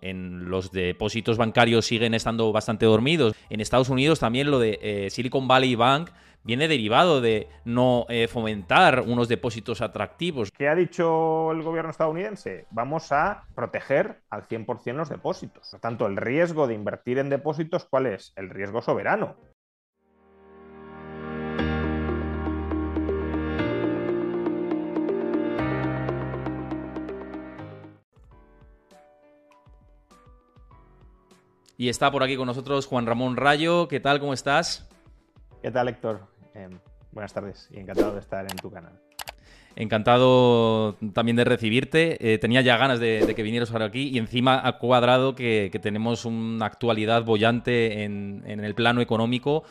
En 0.00 0.50
los 0.50 0.70
depósitos 0.70 1.36
bancarios 1.36 1.86
siguen 1.86 2.14
estando 2.14 2.52
bastante 2.52 2.86
dormidos. 2.86 3.34
En 3.50 3.60
Estados 3.60 3.88
Unidos 3.88 4.20
también 4.20 4.50
lo 4.50 4.58
de 4.58 4.78
eh, 4.82 5.10
Silicon 5.10 5.48
Valley 5.48 5.74
Bank 5.74 6.10
viene 6.44 6.68
derivado 6.68 7.20
de 7.20 7.48
no 7.64 8.06
eh, 8.08 8.28
fomentar 8.28 9.04
unos 9.06 9.28
depósitos 9.28 9.80
atractivos. 9.80 10.50
¿Qué 10.50 10.68
ha 10.68 10.74
dicho 10.74 11.52
el 11.52 11.62
gobierno 11.62 11.90
estadounidense? 11.90 12.66
Vamos 12.70 13.12
a 13.12 13.44
proteger 13.54 14.20
al 14.30 14.48
100% 14.48 14.94
los 14.94 15.08
depósitos. 15.08 15.68
Por 15.70 15.80
tanto, 15.80 16.06
el 16.06 16.16
riesgo 16.16 16.66
de 16.66 16.74
invertir 16.74 17.18
en 17.18 17.28
depósitos, 17.28 17.84
¿cuál 17.84 18.06
es? 18.06 18.32
El 18.36 18.50
riesgo 18.50 18.80
soberano. 18.80 19.36
Y 31.80 31.88
está 31.88 32.10
por 32.10 32.24
aquí 32.24 32.36
con 32.36 32.46
nosotros 32.46 32.86
Juan 32.86 33.06
Ramón 33.06 33.36
Rayo. 33.36 33.86
¿Qué 33.86 34.00
tal? 34.00 34.18
¿Cómo 34.18 34.34
estás? 34.34 34.88
¿Qué 35.62 35.70
tal, 35.70 35.86
Héctor? 35.86 36.26
Eh, 36.52 36.68
buenas 37.12 37.32
tardes 37.32 37.68
y 37.72 37.78
encantado 37.78 38.14
de 38.14 38.18
estar 38.18 38.44
en 38.50 38.56
tu 38.56 38.68
canal. 38.68 39.00
Encantado 39.76 40.96
también 41.12 41.36
de 41.36 41.44
recibirte. 41.44 42.32
Eh, 42.32 42.38
tenía 42.38 42.62
ya 42.62 42.76
ganas 42.76 42.98
de, 42.98 43.32
que 43.32 43.42
vinieras 43.44 43.70
ahora 43.70 43.84
aquí 43.84 44.08
y 44.08 44.18
encima 44.18 44.60
ha 44.66 44.78
cuadrado 44.78 45.36
que, 45.36 45.70
tenemos 45.80 46.24
una 46.24 46.66
actualidad 46.66 47.22
bollante 47.22 48.02
en, 48.02 48.42
en, 48.44 48.58
el 48.64 48.74
plano 48.74 49.00
económico 49.00 49.62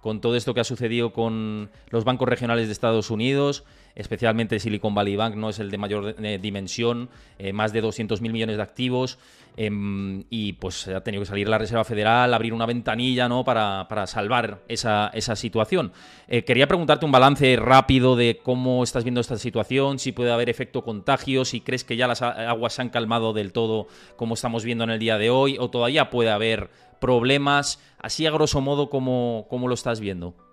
con 0.00 0.20
todo 0.20 0.36
esto 0.36 0.54
que 0.54 0.60
ha 0.60 0.64
sucedido 0.64 1.12
con 1.12 1.72
los 1.90 2.04
bancos 2.04 2.28
regionales 2.28 2.66
de 2.68 2.72
Estados 2.74 3.10
Unidos, 3.10 3.64
especialmente 3.96 4.60
Silicon 4.60 4.94
Valley 4.94 5.16
Bank, 5.16 5.34
no 5.34 5.48
es 5.48 5.58
el 5.58 5.70
de 5.70 5.78
mayor 5.78 6.14
eh, 6.22 6.38
dimensión, 6.40 7.08
eh, 7.38 7.52
más 7.52 7.72
de 7.72 7.82
200.000 7.82 8.30
millones 8.30 8.58
de 8.58 8.62
activos, 8.62 9.18
em, 9.56 10.24
y 10.28 10.52
pues 10.52 10.86
ha 10.88 11.02
tenido 11.02 11.22
que 11.22 11.26
salir 11.26 11.48
la 11.48 11.56
Reserva 11.56 11.82
Federal, 11.82 12.32
abrir 12.34 12.52
una 12.52 12.66
ventanilla 12.66 13.26
¿no? 13.26 13.42
para, 13.42 14.06
salvar 14.06 14.62
esa, 14.68 15.10
situación. 15.34 15.92
Eh, 16.28 16.44
quería 16.44 16.68
preguntarte 16.68 17.06
un 17.06 17.12
balance 17.12 17.56
rápido 17.56 18.16
de 18.16 18.38
cómo 18.42 18.84
estás 18.84 19.02
viendo 19.02 19.22
esta 19.22 19.38
situación, 19.38 19.98
si 19.98 20.12
puede 20.12 20.30
haber 20.30 20.50
efecto 20.50 20.84
contagio, 20.84 21.46
si 21.46 21.62
crees 21.62 21.82
que 21.82 21.96
ya 21.96 22.06
las 22.06 22.20
aguas 22.20 22.74
se 22.74 22.82
han 22.82 22.90
calmado 22.90 23.32
del 23.32 23.52
todo 23.52 23.88
como 24.16 24.34
estamos 24.34 24.64
viendo 24.64 24.84
en 24.84 24.90
el 24.90 24.98
día 24.98 25.16
de 25.16 25.30
hoy, 25.30 25.56
o 25.58 25.70
todavía 25.70 26.10
puede 26.10 26.30
haber 26.30 26.68
problemas, 27.00 27.80
así 27.98 28.26
a 28.26 28.30
grosso 28.30 28.60
modo, 28.60 28.90
¿cómo, 28.90 29.46
cómo 29.48 29.68
lo 29.68 29.74
estás 29.74 30.00
viendo? 30.00 30.45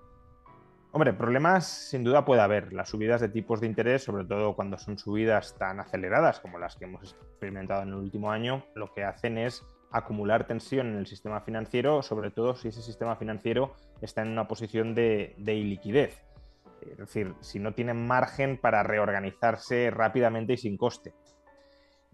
Hombre, 0.95 1.11
problemas 1.11 1.65
sin 1.65 2.03
duda 2.03 2.23
puede 2.23 2.41
haber. 2.41 2.71
Las 2.71 2.89
subidas 2.89 3.19
de 3.19 3.27
tipos 3.27 3.59
de 3.59 3.65
interés, 3.65 4.03
sobre 4.03 4.25
todo 4.25 4.55
cuando 4.55 4.77
son 4.77 4.99
subidas 4.99 5.57
tan 5.57 5.79
aceleradas 5.79 6.39
como 6.39 6.59
las 6.59 6.75
que 6.75 6.85
hemos 6.85 7.15
experimentado 7.15 7.81
en 7.81 7.87
el 7.87 7.95
último 7.95 8.31
año, 8.31 8.63
lo 8.75 8.93
que 8.93 9.03
hacen 9.03 9.39
es 9.39 9.63
acumular 9.89 10.45
tensión 10.45 10.89
en 10.89 10.97
el 10.97 11.07
sistema 11.07 11.41
financiero, 11.41 12.03
sobre 12.03 12.29
todo 12.29 12.55
si 12.55 12.67
ese 12.67 12.83
sistema 12.83 13.15
financiero 13.15 13.73
está 14.01 14.21
en 14.21 14.27
una 14.27 14.47
posición 14.47 14.93
de, 14.93 15.33
de 15.39 15.55
iliquidez. 15.55 16.21
Es 16.81 16.97
decir, 16.99 17.33
si 17.39 17.57
no 17.57 17.73
tiene 17.73 17.95
margen 17.95 18.59
para 18.59 18.83
reorganizarse 18.83 19.89
rápidamente 19.89 20.53
y 20.53 20.57
sin 20.57 20.77
coste. 20.77 21.15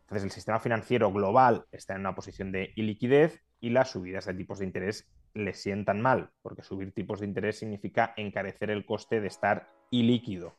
Entonces 0.03 0.23
el 0.23 0.31
sistema 0.31 0.61
financiero 0.61 1.11
global 1.11 1.65
está 1.73 1.95
en 1.95 1.99
una 1.99 2.15
posición 2.15 2.53
de 2.53 2.71
iliquidez 2.77 3.43
y 3.59 3.71
las 3.71 3.91
subidas 3.91 4.25
de 4.25 4.35
tipos 4.35 4.59
de 4.59 4.65
interés 4.67 5.05
le 5.33 5.53
sientan 5.53 6.01
mal, 6.01 6.29
porque 6.41 6.63
subir 6.63 6.93
tipos 6.93 7.19
de 7.19 7.27
interés 7.27 7.59
significa 7.59 8.13
encarecer 8.17 8.69
el 8.69 8.85
coste 8.85 9.21
de 9.21 9.27
estar 9.27 9.67
ilíquido. 9.91 10.55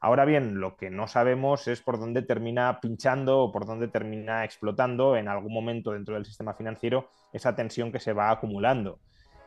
Ahora 0.00 0.26
bien, 0.26 0.60
lo 0.60 0.76
que 0.76 0.90
no 0.90 1.06
sabemos 1.06 1.66
es 1.66 1.80
por 1.80 1.98
dónde 1.98 2.20
termina 2.20 2.78
pinchando 2.80 3.40
o 3.40 3.52
por 3.52 3.64
dónde 3.64 3.88
termina 3.88 4.44
explotando 4.44 5.16
en 5.16 5.28
algún 5.28 5.52
momento 5.52 5.92
dentro 5.92 6.14
del 6.14 6.26
sistema 6.26 6.52
financiero 6.52 7.08
esa 7.32 7.56
tensión 7.56 7.90
que 7.90 8.00
se 8.00 8.12
va 8.12 8.30
acumulando. 8.30 9.00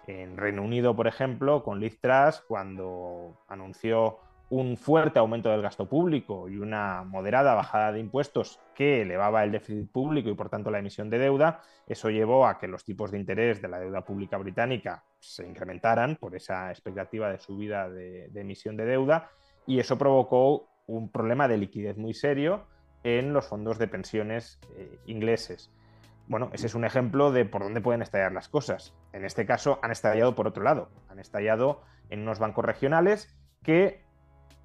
En 0.08 0.36
Reino 0.36 0.64
Unido, 0.64 0.96
por 0.96 1.06
ejemplo, 1.06 1.64
con 1.64 1.80
Liz 1.80 2.00
Truss, 2.02 2.42
cuando 2.48 3.38
anunció 3.48 4.18
un 4.50 4.78
fuerte 4.78 5.20
aumento 5.20 5.50
del 5.50 5.62
gasto 5.62 5.90
público 5.90 6.48
y 6.48 6.58
una 6.58 7.04
moderada 7.04 7.54
bajada 7.54 7.92
de 7.92 8.00
impuestos 8.00 8.60
que 8.76 9.02
elevaba 9.02 9.44
el 9.44 9.52
déficit 9.52 9.92
público 9.92 10.30
y 10.30 10.36
por 10.36 10.50
tanto 10.50 10.72
la 10.72 10.80
emisión 10.80 11.10
de 11.10 11.20
deuda, 11.20 11.62
eso 11.86 12.10
llevó 12.10 12.48
a 12.48 12.58
que 12.58 12.68
los 12.68 12.86
tipos 12.86 13.12
de 13.12 13.20
interés 13.20 13.62
de 13.62 13.68
la 13.68 13.80
deuda 13.80 14.06
pública 14.06 14.38
británica 14.38 15.04
se 15.20 15.46
incrementaran 15.46 16.16
por 16.16 16.36
esa 16.36 16.72
expectativa 16.72 17.30
de 17.30 17.40
subida 17.40 17.90
de, 17.90 18.32
emisión 18.36 18.78
de 18.78 18.86
deuda 18.86 19.30
y 19.66 19.80
eso 19.80 19.98
provocó 19.98 20.70
un 20.86 21.12
problema 21.12 21.50
de 21.50 21.58
liquidez 21.58 21.98
muy 21.98 22.14
serio 22.14 22.68
en 23.04 23.34
los 23.34 23.48
fondos 23.48 23.78
de 23.78 23.90
pensiones 23.90 24.60
eh, 24.78 24.98
ingleses. 25.08 25.72
Bueno, 26.28 26.50
ese 26.54 26.68
es 26.68 26.76
un 26.76 26.86
ejemplo 26.86 27.32
de 27.32 27.46
por 27.46 27.64
dónde 27.64 27.82
pueden 27.82 28.02
estallar 28.02 28.32
las 28.32 28.48
cosas. 28.48 28.94
En 29.12 29.26
este 29.26 29.46
caso 29.46 29.80
han 29.82 29.92
estallado 29.92 30.36
por 30.36 30.48
otro 30.48 30.64
lado, 30.64 30.90
han 31.10 31.20
estallado 31.20 31.82
en 32.10 32.22
unos 32.22 32.40
bancos 32.40 32.64
regionales 32.64 33.38
que 33.64 34.07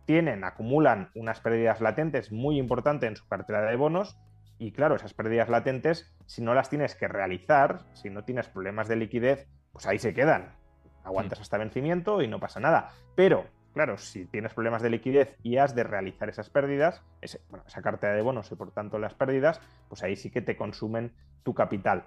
tienen, 0.05 0.45
acumulan 0.45 1.11
unas 1.15 1.41
pérdidas 1.41 1.81
latentes 1.81 2.33
muy 2.33 2.59
importantes 2.59 3.09
en 3.09 3.17
su 3.17 3.27
cartera 3.27 3.63
de 3.63 3.77
bonos 3.77 4.19
y 4.59 4.71
claro, 4.71 4.95
esas 4.95 5.13
pérdidas 5.13 5.49
latentes, 5.49 6.15
si 6.27 6.41
no 6.41 6.55
las 6.55 6.71
tienes 6.71 6.95
que 6.95 7.09
realizar, 7.09 7.81
si 7.95 8.11
no 8.11 8.23
tienes 8.23 8.49
problemas 8.49 8.87
de 8.87 8.95
liquidez, 8.95 9.49
pues 9.73 9.87
ahí 9.87 9.99
se 9.99 10.15
quedan. 10.15 10.55
Aguantas 11.03 11.41
mm. 11.41 11.43
hasta 11.43 11.59
vencimiento 11.59 12.23
y 12.23 12.29
no 12.29 12.39
pasa 12.39 12.61
nada. 12.61 12.93
Pero, 13.17 13.47
claro, 13.75 13.99
si 13.99 14.25
tienes 14.27 14.55
problemas 14.55 14.81
de 14.81 14.91
liquidez 14.91 15.37
y 15.43 15.57
has 15.57 15.75
de 15.75 15.83
realizar 15.83 16.29
esas 16.29 16.49
pérdidas, 16.49 17.03
esa 17.21 17.83
cartera 17.83 18.15
de 18.15 18.23
bonos 18.23 18.53
y 18.53 18.55
por 18.55 18.71
tanto 18.71 19.01
las 19.01 19.15
pérdidas, 19.15 19.61
pues 19.89 20.05
ahí 20.05 20.15
sí 20.15 20.31
que 20.31 20.43
te 20.43 20.57
consumen 20.57 21.13
tu 21.43 21.55
capital. 21.55 22.05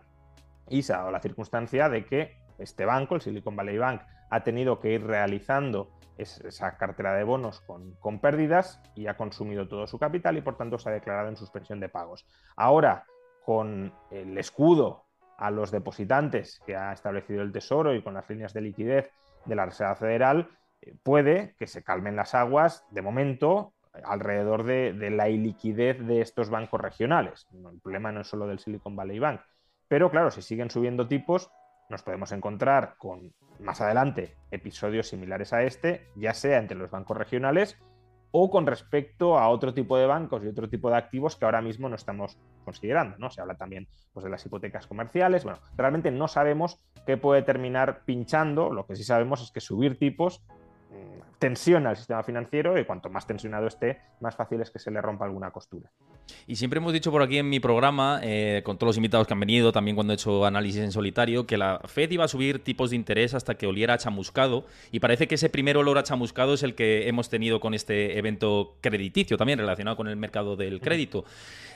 Y 0.69 0.83
se 0.83 0.93
ha 0.93 0.99
dado 0.99 1.11
la 1.11 1.19
circunstancia 1.19 1.89
de 1.89 2.05
que 2.05 2.37
este 2.57 2.85
banco, 2.85 3.15
el 3.15 3.21
Silicon 3.21 3.57
Valley 3.57 3.77
Bank, 3.77 4.01
ha 4.29 4.43
tenido 4.43 4.79
que 4.79 4.93
ir 4.93 5.05
realizando 5.05 5.89
esa 6.17 6.77
cartera 6.77 7.13
de 7.13 7.23
bonos 7.23 7.61
con, 7.61 8.19
pérdidas 8.19 8.81
y 8.95 9.07
ha 9.07 9.17
consumido 9.17 9.67
todo 9.67 9.85
su 9.85 9.99
capital 9.99 10.37
y 10.37 10.41
por 10.41 10.55
tanto 10.55 10.79
se 10.79 10.89
ha 10.89 10.93
declarado 10.93 11.27
en 11.27 11.35
suspensión 11.35 11.79
de 11.79 11.89
pagos. 11.89 12.25
Ahora, 12.55 13.05
con 13.43 13.93
el 14.11 14.37
escudo 14.37 15.03
a 15.37 15.51
los 15.51 15.71
depositantes 15.71 16.61
que 16.65 16.75
ha 16.75 16.93
establecido 16.93 17.41
el 17.41 17.51
Tesoro 17.51 17.93
y 17.93 18.01
con 18.01 18.13
las 18.13 18.29
líneas 18.29 18.53
de 18.53 18.61
liquidez 18.61 19.11
de 19.43 19.55
la 19.55 19.65
Reserva 19.65 19.95
Federal, 19.95 20.49
eh, 20.81 20.95
puede 21.03 21.55
que 21.59 21.67
se 21.67 21.83
calmen 21.83 22.15
las 22.15 22.33
aguas 22.33 22.85
de 22.91 23.01
momento 23.01 23.73
alrededor 24.03 24.63
de, 24.63 24.93
de, 24.93 25.09
la 25.09 25.29
iliquidez 25.29 26.05
de 26.05 26.21
estos 26.21 26.49
bancos 26.49 26.81
regionales. 26.81 27.47
El 27.53 27.79
problema 27.79 28.11
no 28.11 28.21
es 28.21 28.27
solo 28.27 28.47
del 28.47 28.59
Silicon 28.59 28.95
Valley 28.95 29.19
Bank. 29.19 29.41
Pero 29.87 30.09
claro, 30.09 30.31
si 30.31 30.41
siguen 30.41 30.69
subiendo 30.69 31.07
tipos, 31.07 31.49
nos 31.89 32.03
podemos 32.03 32.31
encontrar 32.31 32.95
con 32.97 33.33
más 33.59 33.81
adelante 33.81 34.35
episodios 34.51 35.07
similares 35.07 35.53
a 35.53 35.63
este, 35.63 36.07
ya 36.15 36.33
sea 36.33 36.57
entre 36.57 36.77
los 36.77 36.91
bancos 36.91 37.17
regionales 37.17 37.77
o 38.37 38.49
con 38.49 38.67
respecto 38.67 39.37
a 39.37 39.47
otro 39.47 39.73
tipo 39.73 39.97
de 39.97 40.07
bancos 40.07 40.43
y 40.43 40.47
otro 40.47 40.67
tipo 40.67 40.89
de 40.89 40.97
activos 40.97 41.37
que 41.37 41.45
ahora 41.45 41.61
mismo 41.61 41.87
no 41.87 41.95
estamos 41.95 42.37
considerando. 42.65 43.15
¿no? 43.17 43.29
Se 43.29 43.39
habla 43.39 43.55
también 43.55 43.87
pues, 44.11 44.25
de 44.25 44.29
las 44.29 44.45
hipotecas 44.45 44.87
comerciales. 44.87 45.45
Bueno, 45.45 45.59
realmente 45.77 46.11
no 46.11 46.27
sabemos 46.27 46.81
qué 47.05 47.15
puede 47.15 47.43
terminar 47.43 48.01
pinchando. 48.03 48.73
Lo 48.73 48.85
que 48.85 48.97
sí 48.97 49.05
sabemos 49.05 49.41
es 49.41 49.51
que 49.51 49.61
subir 49.61 49.97
tipos 49.97 50.43
tensiona 51.39 51.91
el 51.91 51.97
sistema 51.97 52.23
financiero 52.23 52.79
y 52.79 52.85
cuanto 52.85 53.09
más 53.09 53.27
tensionado 53.27 53.67
esté, 53.67 53.99
más 54.21 54.35
fácil 54.35 54.61
es 54.61 54.71
que 54.71 54.79
se 54.79 54.91
le 54.91 55.01
rompa 55.01 55.25
alguna 55.25 55.51
costura. 55.51 55.91
Y 56.47 56.55
siempre 56.55 56.77
hemos 56.77 56.93
dicho 56.93 57.11
por 57.11 57.21
aquí 57.21 57.37
en 57.37 57.49
mi 57.49 57.59
programa, 57.59 58.19
eh, 58.23 58.61
con 58.63 58.77
todos 58.77 58.89
los 58.89 58.97
invitados 58.97 59.27
que 59.27 59.33
han 59.33 59.39
venido, 59.39 59.71
también 59.71 59.95
cuando 59.95 60.13
he 60.13 60.15
hecho 60.15 60.45
análisis 60.45 60.81
en 60.81 60.91
solitario, 60.91 61.45
que 61.45 61.57
la 61.57 61.81
Fed 61.85 62.11
iba 62.11 62.25
a 62.25 62.27
subir 62.27 62.63
tipos 62.63 62.89
de 62.89 62.95
interés 62.95 63.33
hasta 63.33 63.55
que 63.55 63.67
oliera 63.67 63.95
a 63.95 63.97
chamuscado. 63.97 64.65
Y 64.91 64.99
parece 64.99 65.27
que 65.27 65.35
ese 65.35 65.49
primer 65.49 65.77
olor 65.77 65.97
a 65.97 66.03
chamuscado 66.03 66.53
es 66.53 66.63
el 66.63 66.75
que 66.75 67.07
hemos 67.07 67.29
tenido 67.29 67.59
con 67.59 67.73
este 67.73 68.17
evento 68.17 68.77
crediticio, 68.81 69.37
también 69.37 69.59
relacionado 69.59 69.97
con 69.97 70.07
el 70.07 70.15
mercado 70.15 70.55
del 70.55 70.81
crédito. 70.81 71.25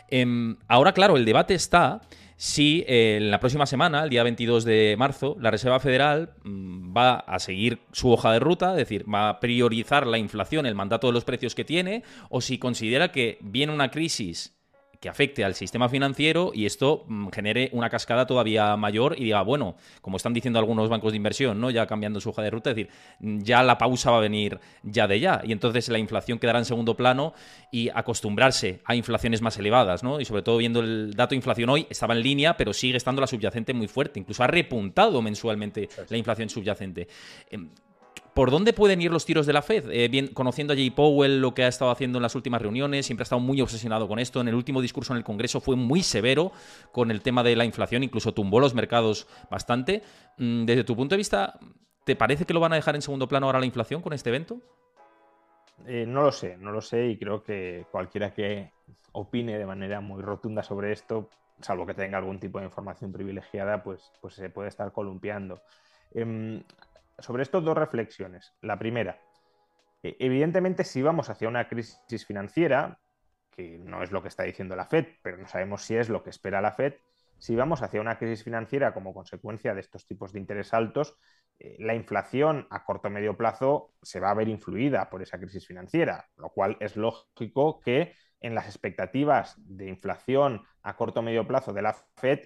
Em, 0.07 0.57
ahora, 0.67 0.93
claro, 0.93 1.17
el 1.17 1.25
debate 1.25 1.53
está 1.53 2.01
si 2.39 2.85
eh, 2.87 3.17
en 3.17 3.31
la 3.31 3.41
próxima 3.41 3.65
semana, 3.65 4.01
el 4.01 4.09
día 4.09 4.23
22 4.23 4.63
de 4.63 4.95
marzo, 4.97 5.35
la 5.41 5.51
Reserva 5.51 5.81
Federal 5.81 6.35
mm, 6.45 6.95
va 6.95 7.15
a 7.15 7.37
seguir 7.37 7.81
su 7.91 8.09
hoja 8.13 8.31
de 8.31 8.39
ruta, 8.39 8.71
es 8.71 8.77
decir, 8.77 9.03
va 9.13 9.27
a 9.27 9.39
priorizar 9.41 10.07
la 10.07 10.17
inflación, 10.17 10.65
el 10.65 10.73
mandato 10.73 11.07
de 11.07 11.13
los 11.13 11.25
precios 11.25 11.53
que 11.53 11.65
tiene, 11.65 12.01
o 12.29 12.39
si 12.39 12.57
considera 12.57 13.11
que 13.11 13.39
viene 13.41 13.73
una 13.73 13.91
crisis 13.91 14.57
que 14.99 15.07
afecte 15.07 15.43
al 15.45 15.55
sistema 15.55 15.87
financiero 15.87 16.51
y 16.53 16.65
esto 16.65 17.05
mm, 17.07 17.29
genere 17.29 17.69
una 17.71 17.89
cascada 17.89 18.25
todavía 18.25 18.75
mayor 18.75 19.15
y 19.17 19.25
diga, 19.25 19.41
bueno, 19.43 19.75
como 20.01 20.17
están 20.17 20.33
diciendo 20.33 20.59
algunos 20.59 20.89
bancos 20.89 21.13
de 21.13 21.17
inversión, 21.17 21.59
¿no? 21.61 21.69
Ya 21.69 21.87
cambiando 21.87 22.19
su 22.19 22.29
hoja 22.29 22.41
de 22.41 22.49
ruta, 22.49 22.71
es 22.71 22.75
decir, 22.75 22.91
ya 23.19 23.63
la 23.63 23.77
pausa 23.77 24.11
va 24.11 24.17
a 24.17 24.21
venir 24.21 24.59
ya 24.83 25.07
de 25.07 25.19
ya. 25.19 25.41
Y 25.43 25.51
entonces 25.51 25.87
la 25.89 25.99
inflación 25.99 26.37
quedará 26.37 26.59
en 26.59 26.65
segundo 26.65 26.95
plano 26.97 27.33
y 27.71 27.89
acostumbrarse 27.89 28.81
a 28.85 28.95
inflaciones 28.95 29.41
más 29.41 29.57
elevadas, 29.57 30.03
¿no? 30.03 30.19
Y 30.19 30.25
sobre 30.25 30.41
todo 30.41 30.57
viendo 30.57 30.81
el 30.81 31.13
dato 31.13 31.29
de 31.31 31.37
inflación 31.37 31.69
hoy, 31.69 31.87
estaba 31.89 32.13
en 32.13 32.21
línea, 32.21 32.57
pero 32.57 32.73
sigue 32.73 32.97
estando 32.97 33.21
la 33.21 33.27
subyacente 33.27 33.73
muy 33.73 33.87
fuerte. 33.87 34.19
Incluso 34.19 34.43
ha 34.43 34.47
repuntado 34.47 35.21
mensualmente 35.21 35.87
la 36.09 36.17
inflación 36.17 36.49
subyacente. 36.49 37.07
¿Por 38.39 38.51
dónde 38.51 38.71
pueden 38.71 39.01
ir 39.01 39.11
los 39.11 39.25
tiros 39.25 39.45
de 39.45 39.51
la 39.51 39.61
Fed? 39.61 39.89
Eh, 39.91 40.33
conociendo 40.33 40.71
a 40.71 40.75
Jay 40.77 40.91
Powell, 40.91 41.41
lo 41.41 41.53
que 41.53 41.65
ha 41.65 41.67
estado 41.67 41.91
haciendo 41.91 42.19
en 42.19 42.21
las 42.21 42.35
últimas 42.35 42.61
reuniones, 42.61 43.05
siempre 43.05 43.23
ha 43.23 43.25
estado 43.25 43.41
muy 43.41 43.59
obsesionado 43.59 44.07
con 44.07 44.17
esto. 44.17 44.39
En 44.39 44.47
el 44.47 44.55
último 44.55 44.81
discurso 44.81 45.11
en 45.11 45.17
el 45.17 45.25
Congreso 45.25 45.59
fue 45.59 45.75
muy 45.75 46.03
severo 46.03 46.53
con 46.93 47.11
el 47.11 47.21
tema 47.21 47.43
de 47.43 47.57
la 47.57 47.65
inflación, 47.65 48.01
incluso 48.01 48.33
tumbó 48.33 48.61
los 48.61 48.73
mercados 48.73 49.27
bastante. 49.51 50.03
Mm, 50.37 50.63
desde 50.63 50.85
tu 50.85 50.95
punto 50.95 51.15
de 51.15 51.17
vista, 51.17 51.59
¿te 52.05 52.15
parece 52.15 52.45
que 52.45 52.53
lo 52.53 52.61
van 52.61 52.71
a 52.71 52.77
dejar 52.77 52.95
en 52.95 53.01
segundo 53.01 53.27
plano 53.27 53.47
ahora 53.47 53.59
la 53.59 53.65
inflación 53.65 54.01
con 54.01 54.13
este 54.13 54.29
evento? 54.29 54.61
Eh, 55.85 56.05
no 56.07 56.21
lo 56.21 56.31
sé, 56.31 56.55
no 56.55 56.71
lo 56.71 56.79
sé 56.79 57.07
y 57.07 57.17
creo 57.17 57.43
que 57.43 57.87
cualquiera 57.91 58.33
que 58.33 58.71
opine 59.11 59.57
de 59.57 59.65
manera 59.65 59.99
muy 59.99 60.21
rotunda 60.21 60.63
sobre 60.63 60.93
esto, 60.93 61.29
salvo 61.59 61.85
que 61.85 61.93
tenga 61.93 62.19
algún 62.19 62.39
tipo 62.39 62.59
de 62.59 62.67
información 62.67 63.11
privilegiada, 63.11 63.83
pues, 63.83 64.13
pues 64.21 64.35
se 64.35 64.49
puede 64.49 64.69
estar 64.69 64.93
columpiando. 64.93 65.59
Em, 66.13 66.63
sobre 67.21 67.43
esto 67.43 67.61
dos 67.61 67.77
reflexiones. 67.77 68.53
La 68.61 68.77
primera, 68.77 69.19
eh, 70.03 70.15
evidentemente 70.19 70.83
si 70.83 71.01
vamos 71.01 71.29
hacia 71.29 71.47
una 71.47 71.67
crisis 71.67 72.25
financiera, 72.25 72.99
que 73.51 73.77
no 73.79 74.03
es 74.03 74.11
lo 74.11 74.21
que 74.21 74.29
está 74.29 74.43
diciendo 74.43 74.75
la 74.75 74.85
Fed, 74.85 75.05
pero 75.21 75.37
no 75.37 75.47
sabemos 75.47 75.83
si 75.83 75.95
es 75.95 76.09
lo 76.09 76.23
que 76.23 76.29
espera 76.29 76.61
la 76.61 76.71
Fed, 76.71 76.93
si 77.37 77.55
vamos 77.55 77.81
hacia 77.81 78.01
una 78.01 78.17
crisis 78.17 78.43
financiera 78.43 78.93
como 78.93 79.13
consecuencia 79.13 79.73
de 79.73 79.79
estos 79.79 80.05
tipos 80.05 80.33
de 80.33 80.39
interés 80.39 80.73
altos, 80.73 81.17
eh, 81.57 81.75
la 81.79 81.95
inflación 81.95 82.67
a 82.69 82.83
corto 82.83 83.07
o 83.07 83.11
medio 83.11 83.35
plazo 83.35 83.93
se 84.01 84.19
va 84.19 84.31
a 84.31 84.33
ver 84.33 84.47
influida 84.47 85.09
por 85.09 85.21
esa 85.21 85.39
crisis 85.39 85.65
financiera, 85.65 86.27
lo 86.37 86.49
cual 86.49 86.77
es 86.79 86.95
lógico 86.95 87.79
que 87.79 88.13
en 88.41 88.55
las 88.55 88.67
expectativas 88.67 89.55
de 89.57 89.87
inflación 89.87 90.63
a 90.83 90.95
corto 90.95 91.19
o 91.19 91.23
medio 91.23 91.47
plazo 91.47 91.73
de 91.73 91.81
la 91.81 91.93
Fed 92.15 92.39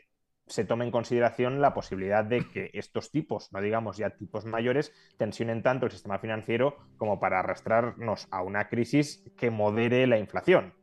se 0.47 0.65
tome 0.65 0.85
en 0.85 0.91
consideración 0.91 1.61
la 1.61 1.73
posibilidad 1.73 2.23
de 2.23 2.47
que 2.49 2.69
estos 2.73 3.11
tipos, 3.11 3.51
no 3.53 3.61
digamos 3.61 3.97
ya 3.97 4.11
tipos 4.11 4.45
mayores, 4.45 4.93
tensionen 5.17 5.63
tanto 5.63 5.85
el 5.85 5.91
sistema 5.91 6.19
financiero 6.19 6.77
como 6.97 7.19
para 7.19 7.39
arrastrarnos 7.39 8.27
a 8.31 8.41
una 8.41 8.67
crisis 8.67 9.23
que 9.37 9.49
modere 9.49 10.05
la 10.07 10.17
inflación. 10.17 10.73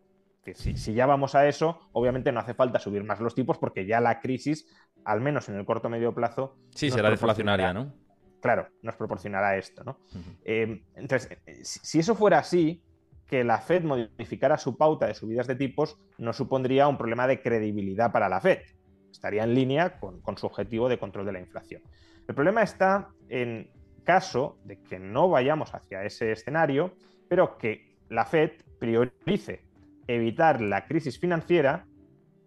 Si, 0.55 0.77
si, 0.77 0.95
ya 0.95 1.07
vamos 1.07 1.35
a 1.35 1.47
eso, 1.47 1.79
obviamente 1.93 2.33
no 2.33 2.41
hace 2.41 2.55
falta 2.55 2.79
subir 2.79 3.05
más 3.05 3.21
los 3.21 3.35
tipos 3.35 3.59
porque 3.59 3.87
ya 3.87 4.01
la 4.01 4.21
crisis, 4.21 4.67
al 5.05 5.21
menos 5.21 5.49
en 5.49 5.57
el 5.57 5.65
corto 5.65 5.89
o 5.89 5.91
medio 5.91 6.15
plazo... 6.15 6.57
Sí, 6.75 6.91
será 6.91 7.11
deflacionaria, 7.11 7.73
¿no? 7.73 7.93
Claro, 8.41 8.69
nos 8.83 8.97
proporcionará 8.97 9.59
esto, 9.59 9.85
¿no? 9.85 9.99
Eh, 10.43 10.83
entonces, 10.95 11.39
si 11.63 11.99
eso 11.99 12.15
fuera 12.15 12.39
así, 12.39 12.83
que 13.27 13.45
la 13.45 13.59
Fed 13.59 13.85
modificara 13.85 14.57
su 14.57 14.77
pauta 14.77 15.07
de 15.07 15.15
subidas 15.15 15.47
de 15.47 15.55
tipos 15.55 15.99
no 16.19 16.33
supondría 16.33 16.89
un 16.89 16.99
problema 16.99 17.29
de 17.29 17.43
credibilidad 17.43 18.11
para 18.11 18.29
la 18.29 18.41
Fed 18.41 18.61
estaría 19.11 19.45
en 19.45 19.55
línea 19.55 19.99
con, 19.99 20.23
su 20.37 20.47
objetivo 20.47 20.89
de 20.89 20.99
control 20.99 21.27
de 21.27 21.33
la 21.33 21.41
inflación. 21.41 21.83
El 22.29 22.35
problema 22.35 22.63
está 22.63 23.09
en 23.29 23.71
caso 24.05 24.59
de 24.65 24.81
que 24.81 24.99
no 24.99 25.29
vayamos 25.29 25.75
hacia 25.75 26.05
ese 26.05 26.33
escenario, 26.33 26.95
pero 27.29 27.59
que 27.59 27.97
la 28.09 28.25
Fed 28.25 28.53
priorice 28.79 29.65
evitar 30.07 30.61
la 30.61 30.87
crisis 30.87 31.19
financiera 31.19 31.87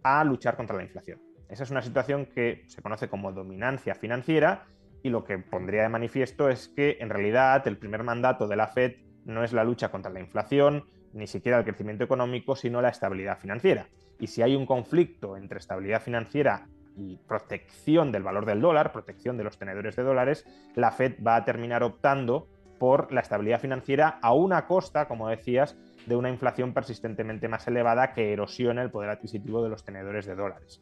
a 0.03 0.23
luchar 0.23 0.57
contra 0.57 0.75
la 0.75 0.83
inflación. 0.83 1.21
Esa 1.49 1.63
es 1.63 1.71
una 1.71 1.81
situación 1.81 2.25
que 2.25 2.63
se 2.67 2.81
conoce 2.81 3.07
como 3.07 3.31
dominancia 3.31 3.95
financiera 3.95 4.65
y 5.03 5.09
lo 5.09 5.23
que 5.23 5.37
pondría 5.37 5.83
de 5.83 5.89
manifiesto 5.89 6.49
es 6.49 6.69
que 6.69 6.97
en 6.99 7.09
realidad 7.09 7.67
el 7.67 7.77
primer 7.77 8.03
mandato 8.03 8.47
de 8.47 8.55
la 8.55 8.67
Fed 8.67 8.95
no 9.25 9.43
es 9.43 9.53
la 9.53 9.63
lucha 9.63 9.91
contra 9.91 10.11
la 10.11 10.19
inflación, 10.19 10.85
ni 11.13 11.27
siquiera 11.27 11.59
el 11.59 11.63
crecimiento 11.63 12.03
económico, 12.03 12.55
sino 12.55 12.81
la 12.81 12.89
estabilidad 12.89 13.37
financiera. 13.37 13.87
Y 14.19 14.27
si 14.27 14.41
hay 14.41 14.55
un 14.55 14.65
conflicto 14.65 15.37
entre 15.37 15.59
estabilidad 15.59 16.01
financiera 16.01 16.67
y 16.95 17.17
protección 17.17 18.11
del 18.11 18.23
valor 18.23 18.45
del 18.45 18.61
dólar, 18.61 18.91
protección 18.91 19.37
de 19.37 19.43
los 19.43 19.57
tenedores 19.57 19.95
de 19.95 20.03
dólares, 20.03 20.45
la 20.75 20.91
Fed 20.91 21.15
va 21.25 21.35
a 21.35 21.45
terminar 21.45 21.83
optando 21.83 22.47
por 22.79 23.11
la 23.11 23.21
estabilidad 23.21 23.59
financiera 23.59 24.19
a 24.21 24.33
una 24.33 24.67
costa, 24.67 25.07
como 25.07 25.29
decías, 25.29 25.77
de 26.05 26.15
una 26.15 26.29
inflación 26.29 26.73
persistentemente 26.73 27.47
más 27.47 27.67
elevada 27.67 28.13
que 28.13 28.33
erosiona 28.33 28.81
el 28.81 28.91
poder 28.91 29.09
adquisitivo 29.09 29.63
de 29.63 29.69
los 29.69 29.85
tenedores 29.85 30.25
de 30.25 30.35
dólares. 30.35 30.81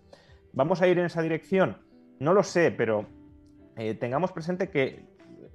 ¿Vamos 0.54 0.82
a 0.82 0.88
ir 0.88 0.98
en 0.98 1.06
esa 1.06 1.22
dirección? 1.22 1.78
No 2.20 2.34
lo 2.34 2.44
sé, 2.44 2.72
pero 2.72 3.06
eh, 3.78 3.94
tengamos 3.96 4.32
presente 4.32 4.70
que 4.70 5.06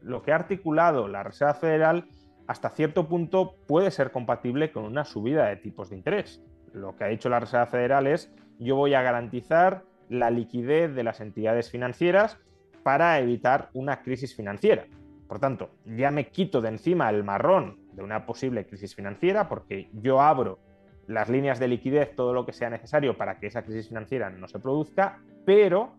lo 0.03 0.23
que 0.23 0.33
ha 0.33 0.37
articulado 0.37 1.09
la 1.09 1.23
Reserva 1.23 1.55
Federal 1.55 2.09
hasta 2.47 2.71
cierto 2.71 3.09
punto 3.09 3.57
puede 3.67 3.91
ser 3.91 4.13
compatible 4.13 4.71
con 4.73 4.85
una 4.85 5.05
subida 5.05 5.47
de 5.47 5.57
tipos 5.57 5.91
de 5.91 5.97
interés. 5.97 6.43
Lo 6.73 6.97
que 6.97 7.05
ha 7.05 7.09
dicho 7.09 7.29
la 7.29 7.41
Reserva 7.41 7.67
Federal 7.67 8.07
es 8.07 8.33
yo 8.59 8.77
voy 8.77 8.95
a 8.95 9.03
garantizar 9.03 9.85
la 10.09 10.31
liquidez 10.31 10.95
de 10.95 11.03
las 11.03 11.21
entidades 11.21 11.71
financieras 11.71 12.39
para 12.83 13.19
evitar 13.19 13.71
una 13.73 14.03
crisis 14.03 14.35
financiera. 14.37 14.87
Por 15.27 15.41
tanto, 15.41 15.71
ya 15.85 16.11
me 16.11 16.29
quito 16.29 16.61
de 16.61 16.69
encima 16.69 17.11
el 17.11 17.25
marrón 17.25 17.81
de 17.93 18.03
una 18.03 18.27
posible 18.27 18.67
crisis 18.67 18.95
financiera 18.95 19.49
porque 19.49 19.91
yo 19.93 20.21
abro 20.21 20.61
las 21.09 21.29
líneas 21.29 21.59
de 21.59 21.69
liquidez, 21.69 22.15
todo 22.15 22.33
lo 22.33 22.47
que 22.47 22.53
sea 22.53 22.71
necesario 22.71 23.17
para 23.17 23.39
que 23.39 23.49
esa 23.49 23.63
crisis 23.63 23.89
financiera 23.89 24.31
no 24.31 24.47
se 24.49 24.59
produzca, 24.59 25.21
pero 25.45 25.97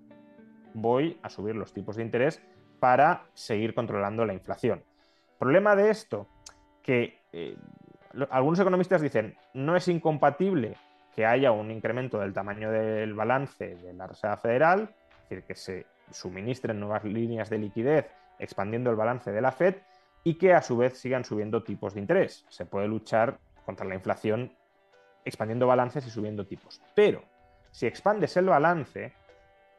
voy 0.73 1.17
a 1.23 1.29
subir 1.29 1.55
los 1.55 1.73
tipos 1.73 1.95
de 1.95 2.03
interés 2.03 2.41
para 2.79 3.25
seguir 3.33 3.73
controlando 3.73 4.25
la 4.25 4.33
inflación. 4.33 4.83
Problema 5.39 5.75
de 5.75 5.89
esto, 5.89 6.27
que 6.87 7.19
eh, 7.33 7.57
algunos 8.29 8.59
economistas 8.61 9.01
dicen 9.01 9.35
no 9.53 9.75
es 9.75 9.89
incompatible 9.89 10.77
que 11.13 11.25
haya 11.25 11.51
un 11.51 11.69
incremento 11.69 12.17
del 12.19 12.33
tamaño 12.33 12.71
del 12.71 13.13
balance 13.13 13.75
de 13.75 13.93
la 13.93 14.07
Reserva 14.07 14.37
Federal, 14.37 14.95
es 15.23 15.29
decir, 15.29 15.43
que 15.43 15.55
se 15.55 15.85
suministren 16.11 16.79
nuevas 16.79 17.03
líneas 17.03 17.49
de 17.49 17.57
liquidez 17.57 18.07
expandiendo 18.39 18.89
el 18.89 18.95
balance 18.95 19.31
de 19.31 19.41
la 19.41 19.51
Fed 19.51 19.75
y 20.23 20.35
que 20.35 20.53
a 20.53 20.61
su 20.61 20.77
vez 20.77 20.97
sigan 20.97 21.25
subiendo 21.25 21.63
tipos 21.63 21.93
de 21.93 21.99
interés. 21.99 22.45
Se 22.49 22.65
puede 22.65 22.87
luchar 22.87 23.37
contra 23.65 23.85
la 23.85 23.95
inflación 23.95 24.53
expandiendo 25.25 25.67
balances 25.67 26.07
y 26.07 26.09
subiendo 26.09 26.47
tipos. 26.47 26.81
Pero 26.95 27.23
si 27.71 27.85
expandes 27.85 28.37
el 28.37 28.45
balance, 28.45 29.11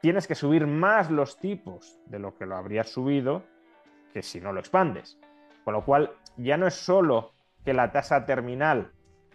tienes 0.02 0.26
que 0.26 0.34
subir 0.34 0.66
más 0.66 1.10
los 1.10 1.38
tipos 1.38 1.98
de 2.06 2.18
lo 2.18 2.36
que 2.36 2.44
lo 2.44 2.56
habrías 2.56 2.90
subido 2.90 3.44
que 4.12 4.22
si 4.22 4.40
no 4.40 4.52
lo 4.52 4.60
expandes. 4.60 5.18
Con 5.68 5.75
lo 5.75 5.84
cual, 5.84 6.12
ya 6.38 6.56
no 6.56 6.66
es 6.66 6.72
solo 6.72 7.34
que 7.62 7.75
la 7.75 7.92
tasa 7.92 8.25
terminal 8.25 8.90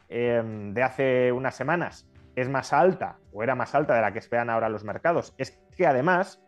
em, 0.10 0.74
de 0.74 0.82
hace 0.82 1.32
unas 1.32 1.54
semanas 1.54 2.10
es 2.36 2.50
más 2.50 2.74
alta 2.74 3.20
o 3.32 3.44
era 3.44 3.54
más 3.54 3.76
alta 3.76 3.94
de 3.94 4.02
la 4.02 4.12
que 4.14 4.18
esperan 4.18 4.50
ahora 4.50 4.68
los 4.68 4.84
mercados, 4.84 5.36
es 5.38 5.52
que 5.78 5.86
además, 5.86 6.42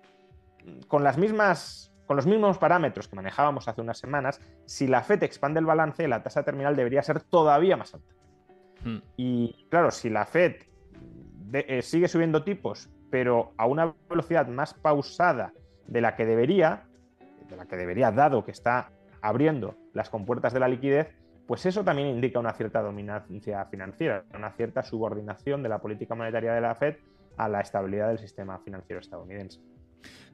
con, 0.87 1.03
las 1.03 1.19
mismas, 1.19 1.93
con 2.07 2.15
los 2.15 2.25
mismos 2.25 2.57
parámetros 2.57 3.07
que 3.07 3.15
manejábamos 3.15 3.67
hace 3.67 3.79
unas 3.79 3.99
semanas, 3.99 4.41
si 4.65 4.87
la 4.87 5.03
FED 5.03 5.21
expande 5.21 5.59
el 5.59 5.67
balance, 5.67 6.07
la 6.07 6.23
tasa 6.23 6.41
terminal 6.41 6.75
debería 6.75 7.03
ser 7.03 7.21
todavía 7.21 7.77
más 7.77 7.93
alta. 7.93 8.15
Hmm. 8.83 9.03
Y 9.17 9.67
claro, 9.69 9.91
si 9.91 10.09
la 10.09 10.25
FED 10.25 10.63
eh, 11.53 11.83
sigue 11.83 12.07
subiendo 12.07 12.43
tipos, 12.43 12.89
pero 13.11 13.53
a 13.55 13.67
una 13.67 13.93
velocidad 14.09 14.47
más 14.47 14.73
pausada 14.73 15.53
de 15.85 16.01
la 16.01 16.15
que 16.15 16.25
debería, 16.25 16.85
de 17.47 17.55
la 17.55 17.67
que 17.67 17.75
debería, 17.77 18.11
dado 18.11 18.43
que 18.43 18.49
está 18.49 18.89
abriendo 19.25 19.75
las 19.93 20.09
compuertas 20.09 20.53
de 20.53 20.59
la 20.59 20.67
liquidez, 20.67 21.07
pues 21.47 21.65
eso 21.65 21.83
también 21.83 22.07
indica 22.07 22.39
una 22.39 22.53
cierta 22.53 22.81
dominancia 22.81 23.65
financiera, 23.65 24.23
una 24.35 24.51
cierta 24.51 24.83
subordinación 24.83 25.63
de 25.63 25.69
la 25.69 25.79
política 25.79 26.13
monetaria 26.13 26.53
de 26.53 26.61
la 26.61 26.75
Fed 26.75 26.95
a 27.37 27.49
la 27.49 27.61
estabilidad 27.61 28.09
del 28.09 28.19
sistema 28.19 28.59
financiero 28.59 28.99
estadounidense. 28.99 29.59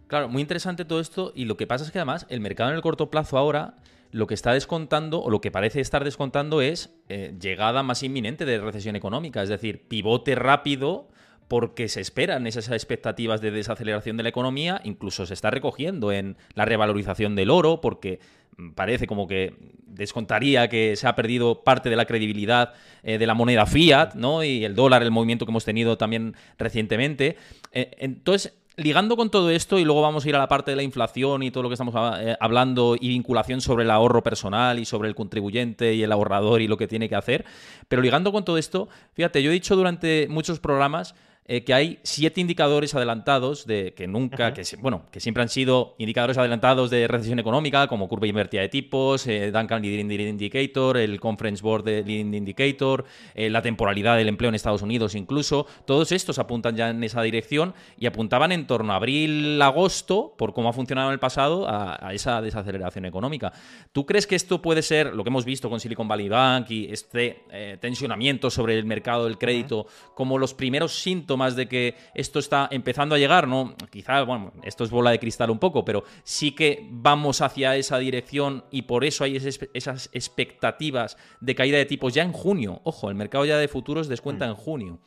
Claro, 0.07 0.27
muy 0.27 0.41
interesante 0.41 0.83
todo 0.83 0.99
esto 0.99 1.31
y 1.33 1.45
lo 1.45 1.55
que 1.55 1.67
pasa 1.67 1.85
es 1.85 1.91
que 1.91 1.99
además 1.99 2.25
el 2.29 2.41
mercado 2.41 2.69
en 2.69 2.75
el 2.75 2.81
corto 2.81 3.09
plazo 3.09 3.37
ahora 3.37 3.75
lo 4.11 4.27
que 4.27 4.33
está 4.33 4.51
descontando 4.51 5.21
o 5.21 5.29
lo 5.29 5.39
que 5.39 5.51
parece 5.51 5.79
estar 5.79 6.03
descontando 6.03 6.61
es 6.61 6.93
eh, 7.07 7.33
llegada 7.39 7.81
más 7.81 8.03
inminente 8.03 8.43
de 8.43 8.59
recesión 8.59 8.97
económica, 8.97 9.41
es 9.41 9.47
decir, 9.47 9.87
pivote 9.87 10.35
rápido 10.35 11.07
porque 11.51 11.89
se 11.89 11.99
esperan 11.99 12.47
esas 12.47 12.69
expectativas 12.69 13.41
de 13.41 13.51
desaceleración 13.51 14.15
de 14.15 14.23
la 14.23 14.29
economía, 14.29 14.79
incluso 14.85 15.25
se 15.25 15.33
está 15.33 15.51
recogiendo 15.51 16.13
en 16.13 16.37
la 16.53 16.63
revalorización 16.63 17.35
del 17.35 17.49
oro, 17.49 17.81
porque 17.81 18.21
parece 18.73 19.05
como 19.05 19.27
que 19.27 19.55
descontaría 19.85 20.69
que 20.69 20.95
se 20.95 21.09
ha 21.09 21.15
perdido 21.17 21.65
parte 21.65 21.89
de 21.89 21.97
la 21.97 22.05
credibilidad 22.05 22.71
eh, 23.03 23.17
de 23.17 23.27
la 23.27 23.33
moneda 23.33 23.65
fiat, 23.65 24.13
¿no? 24.13 24.45
Y 24.45 24.63
el 24.63 24.75
dólar, 24.75 25.03
el 25.03 25.11
movimiento 25.11 25.45
que 25.45 25.51
hemos 25.51 25.65
tenido 25.65 25.97
también 25.97 26.35
recientemente. 26.57 27.35
Eh, 27.73 27.97
entonces, 27.99 28.53
ligando 28.77 29.17
con 29.17 29.29
todo 29.29 29.49
esto, 29.49 29.77
y 29.77 29.83
luego 29.83 30.01
vamos 30.01 30.23
a 30.23 30.29
ir 30.29 30.37
a 30.37 30.39
la 30.39 30.47
parte 30.47 30.71
de 30.71 30.77
la 30.77 30.83
inflación 30.83 31.43
y 31.43 31.51
todo 31.51 31.63
lo 31.63 31.69
que 31.69 31.73
estamos 31.73 31.93
eh, 32.21 32.37
hablando, 32.39 32.95
y 32.97 33.09
vinculación 33.09 33.59
sobre 33.59 33.83
el 33.83 33.91
ahorro 33.91 34.23
personal 34.23 34.79
y 34.79 34.85
sobre 34.85 35.09
el 35.09 35.15
contribuyente 35.15 35.95
y 35.95 36.03
el 36.03 36.13
ahorrador 36.13 36.61
y 36.61 36.69
lo 36.69 36.77
que 36.77 36.87
tiene 36.87 37.09
que 37.09 37.15
hacer, 37.15 37.43
pero 37.89 38.01
ligando 38.01 38.31
con 38.31 38.45
todo 38.45 38.57
esto, 38.57 38.87
fíjate, 39.15 39.43
yo 39.43 39.51
he 39.51 39.53
dicho 39.53 39.75
durante 39.75 40.27
muchos 40.29 40.61
programas 40.61 41.13
eh, 41.47 41.63
que 41.63 41.73
hay 41.73 41.99
siete 42.03 42.39
indicadores 42.39 42.93
adelantados 42.93 43.65
de 43.65 43.95
que 43.95 44.07
nunca, 44.07 44.53
que 44.53 44.63
bueno, 44.79 45.07
que 45.11 45.19
siempre 45.19 45.41
han 45.41 45.49
sido 45.49 45.95
indicadores 45.97 46.37
adelantados 46.37 46.91
de 46.91 47.07
recesión 47.07 47.39
económica, 47.39 47.87
como 47.87 48.07
curva 48.07 48.27
invertida 48.27 48.61
de 48.61 48.69
tipos, 48.69 49.25
eh, 49.25 49.51
Duncan 49.51 49.81
Leading 49.81 50.11
Indicator, 50.11 50.97
el 50.97 51.19
Conference 51.19 51.63
Board 51.63 51.83
de 51.83 52.03
Leading 52.03 52.35
Indicator, 52.35 53.05
eh, 53.33 53.49
la 53.49 53.63
temporalidad 53.63 54.17
del 54.17 54.27
empleo 54.27 54.49
en 54.49 54.55
Estados 54.55 54.83
Unidos 54.83 55.15
incluso. 55.15 55.65
Todos 55.85 56.11
estos 56.11 56.37
apuntan 56.37 56.75
ya 56.75 56.91
en 56.91 57.03
esa 57.03 57.23
dirección 57.23 57.73
y 57.97 58.05
apuntaban 58.05 58.51
en 58.51 58.67
torno 58.67 58.93
a 58.93 58.97
abril-agosto, 58.97 60.35
por 60.37 60.53
cómo 60.53 60.69
ha 60.69 60.73
funcionado 60.73 61.09
en 61.09 61.13
el 61.13 61.19
pasado, 61.19 61.65
a, 61.67 62.13
esa 62.13 62.39
desaceleración 62.41 63.05
económica. 63.05 63.51
¿Tú 63.91 64.05
crees 64.05 64.27
que 64.27 64.35
esto 64.35 64.61
puede 64.61 64.83
ser 64.83 65.15
lo 65.15 65.23
que 65.23 65.29
hemos 65.29 65.45
visto 65.45 65.71
con 65.71 65.79
Silicon 65.79 66.07
Valley 66.07 66.29
Bank 66.29 66.69
y 66.69 66.91
este 66.91 67.77
tensionamiento 67.79 68.51
sobre 68.51 68.77
el 68.77 68.85
mercado 68.85 69.25
del 69.25 69.37
crédito 69.37 69.87
como 70.13 70.37
los 70.37 70.53
primeros 70.53 70.93
síntomas 70.93 71.30
más 71.37 71.55
de 71.55 71.67
que 71.67 71.95
esto 72.13 72.39
está 72.39 72.67
empezando 72.71 73.15
a 73.15 73.17
llegar, 73.17 73.47
¿no? 73.47 73.75
Quizá, 73.89 74.23
bueno, 74.23 74.53
esto 74.63 74.83
es 74.83 74.91
bola 74.91 75.11
de 75.11 75.19
cristal 75.19 75.49
un 75.49 75.59
poco, 75.59 75.85
pero 75.85 76.03
sí 76.23 76.53
que 76.53 76.87
vamos 76.91 77.41
hacia 77.41 77.75
esa 77.75 77.97
dirección 77.97 78.63
y 78.71 78.83
por 78.83 79.03
eso 79.03 79.23
hay 79.23 79.37
esas 79.37 80.09
expectativas 80.13 81.17
de 81.39 81.55
caída 81.55 81.77
de 81.77 81.85
tipos 81.85 82.13
ya 82.13 82.23
en 82.23 82.31
junio. 82.31 82.81
Ojo, 82.83 83.09
el 83.09 83.15
mercado 83.15 83.45
ya 83.45 83.57
de 83.57 83.67
futuros 83.67 84.07
descuenta 84.07 84.45
mm. 84.45 84.49
en 84.49 84.55
junio. 84.55 84.99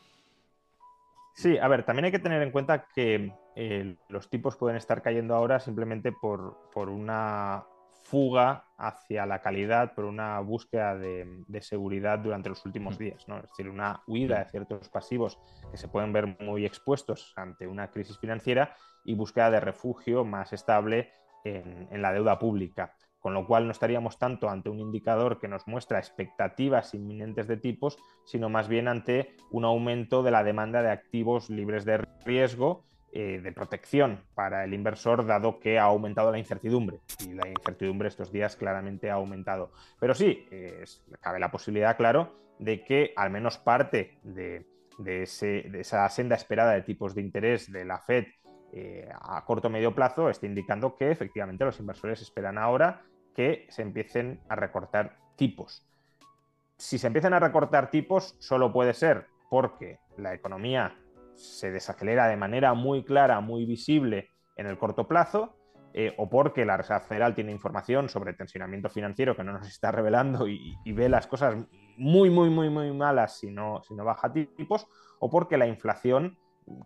Sí, 1.35 1.59
a 1.59 1.67
ver, 1.67 1.85
también 1.85 2.07
hay 2.07 2.13
que 2.13 2.21
tener 2.21 2.43
en 2.43 2.53
cuenta 2.53 2.87
que 2.95 3.33
eh, 3.57 3.97
los 4.09 4.31
tipos 4.31 4.57
pueden 4.57 4.77
estar 4.77 5.03
cayendo 5.03 5.35
ahora 5.35 5.59
simplemente 5.59 6.13
por, 6.13 6.71
por 6.73 6.89
una 6.89 7.65
fuga 8.05 8.67
hacia 8.77 9.25
la 9.25 9.41
calidad 9.41 9.95
por 9.95 10.05
una 10.05 10.39
búsqueda 10.41 10.95
de, 10.95 11.61
seguridad 11.63 12.19
durante 12.19 12.51
los 12.51 12.65
últimos 12.67 12.99
días, 12.99 13.27
¿no? 13.27 13.39
es 13.39 13.49
decir, 13.49 13.69
una 13.69 14.03
huida 14.07 14.41
de 14.41 14.51
ciertos 14.51 14.89
pasivos 14.91 15.39
que 15.71 15.79
se 15.79 15.89
pueden 15.89 16.13
ver 16.13 16.37
muy 16.39 16.67
expuestos 16.67 17.33
ante 17.35 17.67
una 17.67 17.91
crisis 17.91 18.19
financiera 18.19 18.77
y 19.05 19.15
búsqueda 19.15 19.51
de 19.51 19.61
refugio 19.61 20.25
más 20.25 20.53
estable 20.53 21.11
en, 21.45 21.89
en 21.91 22.03
la 22.03 22.13
deuda 22.13 22.39
pública. 22.39 22.95
Con 23.21 23.33
lo 23.33 23.47
cual 23.47 23.65
no 23.65 23.73
estaríamos 23.73 24.19
tanto 24.19 24.51
ante 24.51 24.69
un 24.69 24.81
indicador 24.81 25.41
que 25.41 25.49
nos 25.49 25.67
muestra 25.67 25.99
expectativas 25.99 26.93
inminentes 26.93 27.49
de 27.49 27.57
tipos, 27.57 27.97
sino 28.27 28.51
más 28.51 28.69
bien 28.69 28.87
ante 28.87 29.35
un 29.51 29.65
aumento 29.65 30.23
de 30.23 30.31
la 30.31 30.45
demanda 30.45 30.83
de 30.83 30.91
activos 30.91 31.49
libres 31.49 31.87
de 31.87 32.05
riesgo 32.27 32.85
eh, 33.15 33.41
de 33.43 33.53
protección 33.53 34.21
para 34.35 34.65
el 34.65 34.75
inversor, 34.75 35.25
dado 35.25 35.61
que 35.61 35.79
ha 35.79 35.85
aumentado 35.85 36.31
la 36.31 36.39
incertidumbre. 36.39 36.99
Y 37.27 37.33
la 37.33 37.49
incertidumbre 37.49 38.09
estos 38.09 38.31
días 38.31 38.57
claramente 38.57 39.11
ha 39.11 39.15
aumentado. 39.15 39.73
Pero 39.99 40.15
sí, 40.15 40.47
cabe 41.21 41.39
la 41.39 41.51
posibilidad, 41.51 41.97
claro, 41.97 42.45
de 42.59 42.85
que 42.85 43.13
al 43.17 43.31
menos 43.31 43.59
parte 43.59 44.19
de, 44.23 44.67
esa 45.07 46.09
senda 46.09 46.37
esperada 46.37 46.73
de 46.73 46.83
tipos 46.83 47.15
de 47.15 47.21
interés 47.21 47.71
de 47.71 47.85
la 47.85 47.99
Fed 47.99 48.27
eh, 48.73 49.09
a 49.13 49.45
corto 49.45 49.69
o 49.69 49.71
medio 49.71 49.95
plazo 49.95 50.29
esté 50.29 50.47
indicando 50.47 50.97
que 50.97 51.11
efectivamente 51.11 51.65
los 51.65 51.79
inversores 51.79 52.21
esperan 52.23 52.59
ahora 52.59 53.03
que 53.35 53.67
se 53.71 53.83
empiecen 53.83 54.41
a 54.49 54.57
recortar 54.57 55.17
tipos. 55.37 55.87
Si 56.77 56.99
se 56.99 57.07
empiezan 57.07 57.35
a 57.35 57.41
recortar 57.41 57.91
tipos, 57.91 58.37
solo 58.41 58.73
puede 58.73 58.95
ser 58.95 59.27
porque 59.49 59.99
la 60.17 60.35
economía 60.35 60.97
se 61.35 61.71
desacelera 61.71 62.29
de 62.29 62.37
manera 62.37 62.75
muy 62.75 63.05
clara, 63.05 63.41
muy 63.41 63.65
visible 63.67 64.31
en 64.57 64.67
el 64.67 64.79
corto 64.79 65.09
plazo, 65.09 65.57
eh, 65.93 66.13
o 66.19 66.29
porque 66.29 66.65
la 66.65 66.77
Reserva 66.77 67.01
Federal 67.01 67.35
tiene 67.35 67.53
información 67.53 68.09
sobre 68.09 68.35
tensionamiento 68.35 68.89
financiero 68.89 69.37
que 69.37 69.45
no 69.45 69.53
nos 69.53 69.69
está 69.69 69.93
revelando 69.93 70.49
y, 70.49 70.75
ve 70.87 71.09
las 71.09 71.29
cosas 71.29 71.57
muy, 71.97 72.31
muy, 72.31 72.51
muy, 72.51 72.69
muy 72.69 72.93
malas 72.93 73.39
si 73.39 73.51
no, 73.51 73.81
si 73.87 73.95
no 73.95 74.05
baja 74.05 74.33
tipos, 74.33 74.89
o 75.21 75.31
porque 75.31 75.57
la 75.57 75.69
inflación 75.69 76.37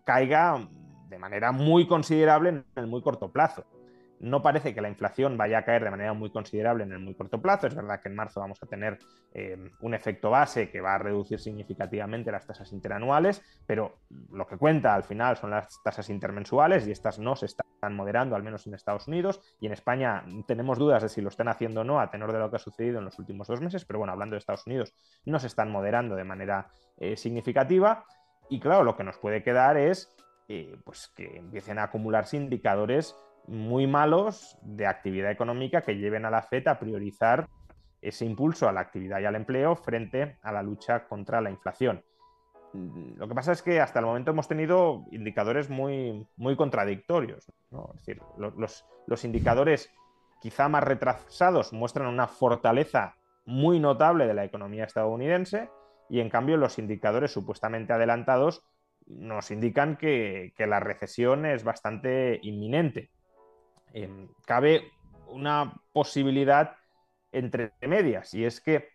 caiga 0.05 0.67
de 1.07 1.17
manera 1.17 1.51
muy 1.51 1.87
considerable 1.87 2.49
en 2.49 2.65
el 2.75 2.85
muy 2.87 3.01
corto 3.01 3.31
plazo. 3.31 3.65
No 4.19 4.41
parece 4.41 4.73
que 4.73 4.81
la 4.81 4.89
inflación 4.89 5.37
vaya 5.37 5.59
a 5.59 5.65
caer 5.65 5.83
de 5.83 5.91
manera 5.91 6.13
muy 6.13 6.29
considerable 6.29 6.83
en 6.83 6.91
el 6.91 6.99
muy 6.99 7.15
corto 7.15 7.41
plazo. 7.41 7.67
Es 7.67 7.75
verdad 7.75 8.01
que 8.01 8.09
en 8.09 8.15
marzo 8.15 8.39
vamos 8.39 8.61
a 8.61 8.65
tener 8.65 8.99
eh, 9.33 9.71
un 9.81 9.93
efecto 9.93 10.29
base 10.29 10.69
que 10.69 10.81
va 10.81 10.95
a 10.95 10.97
reducir 10.97 11.39
significativamente 11.39 12.31
las 12.31 12.45
tasas 12.45 12.71
interanuales, 12.73 13.41
pero 13.65 13.99
lo 14.31 14.45
que 14.45 14.57
cuenta 14.57 14.93
al 14.93 15.03
final 15.03 15.37
son 15.37 15.51
las 15.51 15.81
tasas 15.83 16.09
intermensuales 16.09 16.87
y 16.87 16.91
estas 16.91 17.19
no 17.19 17.35
se 17.35 17.45
están 17.45 17.95
moderando, 17.95 18.35
al 18.35 18.43
menos 18.43 18.67
en 18.67 18.73
Estados 18.73 19.07
Unidos. 19.07 19.41
Y 19.61 19.67
en 19.67 19.73
España 19.73 20.23
tenemos 20.47 20.77
dudas 20.77 21.03
de 21.03 21.09
si 21.09 21.21
lo 21.21 21.29
están 21.29 21.47
haciendo 21.47 21.81
o 21.81 21.83
no 21.83 21.99
a 21.99 22.11
tenor 22.11 22.33
de 22.33 22.39
lo 22.39 22.49
que 22.49 22.57
ha 22.57 22.59
sucedido 22.59 22.99
en 22.99 23.05
los 23.05 23.17
últimos 23.19 23.47
dos 23.47 23.61
meses, 23.61 23.85
pero 23.85 23.99
bueno, 23.99 24.11
hablando 24.11 24.33
de 24.33 24.39
Estados 24.39 24.67
Unidos, 24.67 24.93
no 25.25 25.39
se 25.39 25.47
están 25.47 25.71
moderando 25.71 26.15
de 26.15 26.23
manera 26.23 26.67
eh, 26.97 27.15
significativa. 27.15 28.05
Y 28.49 28.59
claro, 28.59 28.83
lo 28.83 28.97
que 28.97 29.03
nos 29.03 29.17
puede 29.17 29.43
quedar 29.43 29.77
es 29.77 30.13
eh, 30.51 30.75
pues 30.83 31.11
que 31.15 31.37
empiecen 31.37 31.77
a 31.77 31.83
acumularse 31.83 32.35
indicadores 32.35 33.15
muy 33.49 33.87
malos 33.87 34.57
de 34.61 34.87
actividad 34.87 35.31
económica 35.31 35.81
que 35.81 35.97
lleven 35.97 36.25
a 36.25 36.29
la 36.29 36.41
FED 36.41 36.67
a 36.67 36.79
priorizar 36.79 37.49
ese 38.01 38.25
impulso 38.25 38.69
a 38.69 38.71
la 38.71 38.81
actividad 38.81 39.19
y 39.19 39.25
al 39.25 39.35
empleo 39.35 39.75
frente 39.75 40.37
a 40.41 40.51
la 40.51 40.63
lucha 40.63 41.07
contra 41.07 41.41
la 41.41 41.49
inflación. 41.49 42.03
Lo 42.73 43.27
que 43.27 43.35
pasa 43.35 43.51
es 43.51 43.61
que 43.61 43.81
hasta 43.81 43.99
el 43.99 44.05
momento 44.05 44.31
hemos 44.31 44.47
tenido 44.47 45.05
indicadores 45.11 45.69
muy, 45.69 46.25
muy 46.37 46.55
contradictorios. 46.55 47.47
Es 47.71 47.95
decir, 47.95 48.21
los, 48.37 48.85
los 49.07 49.25
indicadores 49.25 49.91
quizá 50.39 50.69
más 50.69 50.83
retrasados 50.83 51.73
muestran 51.73 52.07
una 52.07 52.27
fortaleza 52.27 53.15
muy 53.45 53.79
notable 53.79 54.27
de 54.27 54.35
la 54.35 54.45
economía 54.45 54.85
estadounidense 54.85 55.69
y 56.09 56.19
en 56.19 56.29
cambio 56.29 56.57
los 56.57 56.77
indicadores 56.77 57.31
supuestamente 57.31 57.93
adelantados 57.93 58.63
nos 59.07 59.49
indican 59.49 59.97
que, 59.97 60.53
que 60.55 60.67
la 60.67 60.79
recesión 60.79 61.47
es 61.47 61.63
bastante 61.63 62.39
inminente. 62.43 63.09
Cabe 64.45 64.91
una 65.27 65.73
posibilidad 65.91 66.75
entre 67.31 67.73
medias 67.81 68.33
y 68.33 68.45
es 68.45 68.61
que 68.61 68.89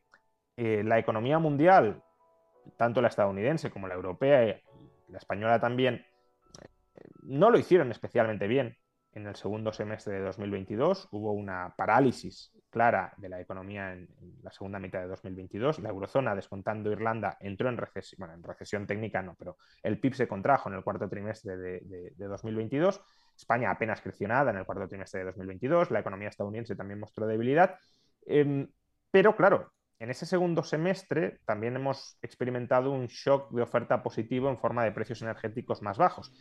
eh, 0.57 0.83
la 0.85 0.99
economía 0.99 1.39
mundial, 1.39 2.03
tanto 2.77 3.01
la 3.01 3.09
estadounidense 3.09 3.71
como 3.71 3.89
la 3.89 3.95
europea 3.95 4.45
y 4.45 4.63
la 5.09 5.19
española 5.19 5.61
también, 5.61 6.05
no 7.23 7.51
lo 7.51 7.59
hicieron 7.59 7.91
especialmente 7.91 8.47
bien 8.47 8.77
en 9.13 9.27
el 9.27 9.37
segundo 9.37 9.73
semestre 9.73 10.15
de 10.15 10.21
2022. 10.21 11.09
Hubo 11.13 11.33
una 11.33 11.75
parálisis 11.77 12.53
clara 12.71 13.15
de 13.17 13.29
la 13.29 13.41
economía 13.41 13.93
en, 13.93 14.09
la 14.43 14.51
segunda 14.51 14.79
mitad 14.79 15.01
de 15.01 15.07
2022. 15.07 15.79
La 15.79 15.91
eurozona, 15.91 16.35
descontando 16.35 16.91
Irlanda, 16.91 17.37
entró 17.41 17.69
en 17.69 17.77
recesión, 17.77 18.87
técnica 18.87 19.23
no, 19.23 19.37
pero 19.39 19.57
el 19.83 20.01
PIB 20.01 20.15
se 20.15 20.29
contrajo 20.29 20.69
en 20.69 20.77
el 20.77 20.83
cuarto 20.83 21.09
trimestre 21.09 21.57
de, 21.57 22.13
de 22.17 22.27
2022 22.27 23.01
España 23.37 23.71
apenas 23.71 24.01
creció 24.01 24.29
nada 24.29 24.51
en 24.51 24.59
el 24.59 24.65
cuarto 24.65 24.89
trimestre 24.89 25.21
de 25.21 25.27
2022, 25.27 25.91
la 25.91 26.01
economía 26.01 26.29
estadounidense 26.29 26.77
también 26.77 27.01
mostró 27.01 27.27
debilidad, 27.27 27.77
em, 28.27 28.69
pero 29.11 29.37
claro, 29.37 29.73
en 29.99 30.11
ese 30.11 30.27
segundo 30.27 30.63
semestre 30.63 31.41
también 31.45 31.77
hemos 31.77 32.19
experimentado 32.21 32.91
un 32.91 33.07
shock 33.07 33.51
de 33.53 33.63
oferta 33.63 34.03
positivo 34.03 34.51
en 34.51 34.59
forma 34.59 34.85
de 34.85 34.93
precios 34.93 35.23
energéticos 35.23 35.83
más 35.83 35.99
bajos. 35.99 36.33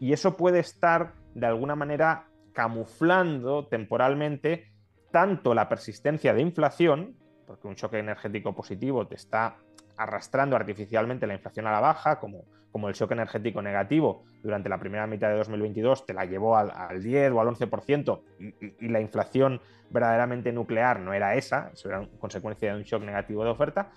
Y 0.00 0.12
eso 0.12 0.36
puede 0.36 0.58
estar 0.60 1.14
de 1.34 1.46
alguna 1.46 1.76
manera 1.76 2.28
camuflando 2.52 3.68
temporalmente 3.68 4.72
tanto 5.12 5.54
la 5.54 5.68
persistencia 5.68 6.32
de 6.34 6.40
inflación, 6.40 7.16
porque 7.46 7.68
un 7.68 7.74
shock 7.74 7.94
energético 7.94 8.54
positivo 8.54 9.06
te 9.06 9.16
está 9.16 9.58
arrastrando 9.96 10.56
artificialmente 10.56 11.26
la 11.26 11.34
inflación 11.34 11.66
a 11.66 11.72
la 11.72 11.80
baja, 11.80 12.18
como, 12.18 12.44
como 12.72 12.88
el 12.88 12.94
shock 12.94 13.12
energético 13.12 13.62
negativo 13.62 14.24
durante 14.42 14.68
la 14.68 14.78
primera 14.78 15.06
mitad 15.06 15.28
de 15.28 15.36
2022 15.36 16.06
te 16.06 16.14
la 16.14 16.24
llevó 16.24 16.56
al, 16.56 17.02
10 17.02 17.32
o 17.32 17.40
al 17.40 17.48
11% 17.48 18.20
y, 18.40 18.86
y, 18.86 18.88
la 18.88 19.00
inflación 19.00 19.60
verdaderamente 19.90 20.52
nuclear 20.52 21.00
no 21.00 21.12
era 21.12 21.34
esa, 21.34 21.70
eso 21.72 21.88
era 21.88 22.06
consecuencia 22.18 22.72
de 22.72 22.78
un 22.78 22.84
shock 22.84 23.02
negativo 23.02 23.44
de 23.44 23.50
oferta. 23.50 23.92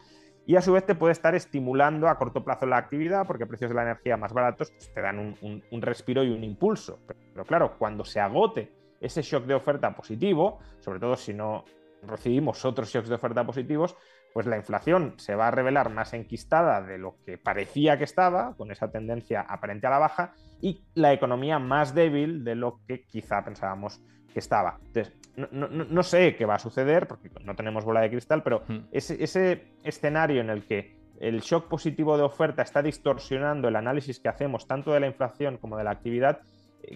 Y 0.47 0.55
a 0.55 0.61
su 0.61 0.71
vez 0.71 0.85
te 0.85 0.95
puede 0.95 1.11
estar 1.11 1.35
estimulando 1.35 2.07
a 2.07 2.17
corto 2.17 2.41
plazo 2.41 2.65
la 2.65 2.77
actividad 2.77 3.27
porque 3.27 3.45
precios 3.45 3.69
de 3.69 3.75
la 3.75 3.81
energía 3.81 4.15
más 4.15 4.31
baratos 4.31 4.71
pues, 4.71 4.93
te 4.93 5.01
dan 5.01 5.35
un, 5.41 5.81
respiro 5.81 6.23
y 6.23 6.29
un 6.29 6.41
impulso. 6.41 6.99
pero 7.33 7.43
claro, 7.43 7.77
cuando 7.77 8.05
se 8.05 8.21
agote 8.21 8.71
ese 9.01 9.21
shock 9.23 9.45
de 9.45 9.55
oferta 9.55 9.93
positivo, 9.93 10.59
sobre 10.79 10.99
todo 10.99 11.17
si 11.17 11.33
no 11.33 11.65
recibimos 12.01 12.63
otros 12.63 12.89
shocks 12.89 13.09
de 13.09 13.15
oferta 13.15 13.45
positivos, 13.45 13.97
pues 14.33 14.45
la 14.45 14.57
inflación 14.57 15.13
se 15.17 15.35
va 15.35 15.47
a 15.47 15.51
revelar 15.51 15.89
más 15.89 16.13
enquistada 16.13 16.81
de 16.81 16.97
lo 16.97 17.15
que 17.25 17.37
parecía 17.37 17.97
que 17.97 18.03
estaba, 18.03 18.55
con 18.55 18.71
esa 18.71 18.91
tendencia 18.91 19.41
aparente 19.41 19.87
a 19.87 19.91
la 19.91 19.99
baja, 19.99 20.33
y 20.61 20.83
la 20.95 21.13
economía 21.13 21.59
más 21.59 21.93
débil 21.93 22.43
de 22.43 22.55
lo 22.55 22.79
que 22.87 23.03
quizá 23.05 23.43
pensábamos 23.43 24.01
que 24.33 24.39
estaba. 24.39 24.79
Entonces, 24.87 25.13
no, 25.51 26.03
sé 26.03 26.35
qué 26.35 26.45
va 26.45 26.55
a 26.55 26.59
suceder, 26.59 27.07
porque 27.07 27.29
no 27.43 27.55
tenemos 27.55 27.85
bola 27.85 28.01
de 28.01 28.09
cristal, 28.09 28.43
pero 28.43 28.63
hmm. 28.67 28.87
ese, 28.91 29.23
ese 29.23 29.73
escenario 29.83 30.41
en 30.41 30.49
el 30.49 30.65
que 30.65 30.97
el 31.19 31.41
shock 31.41 31.67
positivo 31.67 32.17
de 32.17 32.23
oferta 32.23 32.61
está 32.61 32.81
distorsionando 32.81 33.67
el 33.67 33.75
análisis 33.75 34.19
que 34.19 34.29
hacemos 34.29 34.67
tanto 34.67 34.91
de 34.91 34.99
la 34.99 35.07
inflación 35.07 35.57
como 35.57 35.77
de 35.77 35.83
la 35.83 35.91
actividad, 35.91 36.41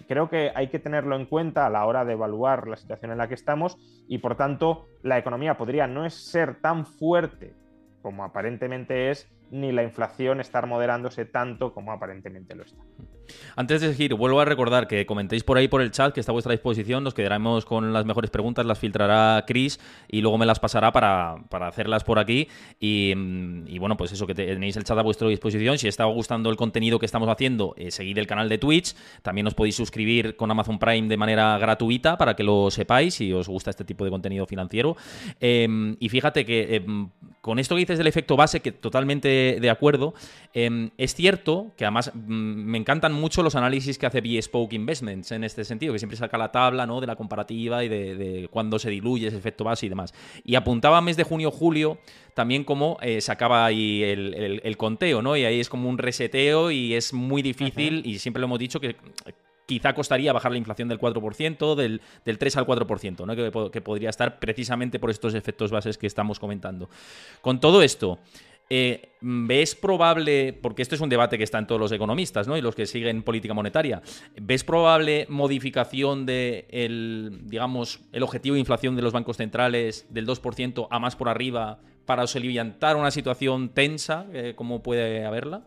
creo 0.08 0.28
que 0.28 0.52
hay 0.54 0.68
que 0.68 0.78
tenerlo 0.78 1.16
en 1.16 1.26
cuenta 1.26 1.66
a 1.66 1.70
la 1.70 1.84
hora 1.86 2.04
de 2.04 2.12
evaluar 2.12 2.66
la 2.68 2.76
situación 2.76 3.12
en 3.12 3.18
la 3.18 3.28
que 3.28 3.34
estamos 3.34 3.76
y 4.08 4.18
por 4.18 4.36
tanto 4.36 4.86
la 5.02 5.18
economía 5.18 5.56
podría 5.56 5.86
no 5.86 6.08
ser 6.10 6.60
tan 6.60 6.86
fuerte 6.86 7.54
como 8.02 8.24
aparentemente 8.24 9.10
es 9.10 9.28
ni 9.50 9.70
la 9.70 9.82
inflación 9.82 10.40
estar 10.40 10.66
moderándose 10.66 11.24
tanto 11.24 11.72
como 11.72 11.92
aparentemente 11.92 12.54
lo 12.54 12.64
está. 12.64 12.82
Antes 13.56 13.80
de 13.80 13.92
seguir, 13.92 14.14
vuelvo 14.14 14.40
a 14.40 14.44
recordar 14.44 14.86
que 14.86 15.06
comentéis 15.06 15.44
por 15.44 15.56
ahí 15.56 15.68
por 15.68 15.82
el 15.82 15.90
chat 15.90 16.12
que 16.12 16.20
está 16.20 16.32
a 16.32 16.34
vuestra 16.34 16.52
disposición, 16.52 17.04
nos 17.04 17.14
quedaremos 17.14 17.64
con 17.64 17.92
las 17.92 18.04
mejores 18.04 18.30
preguntas, 18.30 18.66
las 18.66 18.78
filtrará 18.78 19.44
Chris 19.46 19.78
y 20.08 20.20
luego 20.20 20.38
me 20.38 20.46
las 20.46 20.58
pasará 20.58 20.92
para, 20.92 21.34
hacerlas 21.66 22.04
por 22.04 22.18
aquí. 22.18 22.48
Y, 22.80 23.14
bueno, 23.78 23.96
pues 23.96 24.12
eso, 24.12 24.26
que 24.26 24.34
tenéis 24.34 24.76
el 24.76 24.84
chat 24.84 24.98
a 24.98 25.02
vuestra 25.02 25.28
disposición. 25.28 25.78
Si 25.78 25.88
está 25.88 26.04
gustando 26.04 26.50
el 26.50 26.56
contenido 26.56 26.98
que 26.98 27.06
estamos 27.06 27.28
haciendo, 27.28 27.74
eh, 27.76 27.90
seguid 27.90 28.18
el 28.18 28.26
canal 28.26 28.48
de 28.48 28.58
Twitch. 28.58 28.94
También 29.22 29.46
os 29.46 29.54
podéis 29.54 29.76
suscribir 29.76 30.36
con 30.36 30.50
Amazon 30.50 30.78
Prime 30.78 31.08
de 31.08 31.16
manera 31.16 31.58
gratuita 31.58 32.18
para 32.18 32.34
que 32.34 32.42
lo 32.42 32.70
sepáis 32.70 33.14
si 33.14 33.32
os 33.32 33.48
gusta 33.48 33.70
este 33.70 33.84
tipo 33.84 34.04
de 34.04 34.10
contenido 34.10 34.46
financiero. 34.46 34.96
Em, 35.40 35.96
y 36.00 36.08
fíjate 36.08 36.44
que 36.44 36.76
em, 36.76 37.08
con 37.40 37.58
esto 37.58 37.74
que 37.74 37.80
dices 37.80 37.98
del 37.98 38.06
efecto 38.06 38.36
base, 38.36 38.60
que 38.60 38.72
totalmente 38.72 39.58
de 39.60 39.70
acuerdo, 39.70 40.14
em, 40.54 40.90
es 40.96 41.14
cierto 41.14 41.72
que 41.76 41.84
además 41.84 42.12
mm, 42.14 42.20
me 42.30 42.78
encantan 42.78 43.12
mucho 43.12 43.21
los 43.42 43.54
análisis 43.54 43.98
que 43.98 44.06
hace 44.06 44.20
Bespoke 44.20 44.74
Investments 44.74 45.32
en 45.32 45.44
este 45.44 45.64
sentido, 45.64 45.92
que 45.92 45.98
siempre 45.98 46.16
saca 46.16 46.38
la 46.38 46.52
tabla 46.52 46.86
¿no? 46.86 47.00
de 47.00 47.06
la 47.06 47.16
comparativa 47.16 47.84
y 47.84 47.88
de, 47.88 48.14
de 48.16 48.48
cuándo 48.48 48.78
se 48.78 48.90
diluye 48.90 49.28
ese 49.28 49.36
efecto 49.36 49.64
base 49.64 49.86
y 49.86 49.88
demás. 49.88 50.14
Y 50.44 50.54
apuntaba 50.54 51.00
mes 51.00 51.16
de 51.16 51.24
junio-julio 51.24 51.98
también 52.34 52.64
como 52.64 52.98
eh, 53.02 53.20
se 53.20 53.30
acaba 53.32 53.64
ahí 53.64 54.02
el, 54.02 54.76
conteo, 54.76 55.22
¿no? 55.22 55.36
Y 55.36 55.44
ahí 55.44 55.60
es 55.60 55.68
como 55.68 55.88
un 55.88 55.98
reseteo 55.98 56.70
y 56.70 56.94
es 56.94 57.12
muy 57.12 57.42
difícil, 57.42 58.02
y 58.04 58.18
siempre 58.18 58.40
lo 58.40 58.46
hemos 58.46 58.58
dicho 58.58 58.80
que 58.80 58.96
quizá 59.66 59.94
costaría 59.94 60.32
bajar 60.32 60.52
la 60.52 60.58
inflación 60.58 60.88
del 60.88 60.98
4%, 60.98 61.74
del, 61.74 62.00
del 62.24 62.38
3 62.38 62.56
al 62.56 62.66
4%, 62.66 63.26
¿no? 63.26 63.36
que, 63.36 63.70
que, 63.70 63.80
podría 63.80 64.10
estar 64.10 64.38
precisamente 64.38 64.98
por 64.98 65.10
estos 65.10 65.34
efectos 65.34 65.70
bases 65.70 65.98
que 65.98 66.06
estamos 66.06 66.38
comentando. 66.38 66.90
Con 67.40 67.60
todo 67.60 67.82
esto, 67.82 68.18
eh, 68.70 69.16
¿ves 69.20 69.74
probable, 69.74 70.52
porque 70.52 70.82
esto 70.82 70.94
es 70.94 71.00
un 71.00 71.08
debate 71.08 71.38
que 71.38 71.44
está 71.44 71.58
en 71.58 71.66
todos 71.66 71.80
los 71.80 71.92
economistas 71.92 72.48
¿no? 72.48 72.56
y 72.56 72.62
los 72.62 72.74
que 72.74 72.86
siguen 72.86 73.22
política 73.22 73.54
monetaria, 73.54 74.02
¿ves 74.40 74.64
probable 74.64 75.26
modificación 75.28 76.26
de 76.26 76.66
el, 76.70 77.42
digamos, 77.44 78.00
el 78.12 78.22
objetivo 78.22 78.54
de 78.54 78.60
inflación 78.60 78.96
de 78.96 79.02
los 79.02 79.12
bancos 79.12 79.36
centrales 79.36 80.06
del 80.10 80.26
2% 80.26 80.88
a 80.90 80.98
más 80.98 81.16
por 81.16 81.28
arriba 81.28 81.80
para 82.06 82.26
soliviantar 82.26 82.96
una 82.96 83.10
situación 83.10 83.68
tensa 83.70 84.26
eh, 84.32 84.54
como 84.56 84.82
puede 84.82 85.24
haberla? 85.24 85.64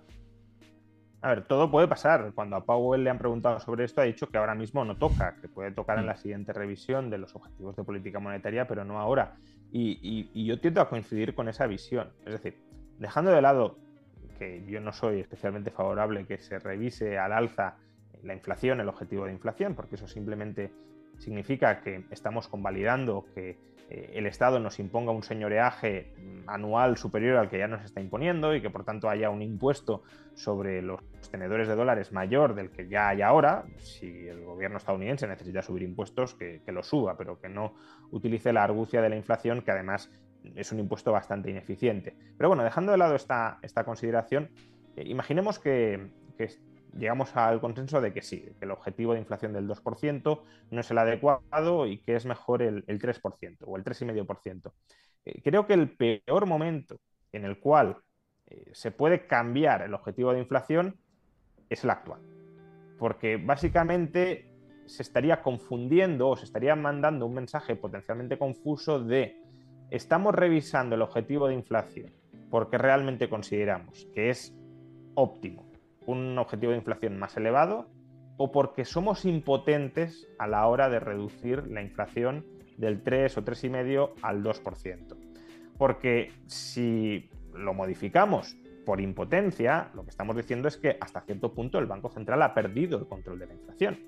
A 1.26 1.30
ver, 1.30 1.48
todo 1.48 1.72
puede 1.72 1.88
pasar. 1.88 2.34
Cuando 2.36 2.56
a 2.56 2.66
Powell 2.66 3.04
le 3.04 3.10
han 3.10 3.18
preguntado 3.18 3.60
sobre 3.60 3.84
esto, 3.84 4.00
ha 4.00 4.04
dicho 4.04 4.30
que 4.30 4.38
ahora 4.38 4.54
mismo 4.54 4.86
no 4.86 4.96
toca, 4.96 5.38
que 5.42 5.50
puede 5.50 5.72
tocar 5.72 5.98
en 5.98 6.04
mm. 6.04 6.08
la 6.08 6.18
siguiente 6.18 6.54
revisión 6.54 7.10
de 7.10 7.18
los 7.18 7.36
objetivos 7.36 7.76
de 7.76 7.84
política 7.84 8.20
monetaria, 8.20 8.68
pero 8.68 8.86
no 8.86 9.00
ahora. 9.00 9.36
Y, 9.72 10.46
yo 10.46 10.60
tiendo 10.60 10.82
a 10.82 10.88
coincidir 10.88 11.34
con 11.34 11.50
esa 11.50 11.66
visión. 11.66 12.10
Es 12.28 12.34
decir, 12.34 12.60
dejando 13.00 13.32
de 13.32 13.42
lado 13.42 13.78
que 14.38 14.64
yo 14.66 14.82
no 14.82 14.92
soy 14.92 15.20
especialmente 15.20 15.72
favorable 15.72 16.26
que 16.26 16.38
se 16.38 16.60
revise 16.60 17.18
al 17.18 17.32
alza 17.32 17.78
la 18.24 18.34
inflación, 18.34 18.80
el 18.82 18.90
objetivo 18.90 19.26
de 19.26 19.32
inflación, 19.32 19.76
porque 19.76 19.96
eso 19.96 20.08
simplemente 20.08 20.72
significa 21.18 21.82
que 21.82 22.06
estamos 22.12 22.48
convalidando 22.48 23.26
que 23.34 23.58
eh, 23.90 24.14
el 24.16 24.26
Estado 24.26 24.60
nos 24.60 24.80
imponga 24.80 25.12
un 25.12 25.22
señoreaje 25.22 26.12
mm, 26.18 26.50
anual 26.50 26.98
superior 26.98 27.38
al 27.38 27.50
que 27.50 27.60
ya 27.60 27.68
nos 27.68 27.86
está 27.86 28.02
imponiendo 28.02 28.56
y 28.56 28.62
que 28.62 28.72
por 28.72 28.84
tanto 28.84 29.10
haya 29.10 29.30
un 29.30 29.44
impuesto 29.44 30.04
sobre 30.34 30.82
los 30.82 31.02
tenedores 31.30 31.68
de 31.68 31.76
dólares 31.76 32.12
mayor 32.12 32.56
del 32.56 32.72
que 32.72 32.88
ya 32.88 33.10
hay 33.10 33.22
ahora. 33.22 33.66
Si 33.78 34.28
el 34.28 34.44
gobierno 34.44 34.78
estadounidense 34.78 35.28
necesita 35.28 35.62
subir 35.62 35.84
impuestos, 35.84 36.34
que, 36.34 36.62
lo 36.68 36.82
suba, 36.82 37.16
pero 37.16 37.40
que 37.40 37.48
no 37.48 37.76
utilice 38.12 38.52
la 38.52 38.64
argucia 38.64 39.02
de 39.02 39.10
la 39.10 39.16
inflación, 39.16 39.62
que 39.62 39.72
además 39.72 40.12
es 40.56 40.72
un 40.72 40.80
impuesto 40.80 41.12
bastante 41.12 41.50
ineficiente. 41.50 42.16
Pero 42.38 42.50
bueno, 42.50 42.64
dejando 42.64 42.92
de 42.92 42.98
lado 42.98 43.16
esta, 43.16 43.60
esta 43.62 43.84
consideración, 43.84 44.50
eh, 44.96 45.04
imaginemos 45.06 45.60
que, 45.60 46.12
llegamos 46.98 47.36
al 47.36 47.60
consenso 47.60 48.02
de 48.02 48.14
que 48.14 48.22
sí, 48.22 48.42
que 48.60 48.66
el 48.66 48.72
objetivo 48.72 49.14
de 49.14 49.20
inflación 49.20 49.54
del 49.54 49.68
2% 49.68 50.42
no 50.72 50.80
es 50.80 50.92
el 50.92 50.98
adecuado 50.98 51.88
y 51.88 52.00
que 52.00 52.16
es 52.16 52.26
mejor 52.26 52.62
el, 52.62 52.86
3% 52.86 53.58
o 53.66 53.78
el 53.78 53.84
3,5%. 53.84 54.72
Eh, 55.26 55.42
creo 55.44 55.66
que 55.66 55.74
el 55.74 55.90
peor 55.90 56.46
momento 56.46 56.98
en 57.32 57.46
el 57.46 57.60
cual 57.60 57.98
eh, 58.48 58.70
se 58.74 58.92
puede 58.92 59.28
cambiar 59.28 59.82
el 59.82 59.94
objetivo 59.94 60.32
de 60.34 60.40
inflación 60.40 60.98
es 61.70 61.84
el 61.84 61.90
actual. 61.90 62.22
Porque 62.98 63.38
básicamente 63.38 64.56
se 64.86 65.02
estaría 65.02 65.42
confundiendo 65.42 66.30
o 66.30 66.38
se 66.38 66.46
estaría 66.46 66.76
mandando 66.76 67.26
un 67.26 67.34
mensaje 67.34 67.76
potencialmente 67.76 68.38
confuso 68.38 69.04
de 69.04 69.42
estamos 69.92 70.34
revisando 70.34 70.96
el 70.96 71.02
objetivo 71.02 71.48
de 71.48 71.56
inflación 71.56 72.12
porque 72.50 72.78
realmente 72.78 73.30
consideramos 73.30 74.08
que 74.14 74.30
es 74.30 74.56
óptimo 75.16 75.66
un 76.06 76.38
objetivo 76.38 76.72
de 76.72 76.78
inflación 76.78 77.18
más 77.18 77.36
elevado 77.38 77.88
o 78.38 78.52
porque 78.52 78.86
somos 78.86 79.26
impotentes 79.26 80.28
a 80.38 80.48
la 80.48 80.68
hora 80.68 80.90
de 80.90 81.00
reducir 81.00 81.68
la 81.68 81.82
inflación 81.82 82.46
del 82.78 83.02
3 83.02 83.38
o 83.38 83.46
3,5 83.46 84.12
al 84.22 84.44
2%. 84.44 85.16
Porque 85.78 86.32
si 86.46 87.30
lo 87.54 87.74
modificamos 87.74 88.58
por 88.86 89.02
impotencia, 89.02 89.90
lo 89.94 90.04
que 90.04 90.10
estamos 90.10 90.36
diciendo 90.36 90.68
es 90.68 90.78
que 90.78 90.98
hasta 91.00 91.22
cierto 91.22 91.54
punto 91.54 91.80
el 91.80 91.86
Banco 91.86 92.10
Central 92.10 92.42
ha 92.44 92.54
perdido 92.54 93.00
el 93.00 93.08
control 93.08 93.40
de 93.40 93.48
la 93.48 93.54
inflación. 93.54 94.00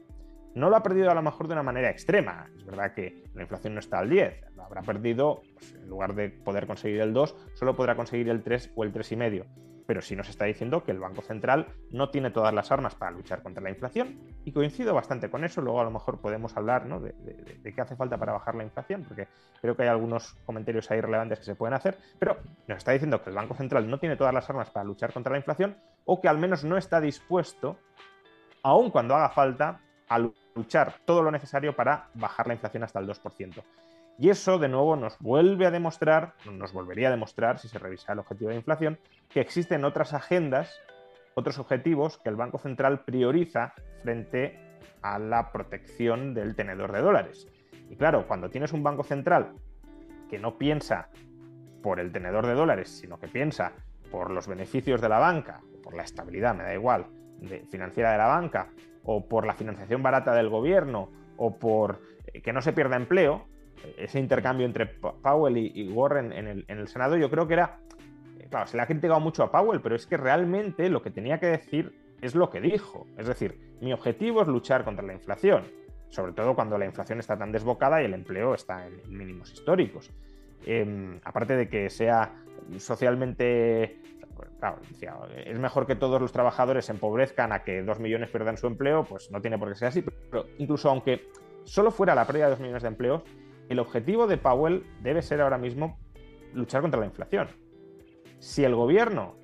No 0.57 0.71
lo 0.71 0.75
ha 0.75 0.81
perdido 0.81 1.11
a 1.11 1.13
lo 1.13 1.21
mejor 1.21 1.47
de 1.47 1.53
una 1.53 1.61
manera 1.61 1.91
extrema. 1.91 2.49
Es 2.57 2.65
verdad 2.65 2.91
que 2.95 3.23
la 3.35 3.43
inflación 3.43 3.75
no 3.75 3.79
está 3.79 3.99
al 3.99 4.09
10. 4.09 4.55
Lo 4.55 4.63
habrá 4.63 4.81
perdido, 4.81 5.43
pues, 5.53 5.73
en 5.75 5.87
lugar 5.87 6.15
de 6.15 6.29
poder 6.29 6.65
conseguir 6.65 6.99
el 7.01 7.13
2, 7.13 7.35
solo 7.53 7.75
podrá 7.75 7.95
conseguir 7.95 8.27
el 8.29 8.41
3 8.41 8.71
o 8.75 8.83
el 8.83 8.91
3,5 8.91 9.45
pero 9.85 10.01
sí 10.01 10.17
nos 10.17 10.27
está 10.27 10.43
diciendo 10.43 10.83
que 10.83 10.91
el 10.91 10.99
Banco 10.99 11.21
Central 11.21 11.67
no 11.91 12.09
tiene 12.09 12.29
todas 12.29 12.53
las 12.53 12.73
armas 12.73 12.93
para 12.95 13.11
luchar 13.11 13.41
contra 13.41 13.63
la 13.63 13.69
inflación 13.69 14.19
y 14.43 14.51
coincido 14.51 14.93
bastante 14.93 15.29
con 15.29 15.45
eso, 15.45 15.61
luego 15.61 15.79
a 15.79 15.85
lo 15.85 15.91
mejor 15.91 16.19
podemos 16.19 16.57
hablar 16.57 16.85
de, 16.99 17.73
qué 17.73 17.81
hace 17.81 17.95
falta 17.95 18.17
para 18.17 18.33
bajar 18.33 18.55
la 18.55 18.65
inflación, 18.65 19.05
porque 19.07 19.29
creo 19.61 19.77
que 19.77 19.83
hay 19.83 19.87
algunos 19.87 20.33
comentarios 20.45 20.91
ahí 20.91 20.99
relevantes 20.99 21.39
que 21.39 21.45
se 21.45 21.55
pueden 21.55 21.73
hacer, 21.73 21.97
pero 22.19 22.35
nos 22.67 22.79
está 22.79 22.91
diciendo 22.91 23.23
que 23.23 23.29
el 23.29 23.35
Banco 23.37 23.55
Central 23.55 23.89
no 23.89 23.97
tiene 23.97 24.17
todas 24.17 24.33
las 24.33 24.49
armas 24.49 24.69
para 24.71 24.83
luchar 24.83 25.13
contra 25.13 25.31
la 25.31 25.37
inflación 25.37 25.77
o 26.03 26.19
que 26.19 26.27
al 26.27 26.37
menos 26.37 26.65
no 26.65 26.75
está 26.75 26.99
dispuesto, 26.99 27.79
aun 28.63 28.91
cuando 28.91 29.15
haga 29.15 29.29
falta, 29.29 29.79
a 30.09 30.19
luchar 30.19 30.46
todo 31.05 31.21
lo 31.21 31.31
necesario 31.31 31.75
para 31.75 32.09
bajar 32.13 32.47
la 32.47 32.53
inflación 32.53 32.83
hasta 32.83 32.99
el 32.99 33.07
2%. 33.07 33.63
Y 34.19 34.29
eso, 34.29 34.57
de 34.57 34.67
nuevo, 34.67 34.95
nos 34.95 35.19
vuelve 35.19 35.67
a 35.67 35.71
demostrar, 35.71 36.33
nos 36.51 36.73
volvería 36.73 37.09
a 37.09 37.11
demostrar, 37.11 37.59
si 37.59 37.67
se 37.67 37.77
revisa 37.77 38.13
el 38.13 38.19
objetivo 38.19 38.49
de 38.49 38.55
inflación, 38.55 38.97
que 39.29 39.41
existen 39.41 39.85
otras 39.85 40.13
agendas, 40.13 40.73
otros 41.35 41.59
objetivos 41.59 42.17
que 42.17 42.29
el 42.29 42.35
Banco 42.35 42.57
Central 42.57 43.01
prioriza 43.01 43.73
frente 44.01 44.59
a 45.03 45.19
la 45.19 45.51
protección 45.51 46.33
del 46.33 46.55
tenedor 46.55 46.91
de 46.91 47.01
dólares. 47.01 47.47
Y 47.89 47.95
claro, 47.95 48.27
cuando 48.27 48.49
tienes 48.49 48.73
un 48.73 48.81
Banco 48.81 49.03
Central 49.03 49.53
que 50.29 50.39
no 50.39 50.57
piensa 50.57 51.09
por 51.83 51.99
el 51.99 52.11
tenedor 52.11 52.47
de 52.47 52.55
dólares, 52.55 52.89
sino 52.89 53.19
que 53.19 53.27
piensa 53.27 53.73
por 54.11 54.31
los 54.31 54.47
beneficios 54.47 54.99
de 54.99 55.09
la 55.09 55.19
banca, 55.19 55.61
por 55.83 55.93
la 55.93 56.03
estabilidad, 56.03 56.55
me 56.55 56.63
da 56.63 56.73
igual, 56.73 57.05
financiera 57.69 58.11
de 58.13 58.17
la 58.17 58.27
banca, 58.27 58.69
o 59.07 59.25
por 59.25 59.47
la 59.47 59.53
financiación 59.53 60.03
barata 60.03 60.35
del 60.35 60.49
gobierno, 60.49 61.09
o 61.37 61.57
por 61.57 62.01
eh, 62.27 62.41
que 62.41 62.53
no 62.53 62.61
se 62.61 62.73
pierda 62.73 62.97
empleo, 62.97 63.45
ese 63.97 64.19
intercambio 64.19 64.65
entre 64.65 64.85
Powell 64.85 65.57
y, 65.57 65.89
Warren 65.89 66.33
en 66.33 66.65
el, 66.67 66.87
Senado, 66.87 67.15
yo 67.15 67.29
creo 67.29 67.47
que 67.47 67.53
era. 67.53 67.79
Eh, 68.39 68.47
claro, 68.49 68.67
se 68.67 68.75
le 68.75 68.83
ha 68.83 68.85
criticado 68.85 69.19
mucho 69.19 69.43
a 69.43 69.51
Powell, 69.51 69.81
pero 69.81 69.95
es 69.95 70.05
que 70.05 70.17
realmente 70.17 70.89
lo 70.89 71.01
que 71.01 71.09
tenía 71.09 71.39
que 71.39 71.47
decir 71.47 71.93
es 72.21 72.35
lo 72.35 72.49
que 72.49 72.59
dijo. 72.59 73.07
Es 73.17 73.27
decir, 73.27 73.57
mi 73.79 73.93
objetivo 73.93 74.41
es 74.41 74.47
luchar 74.47 74.83
contra 74.83 75.05
la 75.05 75.13
inflación, 75.13 75.63
sobre 76.09 76.33
todo 76.33 76.53
cuando 76.53 76.77
la 76.77 76.85
inflación 76.85 77.19
está 77.19 77.37
tan 77.37 77.53
desbocada 77.53 78.01
y 78.01 78.05
el 78.05 78.13
empleo 78.13 78.55
está 78.55 78.87
en 78.87 78.99
mínimos 79.07 79.53
históricos. 79.53 80.11
Em, 80.65 81.21
aparte 81.23 81.55
de 81.55 81.69
que 81.69 81.89
sea 81.89 82.33
socialmente. 82.77 84.01
Claro, 84.59 84.79
es 85.45 85.59
mejor 85.59 85.85
que 85.87 85.95
todos 85.95 86.21
los 86.21 86.31
trabajadores 86.31 86.85
se 86.85 86.91
empobrezcan 86.91 87.51
a 87.51 87.63
que 87.63 87.83
dos 87.83 87.99
millones 87.99 88.29
pierdan 88.29 88.57
su 88.57 88.67
empleo, 88.67 89.03
pues 89.03 89.31
no 89.31 89.41
tiene 89.41 89.57
por 89.57 89.69
qué 89.69 89.75
ser 89.75 89.87
así. 89.89 90.01
Pero 90.01 90.45
incluso 90.57 90.89
aunque 90.89 91.29
solo 91.63 91.91
fuera 91.91 92.15
la 92.15 92.25
pérdida 92.25 92.45
de 92.45 92.51
dos 92.51 92.59
millones 92.59 92.83
de 92.83 92.87
empleos, 92.89 93.23
el 93.69 93.79
objetivo 93.79 94.27
de 94.27 94.37
Powell 94.37 94.85
debe 95.01 95.21
ser 95.21 95.41
ahora 95.41 95.57
mismo 95.57 95.99
luchar 96.53 96.81
contra 96.81 96.99
la 96.99 97.05
inflación. 97.05 97.47
Si 98.39 98.63
el 98.63 98.75
gobierno 98.75 99.35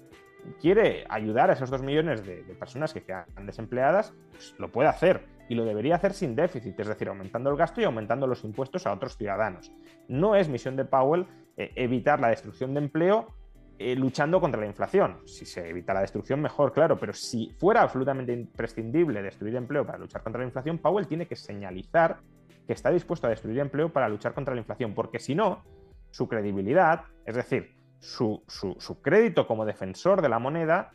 quiere 0.62 1.06
ayudar 1.10 1.50
a 1.50 1.54
esos 1.54 1.70
dos 1.70 1.82
millones 1.82 2.26
de, 2.26 2.44
personas 2.60 2.94
que 2.94 3.04
quedan 3.04 3.26
desempleadas, 3.46 4.14
pues 4.32 4.56
lo 4.58 4.72
puede 4.72 4.90
hacer 4.90 5.26
y 5.50 5.56
lo 5.56 5.66
debería 5.66 5.96
hacer 5.96 6.14
sin 6.14 6.36
déficit, 6.36 6.80
es 6.80 6.88
decir, 6.88 7.10
aumentando 7.10 7.50
el 7.50 7.58
gasto 7.58 7.82
y 7.82 7.84
aumentando 7.84 8.28
los 8.28 8.44
impuestos 8.44 8.88
a 8.88 8.94
otros 8.94 9.18
ciudadanos. 9.18 9.72
No 10.08 10.36
es 10.36 10.48
misión 10.48 10.76
de 10.76 10.86
Powell 10.86 11.28
eh, 11.58 11.72
evitar 11.76 12.20
la 12.20 12.30
destrucción 12.30 12.74
de 12.74 12.80
empleo 12.80 13.28
eh, 13.80 13.96
luchando 13.96 14.40
contra 14.40 14.62
la 14.62 14.68
inflación. 14.68 15.20
Si 15.26 15.46
se 15.46 15.70
evita 15.70 15.94
la 15.94 16.02
destrucción, 16.02 16.42
mejor, 16.42 16.74
claro, 16.74 16.98
pero 16.98 17.14
si 17.14 17.52
fuera 17.60 17.82
absolutamente 17.82 18.34
imprescindible 18.34 19.22
destruir 19.22 19.56
empleo 19.56 19.86
para 19.86 19.98
luchar 19.98 20.24
contra 20.24 20.40
la 20.40 20.48
inflación, 20.48 20.78
Powell 20.78 21.08
tiene 21.08 21.28
que 21.28 21.36
señalizar 21.36 22.20
que 22.66 22.74
está 22.74 22.92
dispuesto 22.92 23.28
a 23.28 23.30
destruir 23.30 23.60
empleo 23.60 23.92
para 23.92 24.08
luchar 24.08 24.34
contra 24.34 24.54
la 24.54 24.62
inflación, 24.62 24.94
porque 24.94 25.20
si 25.20 25.36
no, 25.36 25.64
su 26.12 26.28
credibilidad, 26.28 27.04
es 27.26 27.36
decir, 27.36 27.76
su, 28.00 28.44
su 28.48 29.02
crédito 29.02 29.48
como 29.48 29.66
defensor 29.66 30.22
de 30.22 30.30
la 30.30 30.40
moneda, 30.40 30.92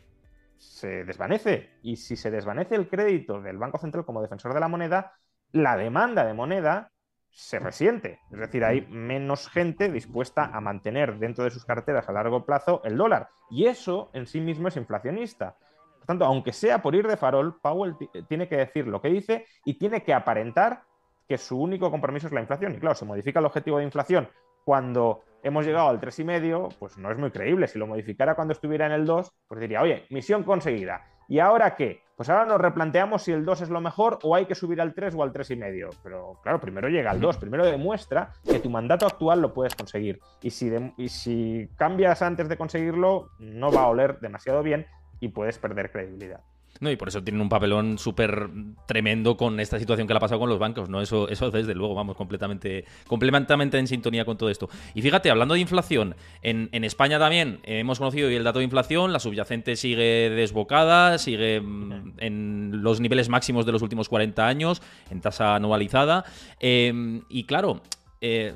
se 0.57 1.05
desvanece. 1.05 1.69
Y 1.81 1.95
si 1.95 2.15
se 2.15 2.29
desvanece 2.29 2.75
el 2.75 2.87
crédito 2.87 3.41
del 3.41 3.57
Banco 3.57 3.77
Central 3.77 4.05
como 4.05 4.21
defensor 4.21 4.53
de 4.53 4.59
la 4.59 4.67
moneda, 4.67 5.13
la 5.51 5.77
demanda 5.77 6.25
de 6.25 6.33
moneda 6.33 6.91
se 7.31 7.59
resiente. 7.59 8.19
Es 8.31 8.39
decir, 8.39 8.63
hay 8.63 8.87
menos 8.87 9.49
gente 9.49 9.91
dispuesta 9.91 10.45
a 10.53 10.61
mantener 10.61 11.17
dentro 11.17 11.43
de 11.43 11.51
sus 11.51 11.65
carteras 11.65 12.07
a 12.09 12.13
largo 12.13 12.45
plazo 12.45 12.81
el 12.83 12.97
dólar. 12.97 13.29
Y 13.49 13.65
eso 13.65 14.09
en 14.13 14.27
sí 14.27 14.41
mismo 14.41 14.67
es 14.67 14.77
inflacionista. 14.77 15.55
Por 15.97 16.05
tanto, 16.05 16.25
aunque 16.25 16.53
sea 16.53 16.81
por 16.81 16.95
ir 16.95 17.07
de 17.07 17.17
farol, 17.17 17.59
Powell 17.59 17.95
tiene 18.27 18.47
que 18.47 18.57
decir 18.57 18.87
lo 18.87 19.01
que 19.01 19.09
dice 19.09 19.45
y 19.65 19.75
tiene 19.75 20.03
que 20.03 20.13
aparentar 20.13 20.83
que 21.27 21.37
su 21.37 21.59
único 21.59 21.91
compromiso 21.91 22.27
es 22.27 22.33
la 22.33 22.41
inflación. 22.41 22.75
Y 22.75 22.79
claro, 22.79 22.95
se 22.95 23.05
modifica 23.05 23.39
el 23.39 23.45
objetivo 23.45 23.77
de 23.77 23.83
inflación 23.83 24.27
cuando 24.65 25.23
hemos 25.41 25.65
llegado 25.65 25.89
al 25.89 25.99
3,5, 25.99 26.75
pues 26.77 26.97
no 26.97 27.11
es 27.11 27.17
muy 27.17 27.31
creíble. 27.31 27.67
Si 27.67 27.79
lo 27.79 27.87
modificara 27.87 28.35
cuando 28.35 28.53
estuviera 28.53 28.85
en 28.85 28.91
el 28.91 29.05
2, 29.05 29.31
pues 29.47 29.59
diría, 29.59 29.81
oye, 29.81 30.05
misión 30.09 30.43
conseguida. 30.43 31.05
¿Y 31.27 31.39
ahora 31.39 31.75
qué? 31.75 32.03
Pues 32.19 32.27
ahora 32.27 32.43
nos 32.43 32.59
replanteamos 32.59 33.23
si 33.23 33.31
el 33.31 33.45
2 33.45 33.61
es 33.61 33.69
lo 33.69 33.79
mejor 33.79 34.19
o 34.23 34.35
hay 34.35 34.45
que 34.45 34.53
subir 34.53 34.81
al 34.81 34.93
3 34.93 35.15
o 35.15 35.23
al 35.23 35.31
3,5. 35.31 35.99
Pero 36.03 36.37
claro, 36.43 36.59
primero 36.59 36.89
llega 36.89 37.11
al 37.11 37.21
2, 37.21 37.37
primero 37.37 37.65
demuestra 37.65 38.33
que 38.43 38.59
tu 38.59 38.69
mandato 38.69 39.05
actual 39.05 39.41
lo 39.41 39.53
puedes 39.53 39.73
conseguir. 39.73 40.19
Y 40.41 40.49
si, 40.49 40.69
y 40.97 41.07
si 41.07 41.69
cambias 41.77 42.21
antes 42.21 42.49
de 42.49 42.57
conseguirlo, 42.57 43.29
no 43.39 43.71
va 43.71 43.83
a 43.83 43.87
oler 43.87 44.19
demasiado 44.19 44.61
bien 44.63 44.85
y 45.21 45.29
puedes 45.29 45.59
perder 45.59 45.93
credibilidad. 45.93 46.41
No, 46.79 46.89
y 46.89 46.95
por 46.95 47.09
eso 47.09 47.21
tienen 47.21 47.41
un 47.41 47.49
papelón 47.49 47.97
súper 47.97 48.49
tremendo 48.85 49.35
con 49.35 49.59
esta 49.59 49.77
situación 49.79 50.07
que 50.07 50.13
le 50.13 50.17
ha 50.17 50.21
pasado 50.21 50.39
con 50.39 50.49
los 50.49 50.59
bancos, 50.59 50.87
¿no? 50.87 51.01
Eso, 51.01 51.27
eso 51.27 51.51
desde 51.51 51.75
luego, 51.75 51.93
vamos, 51.93 52.15
completamente, 52.15 52.85
completamente 53.05 53.77
en 53.77 53.87
sintonía 53.87 54.23
con 54.23 54.37
todo 54.37 54.49
esto. 54.49 54.69
Y 54.93 55.01
fíjate, 55.01 55.29
hablando 55.29 55.55
de 55.55 55.59
inflación, 55.59 56.15
en, 56.41 56.69
España 56.85 57.19
también 57.19 57.59
hemos 57.63 57.99
conocido 57.99 58.29
el 58.29 58.43
dato 58.45 58.59
de 58.59 58.65
inflación, 58.65 59.11
la 59.11 59.19
subyacente 59.19 59.75
sigue 59.75 60.29
desbocada, 60.29 61.17
sigue 61.17 61.59
mm, 61.59 62.13
en 62.19 62.81
los 62.81 63.01
niveles 63.01 63.27
máximos 63.27 63.65
de 63.65 63.73
los 63.73 63.81
últimos 63.81 64.07
40 64.07 64.47
años, 64.47 64.81
en 65.09 65.19
tasa 65.19 65.55
anualizada. 65.55 66.23
Em, 66.61 67.23
y 67.29 67.43
claro, 67.43 67.81
eh, 68.21 68.53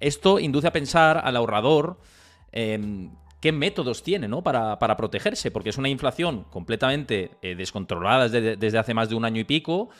esto 0.00 0.40
induce 0.40 0.66
a 0.66 0.72
pensar 0.72 1.20
al 1.22 1.36
ahorrador 1.36 2.00
em, 2.50 3.10
qué 3.40 3.52
métodos 3.52 4.02
tiene 4.02 4.28
¿no? 4.28 4.42
para, 4.42 4.78
protegerse, 4.96 5.50
porque 5.50 5.70
es 5.70 5.78
una 5.78 5.88
inflación 5.88 6.44
completamente 6.50 7.32
eh, 7.42 7.54
descontrolada 7.54 8.28
desde, 8.28 8.78
hace 8.78 8.94
más 8.94 9.08
de 9.08 9.14
un 9.14 9.24
año 9.24 9.40
y 9.40 9.44
pico. 9.44 9.90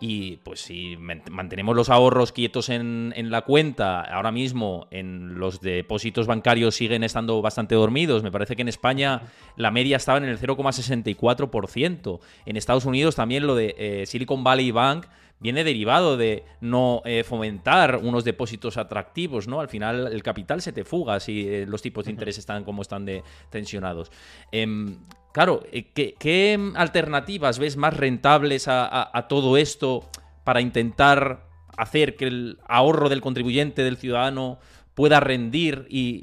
Y 0.00 0.38
pues 0.38 0.60
si 0.60 0.96
mantenemos 0.96 1.74
los 1.74 1.88
ahorros 1.88 2.32
quietos 2.32 2.68
en, 2.68 3.12
la 3.30 3.42
cuenta, 3.42 4.02
ahora 4.02 4.32
mismo 4.32 4.88
en 4.90 5.38
los 5.38 5.60
depósitos 5.60 6.26
bancarios 6.26 6.74
siguen 6.74 7.04
estando 7.04 7.40
bastante 7.40 7.76
dormidos. 7.76 8.22
Me 8.22 8.32
parece 8.32 8.56
que 8.56 8.62
en 8.62 8.68
España 8.68 9.22
la 9.56 9.70
media 9.70 9.96
estaba 9.96 10.18
en 10.18 10.24
el 10.24 10.38
0,64%. 10.38 12.20
En 12.44 12.56
Estados 12.56 12.84
Unidos 12.86 13.14
también 13.14 13.46
lo 13.46 13.54
de 13.54 13.74
eh, 13.78 14.04
Silicon 14.06 14.42
Valley 14.42 14.72
Bank 14.72 15.06
viene 15.44 15.62
derivado 15.62 16.16
de 16.16 16.42
no 16.62 17.02
eh, 17.04 17.22
fomentar 17.22 18.00
unos 18.02 18.24
depósitos 18.24 18.78
atractivos, 18.78 19.46
¿no? 19.46 19.60
Al 19.60 19.68
final 19.68 20.10
el 20.10 20.22
capital 20.22 20.62
se 20.62 20.72
te 20.72 20.84
fuga 20.84 21.20
si 21.20 21.46
eh, 21.46 21.66
los 21.68 21.82
tipos 21.82 22.06
de 22.06 22.12
interés 22.12 22.38
están 22.38 22.64
como 22.64 22.80
están 22.80 23.04
de 23.04 23.22
tensionados. 23.50 24.10
Em, 24.50 24.96
claro, 25.34 25.62
eh, 25.70 25.92
¿qué, 25.92 26.72
alternativas 26.76 27.58
ves 27.58 27.76
más 27.76 27.94
rentables 27.94 28.68
a, 28.68 29.26
todo 29.28 29.58
esto 29.58 30.08
para 30.44 30.62
intentar 30.62 31.46
hacer 31.76 32.16
que 32.16 32.24
el 32.24 32.58
ahorro 32.66 33.10
del 33.10 33.20
contribuyente, 33.20 33.84
del 33.84 33.98
ciudadano, 33.98 34.58
pueda 34.94 35.20
rendir 35.20 35.86
y 35.90 36.22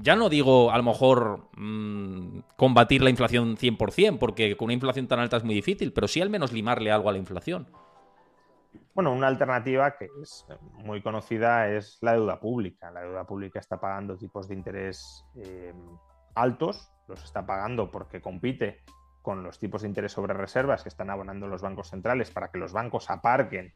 ya 0.00 0.14
no 0.14 0.28
digo 0.28 0.70
a 0.70 0.76
lo 0.76 0.84
mejor 0.84 1.48
mm, 1.56 2.38
combatir 2.56 3.02
la 3.02 3.10
inflación 3.10 3.56
100%, 3.56 4.18
porque 4.18 4.56
con 4.56 4.66
una 4.66 4.74
inflación 4.74 5.08
tan 5.08 5.18
alta 5.18 5.38
es 5.38 5.44
muy 5.44 5.54
difícil, 5.56 5.92
pero 5.92 6.06
sí 6.06 6.20
al 6.20 6.30
menos 6.30 6.52
limarle 6.52 6.92
algo 6.92 7.08
a 7.08 7.12
la 7.12 7.18
inflación. 7.18 7.66
Bueno, 8.94 9.12
una 9.12 9.26
alternativa 9.26 9.96
que 9.96 10.10
es 10.20 10.46
muy 10.74 11.02
conocida 11.02 11.68
es 11.68 11.98
la 12.02 12.12
deuda 12.12 12.38
pública. 12.38 12.90
La 12.90 13.00
deuda 13.00 13.24
pública 13.24 13.58
está 13.58 13.80
pagando 13.80 14.18
tipos 14.18 14.48
de 14.48 14.54
interés 14.54 15.24
eh, 15.36 15.72
altos, 16.34 16.92
los 17.08 17.24
está 17.24 17.46
pagando 17.46 17.90
porque 17.90 18.20
compite 18.20 18.82
con 19.22 19.42
los 19.42 19.58
tipos 19.58 19.82
de 19.82 19.88
interés 19.88 20.12
sobre 20.12 20.34
reservas 20.34 20.82
que 20.82 20.88
están 20.88 21.08
abonando 21.08 21.46
los 21.46 21.62
bancos 21.62 21.88
centrales 21.88 22.30
para 22.30 22.50
que 22.50 22.58
los 22.58 22.72
bancos 22.72 23.08
aparquen 23.08 23.72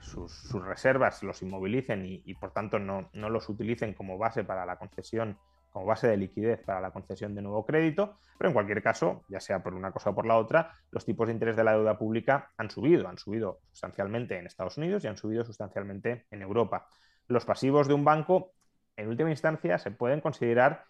sus, 0.00 0.52
reservas, 0.52 1.22
los 1.22 1.42
inmovilicen 1.42 2.04
y, 2.04 2.34
por 2.34 2.52
tanto 2.52 2.78
no, 2.78 3.08
no, 3.12 3.30
los 3.30 3.48
utilicen 3.48 3.94
como 3.94 4.18
base 4.18 4.44
para 4.44 4.66
la 4.66 4.76
concesión 4.76 5.38
como 5.70 5.86
base 5.86 6.08
de 6.08 6.16
liquidez 6.16 6.62
para 6.64 6.80
la 6.80 6.90
concesión 6.90 7.34
de 7.34 7.42
nuevo 7.42 7.64
crédito, 7.64 8.18
pero 8.36 8.50
en 8.50 8.54
cualquier 8.54 8.82
caso, 8.82 9.24
ya 9.28 9.40
sea 9.40 9.62
por 9.62 9.74
una 9.74 9.90
cosa 9.90 10.10
o 10.10 10.14
por 10.14 10.26
la 10.26 10.36
otra, 10.36 10.76
los 10.90 11.04
tipos 11.04 11.26
de 11.26 11.32
interés 11.32 11.56
de 11.56 11.64
la 11.64 11.72
deuda 11.72 11.98
pública 11.98 12.50
han 12.56 12.70
subido, 12.70 13.08
han 13.08 13.18
subido 13.18 13.60
sustancialmente 13.72 14.38
en 14.38 14.46
Estados 14.46 14.78
Unidos 14.78 15.04
y 15.04 15.08
han 15.08 15.16
subido 15.16 15.44
sustancialmente 15.44 16.26
en 16.30 16.42
Europa. 16.42 16.86
Los 17.26 17.44
pasivos 17.44 17.88
de 17.88 17.94
un 17.94 18.04
banco, 18.04 18.52
en 18.96 19.08
última 19.08 19.30
instancia, 19.30 19.78
se 19.78 19.90
pueden 19.90 20.20
considerar 20.20 20.84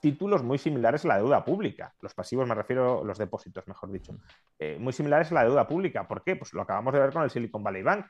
títulos 0.00 0.42
muy 0.42 0.58
similares 0.58 1.04
a 1.04 1.08
la 1.08 1.16
deuda 1.18 1.44
pública. 1.44 1.92
Los 2.00 2.14
pasivos, 2.14 2.46
me 2.46 2.54
refiero 2.54 3.02
a 3.02 3.04
los 3.04 3.18
depósitos, 3.18 3.66
mejor 3.68 3.90
dicho. 3.90 4.16
Eh, 4.58 4.78
muy 4.78 4.92
similares 4.92 5.30
a 5.30 5.34
la 5.34 5.44
deuda 5.44 5.66
pública. 5.66 6.06
¿Por 6.06 6.22
qué? 6.22 6.36
Pues 6.36 6.52
lo 6.54 6.62
acabamos 6.62 6.94
de 6.94 7.00
ver 7.00 7.12
con 7.12 7.22
el 7.22 7.30
Silicon 7.30 7.62
Valley 7.62 7.82
Bank. 7.82 8.06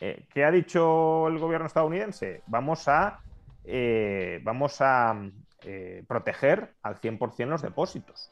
Eh, 0.00 0.26
¿Qué 0.32 0.44
ha 0.44 0.50
dicho 0.50 1.28
el 1.28 1.38
gobierno 1.38 1.66
estadounidense? 1.66 2.42
Vamos 2.46 2.88
a 2.88 3.20
eh, 3.64 4.40
vamos 4.42 4.80
a 4.80 5.18
eh, 5.62 6.04
proteger 6.06 6.74
al 6.82 7.00
100% 7.00 7.46
los 7.46 7.62
depósitos. 7.62 8.30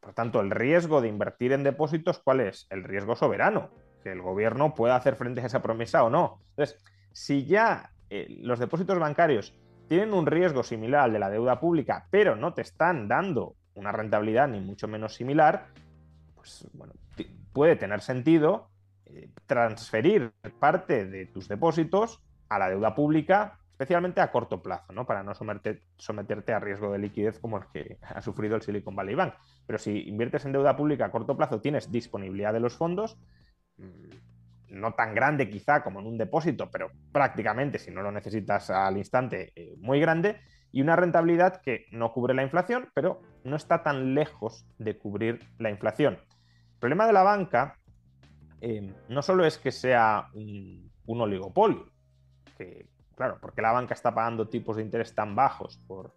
Por 0.00 0.14
tanto, 0.14 0.40
el 0.40 0.50
riesgo 0.50 1.00
de 1.00 1.08
invertir 1.08 1.52
en 1.52 1.62
depósitos, 1.62 2.18
¿cuál 2.18 2.40
es? 2.40 2.66
El 2.70 2.82
riesgo 2.82 3.14
soberano, 3.14 3.70
que 4.02 4.10
el 4.10 4.20
gobierno 4.20 4.74
pueda 4.74 4.96
hacer 4.96 5.14
frente 5.14 5.40
a 5.40 5.46
esa 5.46 5.62
promesa 5.62 6.02
o 6.02 6.10
no. 6.10 6.40
Entonces, 6.50 6.82
si 7.12 7.46
ya 7.46 7.92
eh, 8.10 8.26
los 8.40 8.58
depósitos 8.58 8.98
bancarios 8.98 9.54
tienen 9.86 10.12
un 10.12 10.26
riesgo 10.26 10.64
similar 10.64 11.04
al 11.04 11.12
de 11.12 11.18
la 11.20 11.30
deuda 11.30 11.60
pública, 11.60 12.08
pero 12.10 12.34
no 12.34 12.52
te 12.52 12.62
están 12.62 13.06
dando 13.06 13.54
una 13.74 13.92
rentabilidad 13.92 14.48
ni 14.48 14.60
mucho 14.60 14.88
menos 14.88 15.14
similar, 15.14 15.68
pues 16.34 16.68
bueno, 16.72 16.94
puede 17.52 17.76
tener 17.76 18.00
sentido 18.00 18.68
transferir 19.46 20.32
parte 20.58 21.04
de 21.04 21.26
tus 21.26 21.46
depósitos 21.46 22.22
a 22.48 22.58
la 22.58 22.70
deuda 22.70 22.94
pública 22.94 23.58
especialmente 23.82 24.20
a 24.20 24.30
corto 24.30 24.62
plazo, 24.62 24.92
¿no? 24.92 25.04
para 25.04 25.24
no 25.24 25.32
someterte 25.34 26.52
a 26.52 26.60
riesgo 26.60 26.92
de 26.92 27.00
liquidez 27.00 27.40
como 27.40 27.58
el 27.58 27.64
que 27.72 27.98
ha 28.00 28.22
sufrido 28.22 28.54
el 28.54 28.62
Silicon 28.62 28.94
Valley 28.94 29.16
Bank. 29.16 29.34
Pero 29.66 29.78
si 29.80 30.08
inviertes 30.08 30.44
en 30.44 30.52
deuda 30.52 30.76
pública 30.76 31.06
a 31.06 31.10
corto 31.10 31.36
plazo, 31.36 31.60
tienes 31.60 31.90
disponibilidad 31.90 32.52
de 32.52 32.60
los 32.60 32.76
fondos, 32.76 33.18
mm, 33.78 34.10
no 34.68 34.94
tan 34.94 35.16
grande 35.16 35.50
quizá 35.50 35.82
como 35.82 35.98
en 35.98 36.06
un 36.06 36.16
depósito, 36.16 36.70
pero 36.70 36.92
prácticamente, 37.10 37.80
si 37.80 37.90
no 37.90 38.02
lo 38.02 38.12
necesitas 38.12 38.70
al 38.70 38.96
instante, 38.96 39.52
eh, 39.56 39.74
muy 39.78 39.98
grande, 39.98 40.40
y 40.70 40.80
una 40.80 40.94
rentabilidad 40.94 41.60
que 41.60 41.86
no 41.90 42.12
cubre 42.12 42.34
la 42.34 42.44
inflación, 42.44 42.88
pero 42.94 43.20
no 43.42 43.56
está 43.56 43.82
tan 43.82 44.14
lejos 44.14 44.64
de 44.78 44.96
cubrir 44.96 45.40
la 45.58 45.70
inflación. 45.70 46.14
El 46.14 46.78
problema 46.78 47.08
de 47.08 47.12
la 47.12 47.24
banca 47.24 47.80
eh, 48.60 48.94
no 49.08 49.22
solo 49.22 49.44
es 49.44 49.58
que 49.58 49.72
sea 49.72 50.28
un, 50.34 50.88
un 51.04 51.20
oligopolio, 51.20 51.90
que, 52.56 52.91
Claro, 53.16 53.38
¿por 53.40 53.54
qué 53.54 53.62
la 53.62 53.72
banca 53.72 53.94
está 53.94 54.14
pagando 54.14 54.48
tipos 54.48 54.76
de 54.76 54.82
interés 54.82 55.14
tan 55.14 55.34
bajos 55.34 55.78
por, 55.86 56.14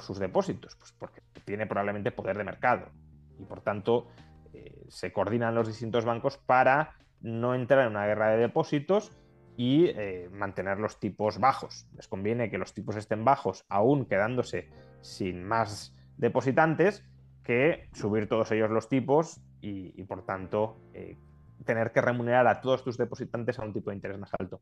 sus 0.00 0.18
depósitos? 0.18 0.76
Pues 0.76 0.92
porque 0.92 1.22
tiene 1.44 1.66
probablemente 1.66 2.10
poder 2.10 2.36
de 2.36 2.44
mercado 2.44 2.90
y 3.38 3.44
por 3.44 3.62
tanto 3.62 4.08
eh, 4.52 4.84
se 4.88 5.12
coordinan 5.12 5.54
los 5.54 5.68
distintos 5.68 6.04
bancos 6.04 6.36
para 6.36 6.96
no 7.20 7.54
entrar 7.54 7.86
en 7.86 7.92
una 7.92 8.06
guerra 8.06 8.28
de 8.30 8.36
depósitos 8.36 9.10
y 9.56 9.86
eh, 9.86 10.28
mantener 10.30 10.78
los 10.78 11.00
tipos 11.00 11.38
bajos. 11.38 11.86
Les 11.94 12.08
conviene 12.08 12.50
que 12.50 12.58
los 12.58 12.74
tipos 12.74 12.96
estén 12.96 13.24
bajos, 13.24 13.64
aún 13.68 14.04
quedándose 14.04 14.68
sin 15.00 15.42
más 15.44 15.94
depositantes, 16.18 17.04
que 17.42 17.88
subir 17.92 18.28
todos 18.28 18.50
ellos 18.52 18.70
los 18.70 18.88
tipos 18.88 19.40
y, 19.60 20.02
por 20.04 20.24
tanto 20.24 20.76
eh, 20.92 21.16
tener 21.64 21.92
que 21.92 22.00
remunerar 22.00 22.46
a 22.46 22.60
todos 22.60 22.84
tus 22.84 22.96
depositantes 22.96 23.58
a 23.58 23.64
un 23.64 23.72
tipo 23.72 23.90
de 23.90 23.96
interés 23.96 24.18
más 24.18 24.30
alto. 24.38 24.60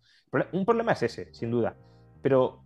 Un 0.52 0.64
problema 0.64 0.92
es 0.92 1.02
ese, 1.02 1.32
sin 1.34 1.50
duda. 1.50 1.76
Pero, 2.22 2.64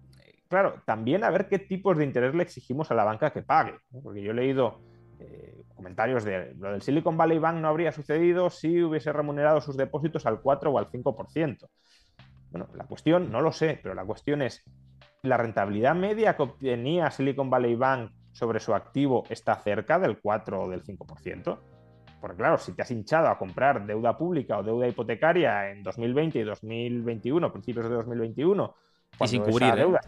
claro, 0.49 0.83
también 0.85 1.25
a 1.25 1.31
ver 1.31 1.49
qué 1.49 1.59
tipos 1.59 1.97
de 1.97 2.05
interés 2.05 2.35
le 2.35 2.43
exigimos 2.43 2.91
a 2.91 2.95
la 2.95 3.05
banca 3.05 3.31
que 3.31 3.43
pague. 3.43 3.75
Porque 4.03 4.23
yo 4.23 4.33
he 4.33 4.35
leído 4.35 4.81
eh, 5.21 5.65
comentarios 5.75 6.25
de 6.25 6.55
lo 6.55 6.73
del 6.73 6.83
Silicon 6.83 7.17
Valley 7.17 7.39
Bank 7.39 7.57
no 7.57 7.69
habría 7.69 7.93
sucedido 7.93 8.51
si 8.51 8.83
hubiese 8.83 9.13
remunerado 9.13 9.61
sus 9.61 9.77
depósitos 9.77 10.27
al 10.27 10.41
4 10.41 10.71
o 10.71 10.79
al 10.79 10.91
5%. 10.91 11.69
Bueno, 12.51 12.69
la 12.75 12.85
cuestión, 12.85 13.31
no 13.31 13.41
lo 13.41 13.53
sé, 13.53 13.79
pero 13.83 13.95
la 13.95 14.05
cuestión 14.05 14.43
es, 14.43 14.65
la 15.23 15.37
rentabilidad 15.37 15.95
media 15.95 16.37
que 16.37 16.43
obtenía 16.43 17.11
Silicon 17.11 17.51
Valley 17.51 17.75
Bank 17.75 18.13
sobre 18.33 18.61
su 18.61 18.75
activo 18.75 19.25
está 19.29 19.57
cerca 19.57 19.99
del 19.99 20.21
4 20.21 20.63
o 20.63 20.69
del 20.69 20.85
5%. 20.85 21.59
Porque 22.21 22.37
claro, 22.37 22.59
si 22.59 22.73
te 22.73 22.83
has 22.83 22.91
hinchado 22.91 23.29
a 23.29 23.39
comprar 23.39 23.87
deuda 23.87 24.17
pública 24.17 24.59
o 24.59 24.63
deuda 24.63 24.89
hipotecaria 24.89 25.71
en 25.71 25.83
2020 25.83 26.39
y 26.39 26.43
2021, 26.43 27.53
principios 27.53 27.89
de 27.89 27.95
2021, 27.95 28.75
cuando 29.17 29.31
sin 29.31 29.43
cubrir, 29.43 29.69
esa 29.69 29.77
¿eh? 29.77 29.81
deuda 29.81 30.01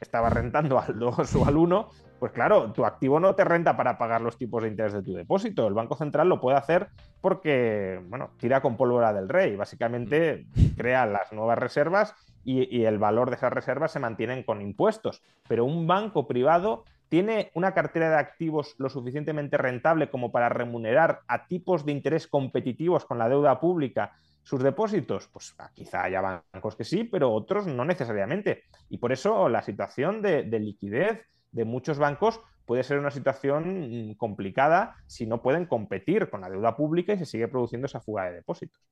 estaba, 0.00 0.30
rentando 0.30 0.78
al 0.78 0.98
2 0.98 1.34
o 1.36 1.46
al 1.46 1.56
1, 1.56 1.88
pues 2.18 2.32
claro, 2.32 2.72
tu 2.72 2.84
activo 2.84 3.18
no 3.18 3.34
te 3.34 3.44
renta 3.44 3.76
para 3.76 3.96
pagar 3.98 4.20
los 4.20 4.36
tipos 4.36 4.62
de 4.62 4.68
interés 4.68 4.92
de 4.92 5.02
tu 5.02 5.14
depósito. 5.14 5.66
El 5.66 5.74
Banco 5.74 5.96
Central 5.96 6.28
lo 6.28 6.40
puede 6.40 6.56
hacer 6.56 6.88
porque, 7.20 8.00
bueno, 8.08 8.30
tira 8.38 8.60
con 8.60 8.76
pólvora 8.76 9.12
del 9.12 9.28
rey. 9.28 9.56
Básicamente 9.56 10.46
crea 10.76 11.06
las 11.06 11.32
nuevas 11.32 11.58
reservas 11.58 12.14
y, 12.44 12.74
y 12.74 12.84
el 12.84 12.98
valor 12.98 13.30
de 13.30 13.36
esas 13.36 13.52
reservas 13.52 13.92
se 13.92 14.00
mantienen 14.00 14.42
con 14.42 14.60
impuestos. 14.62 15.22
Pero 15.48 15.64
un 15.64 15.86
banco 15.86 16.26
privado 16.26 16.84
¿Tiene 17.08 17.50
una 17.54 17.72
cartera 17.72 18.10
de 18.10 18.16
activos 18.16 18.74
lo 18.78 18.88
suficientemente 18.88 19.56
rentable 19.56 20.10
como 20.10 20.32
para 20.32 20.48
remunerar 20.48 21.20
a 21.28 21.46
tipos 21.46 21.84
de 21.84 21.92
interés 21.92 22.26
competitivos 22.26 23.04
con 23.04 23.18
la 23.18 23.28
deuda 23.28 23.60
pública 23.60 24.12
sus 24.42 24.62
depósitos? 24.62 25.28
Pues 25.28 25.54
ah, 25.58 25.70
quizá 25.72 26.04
haya 26.04 26.20
bancos 26.20 26.74
que 26.74 26.84
sí, 26.84 27.04
pero 27.04 27.32
otros 27.32 27.66
no 27.66 27.84
necesariamente. 27.84 28.64
Y 28.88 28.98
por 28.98 29.12
eso 29.12 29.48
la 29.48 29.62
situación 29.62 30.20
de, 30.20 30.44
liquidez 30.58 31.24
de 31.52 31.64
muchos 31.64 31.98
bancos 31.98 32.40
puede 32.64 32.82
ser 32.82 32.98
una 32.98 33.12
situación 33.12 34.10
mm, 34.10 34.14
complicada 34.14 34.96
si 35.06 35.26
no 35.26 35.42
pueden 35.42 35.66
competir 35.66 36.28
con 36.28 36.40
la 36.40 36.50
deuda 36.50 36.76
pública 36.76 37.12
y 37.12 37.18
se 37.18 37.26
sigue 37.26 37.48
produciendo 37.48 37.86
esa 37.86 38.00
fuga 38.00 38.24
de 38.24 38.34
depósitos. 38.36 38.82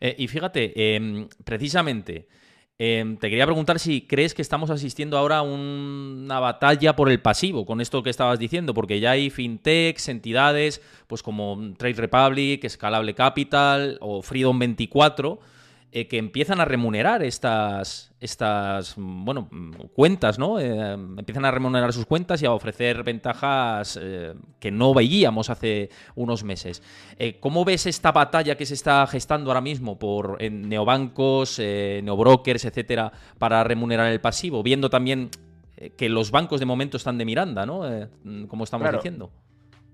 Eh, 0.00 0.16
y 0.18 0.28
fíjate, 0.28 0.96
em, 0.96 1.28
precisamente 1.44 2.28
Em, 2.82 3.18
te 3.18 3.28
quería 3.28 3.44
preguntar 3.44 3.78
si 3.78 4.00
crees 4.00 4.32
que 4.32 4.40
estamos 4.40 4.70
asistiendo 4.70 5.18
ahora 5.18 5.36
a 5.36 5.42
una 5.42 6.40
batalla 6.40 6.96
por 6.96 7.10
el 7.10 7.20
pasivo, 7.20 7.66
con 7.66 7.82
esto 7.82 8.02
que 8.02 8.08
estabas 8.08 8.38
diciendo, 8.38 8.72
porque 8.72 9.00
ya 9.00 9.10
hay 9.10 9.28
fintechs, 9.28 10.08
entidades, 10.08 10.80
pues 11.06 11.22
como 11.22 11.74
Trade 11.76 11.92
Republic, 11.96 12.66
Scalable 12.66 13.14
Capital 13.14 13.98
o 14.00 14.22
Freedom 14.22 14.58
24, 14.58 15.38
eh, 15.92 16.06
que 16.06 16.18
empiezan 16.18 16.60
a 16.60 16.64
remunerar 16.64 17.24
estas, 17.24 18.12
estas 18.20 18.94
bueno, 18.96 19.48
cuentas, 19.92 20.38
¿no? 20.38 20.60
Eh, 20.60 20.92
empiezan 20.92 21.44
a 21.44 21.50
remunerar 21.50 21.92
sus 21.92 22.06
cuentas 22.06 22.40
y 22.42 22.46
a 22.46 22.52
ofrecer 22.52 23.02
ventajas 23.02 23.98
eh, 24.00 24.34
que 24.60 24.70
no 24.70 24.94
veíamos 24.94 25.50
hace 25.50 25.90
unos 26.14 26.44
meses. 26.44 26.80
¿Cómo 27.40 27.64
ves 27.64 27.86
esta 27.86 28.12
batalla 28.12 28.56
que 28.56 28.66
se 28.66 28.74
está 28.74 29.04
gestando 29.08 29.50
ahora 29.50 29.60
mismo 29.60 29.98
por 29.98 30.40
neobancos, 30.40 31.58
neobrokers, 31.58 32.66
etcétera, 32.66 33.10
para 33.38 33.64
remunerar 33.64 34.12
el 34.12 34.20
pasivo? 34.20 34.62
Viendo 34.62 34.90
también 34.90 35.30
que 35.96 36.08
los 36.08 36.30
bancos 36.30 36.60
de 36.60 36.66
momento 36.66 36.98
están 36.98 37.18
de 37.18 37.24
Miranda, 37.24 37.66
¿no? 37.66 37.82
como 38.46 38.62
estamos 38.62 38.92
diciendo. 38.92 39.32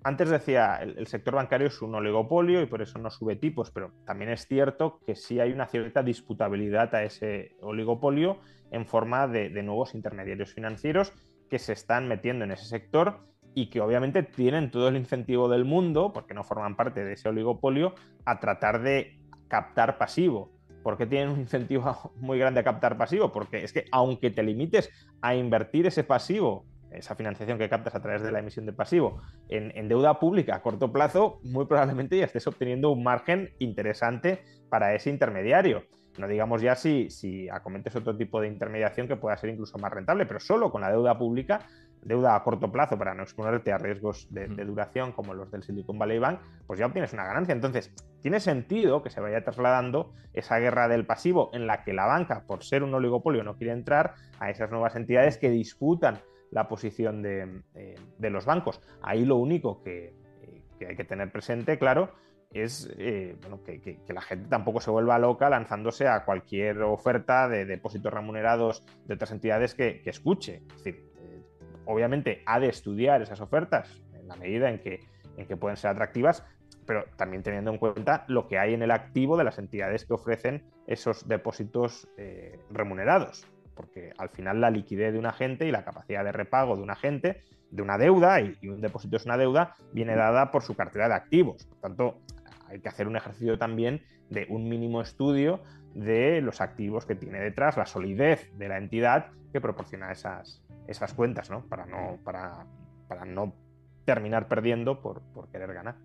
Antes 0.06 0.28
decía, 0.28 0.76
el, 0.76 1.08
sector 1.08 1.34
bancario 1.34 1.66
es 1.66 1.82
un 1.82 1.92
oligopolio 1.92 2.62
y 2.62 2.66
por 2.66 2.80
eso 2.80 2.96
no 3.00 3.10
sube 3.10 3.34
tipos, 3.34 3.72
pero 3.72 3.90
también 4.04 4.30
es 4.30 4.46
cierto 4.46 5.00
que 5.04 5.16
sí 5.16 5.40
hay 5.40 5.50
una 5.50 5.66
cierta 5.66 6.04
disputabilidad 6.04 6.94
a 6.94 7.02
ese 7.02 7.56
oligopolio 7.60 8.38
en 8.70 8.86
forma 8.86 9.26
de, 9.26 9.50
nuevos 9.64 9.96
intermediarios 9.96 10.54
financieros 10.54 11.12
que 11.50 11.58
se 11.58 11.72
están 11.72 12.06
metiendo 12.06 12.44
en 12.44 12.52
ese 12.52 12.66
sector 12.66 13.26
y 13.52 13.68
que 13.68 13.80
obviamente 13.80 14.22
tienen 14.22 14.70
todo 14.70 14.86
el 14.86 14.96
incentivo 14.96 15.48
del 15.48 15.64
mundo, 15.64 16.12
porque 16.12 16.34
no 16.34 16.44
forman 16.44 16.76
parte 16.76 17.02
de 17.02 17.14
ese 17.14 17.28
oligopolio, 17.28 17.96
a 18.24 18.38
tratar 18.38 18.82
de 18.82 19.18
captar 19.48 19.98
pasivo. 19.98 20.52
¿Por 20.84 20.96
qué 20.96 21.06
tienen 21.06 21.30
un 21.30 21.40
incentivo 21.40 22.12
muy 22.20 22.38
grande 22.38 22.60
a 22.60 22.62
captar 22.62 22.96
pasivo? 22.96 23.32
Porque 23.32 23.64
es 23.64 23.72
que 23.72 23.86
aunque 23.90 24.30
te 24.30 24.44
limites 24.44 24.88
a 25.20 25.34
invertir 25.34 25.84
ese 25.88 26.04
pasivo 26.04 26.64
esa 26.96 27.14
financiación 27.14 27.58
que 27.58 27.68
captas 27.68 27.94
a 27.94 28.00
través 28.00 28.22
de 28.22 28.32
la 28.32 28.40
emisión 28.40 28.66
de 28.66 28.72
pasivo 28.72 29.20
en, 29.48 29.88
deuda 29.88 30.18
pública 30.18 30.56
a 30.56 30.62
corto 30.62 30.92
plazo, 30.92 31.40
muy 31.44 31.66
probablemente 31.66 32.16
ya 32.18 32.24
estés 32.24 32.46
obteniendo 32.46 32.90
un 32.90 33.04
margen 33.04 33.50
interesante 33.58 34.42
para 34.68 34.94
ese 34.94 35.10
intermediario. 35.10 35.84
No 36.18 36.26
digamos 36.26 36.62
ya 36.62 36.74
si, 36.74 37.10
si 37.10 37.48
acometes 37.50 37.94
otro 37.94 38.16
tipo 38.16 38.40
de 38.40 38.48
intermediación 38.48 39.06
que 39.06 39.16
pueda 39.16 39.36
ser 39.36 39.50
incluso 39.50 39.76
más 39.78 39.92
rentable, 39.92 40.24
pero 40.24 40.40
solo 40.40 40.72
con 40.72 40.80
la 40.80 40.90
deuda 40.90 41.18
pública, 41.18 41.66
deuda 42.02 42.34
a 42.34 42.42
corto 42.42 42.72
plazo 42.72 42.96
para 42.96 43.14
no 43.14 43.22
exponerte 43.22 43.70
a 43.70 43.78
riesgos 43.78 44.26
de, 44.30 44.48
de 44.48 44.64
duración 44.64 45.12
como 45.12 45.34
los 45.34 45.50
del 45.50 45.62
Silicon 45.62 45.98
Valley 45.98 46.18
Bank, 46.18 46.40
pues 46.66 46.78
ya 46.78 46.86
obtienes 46.86 47.12
una 47.12 47.26
ganancia. 47.26 47.52
Entonces, 47.52 47.92
tiene 48.22 48.40
sentido 48.40 49.02
que 49.02 49.10
se 49.10 49.20
vaya 49.20 49.44
trasladando 49.44 50.12
esa 50.32 50.58
guerra 50.58 50.88
del 50.88 51.04
pasivo 51.04 51.50
en 51.52 51.66
la 51.66 51.84
que 51.84 51.92
la 51.92 52.06
banca, 52.06 52.44
por 52.46 52.64
ser 52.64 52.82
un 52.82 52.94
oligopolio, 52.94 53.44
no 53.44 53.56
quiere 53.56 53.72
entrar 53.72 54.14
a 54.40 54.50
esas 54.50 54.70
nuevas 54.70 54.96
entidades 54.96 55.36
que 55.36 55.50
disputan 55.50 56.18
la 56.50 56.68
posición 56.68 57.22
de, 57.22 57.62
los 58.18 58.44
bancos. 58.44 58.80
Ahí 59.02 59.24
lo 59.24 59.36
único 59.36 59.82
que, 59.82 60.14
hay 60.86 60.96
que 60.96 61.04
tener 61.04 61.30
presente, 61.30 61.78
claro, 61.78 62.12
es 62.52 62.88
eh, 62.98 63.36
que, 63.64 63.98
la 64.08 64.22
gente 64.22 64.48
tampoco 64.48 64.80
se 64.80 64.90
vuelva 64.90 65.18
loca 65.18 65.50
lanzándose 65.50 66.08
a 66.08 66.24
cualquier 66.24 66.82
oferta 66.82 67.48
de 67.48 67.64
depósitos 67.64 68.12
remunerados 68.12 68.84
de 69.04 69.14
otras 69.14 69.32
entidades 69.32 69.74
que, 69.74 70.02
escuche. 70.04 70.62
Es 70.68 70.84
decir, 70.84 71.10
eh, 71.18 71.42
obviamente 71.84 72.42
ha 72.46 72.60
de 72.60 72.68
estudiar 72.68 73.22
esas 73.22 73.40
ofertas 73.40 74.02
en 74.14 74.28
la 74.28 74.36
medida 74.36 74.70
en 74.70 74.80
que, 74.80 75.00
en 75.36 75.46
que 75.46 75.56
pueden 75.56 75.76
ser 75.76 75.90
atractivas, 75.90 76.44
pero 76.86 77.04
también 77.16 77.42
teniendo 77.42 77.72
en 77.72 77.78
cuenta 77.78 78.24
lo 78.28 78.46
que 78.46 78.58
hay 78.58 78.74
en 78.74 78.82
el 78.82 78.92
activo 78.92 79.36
de 79.36 79.44
las 79.44 79.58
entidades 79.58 80.04
que 80.06 80.14
ofrecen 80.14 80.64
esos 80.86 81.26
depósitos 81.26 82.08
eh, 82.16 82.60
remunerados 82.70 83.46
porque 83.76 84.12
al 84.18 84.30
final 84.30 84.60
la 84.60 84.70
liquidez 84.70 85.12
de 85.12 85.18
un 85.18 85.26
agente 85.26 85.66
y 85.66 85.70
la 85.70 85.84
capacidad 85.84 86.24
de 86.24 86.32
repago 86.32 86.76
de 86.76 86.82
un 86.82 86.90
agente, 86.90 87.42
de 87.70 87.82
una 87.82 87.98
deuda, 87.98 88.40
y, 88.40 88.68
un 88.68 88.80
depósito 88.80 89.16
es 89.16 89.26
una 89.26 89.36
deuda, 89.36 89.74
viene 89.92 90.16
dada 90.16 90.50
por 90.50 90.62
su 90.62 90.74
cartera 90.74 91.08
de 91.08 91.14
activos. 91.14 91.66
Por 91.66 91.78
tanto, 91.78 92.18
hay 92.68 92.80
que 92.80 92.88
hacer 92.88 93.06
un 93.06 93.16
ejercicio 93.16 93.58
también 93.58 94.02
de 94.30 94.46
un 94.48 94.68
mínimo 94.68 95.00
estudio 95.00 95.62
de 95.94 96.40
los 96.40 96.60
activos 96.60 97.06
que 97.06 97.14
tiene 97.14 97.38
detrás, 97.38 97.76
la 97.76 97.86
solidez 97.86 98.50
de 98.58 98.68
la 98.68 98.78
entidad 98.78 99.26
que 99.52 99.60
proporciona 99.60 100.10
esas, 100.10 100.62
esas 100.88 101.14
cuentas, 101.14 101.50
¿no? 101.50 101.64
Para 101.66 101.86
no, 101.86 102.18
para, 102.24 102.66
para 103.08 103.24
no 103.24 103.54
terminar 104.04 104.48
perdiendo 104.48 105.00
por, 105.00 105.22
por 105.32 105.48
querer 105.48 105.72
ganar. 105.72 105.96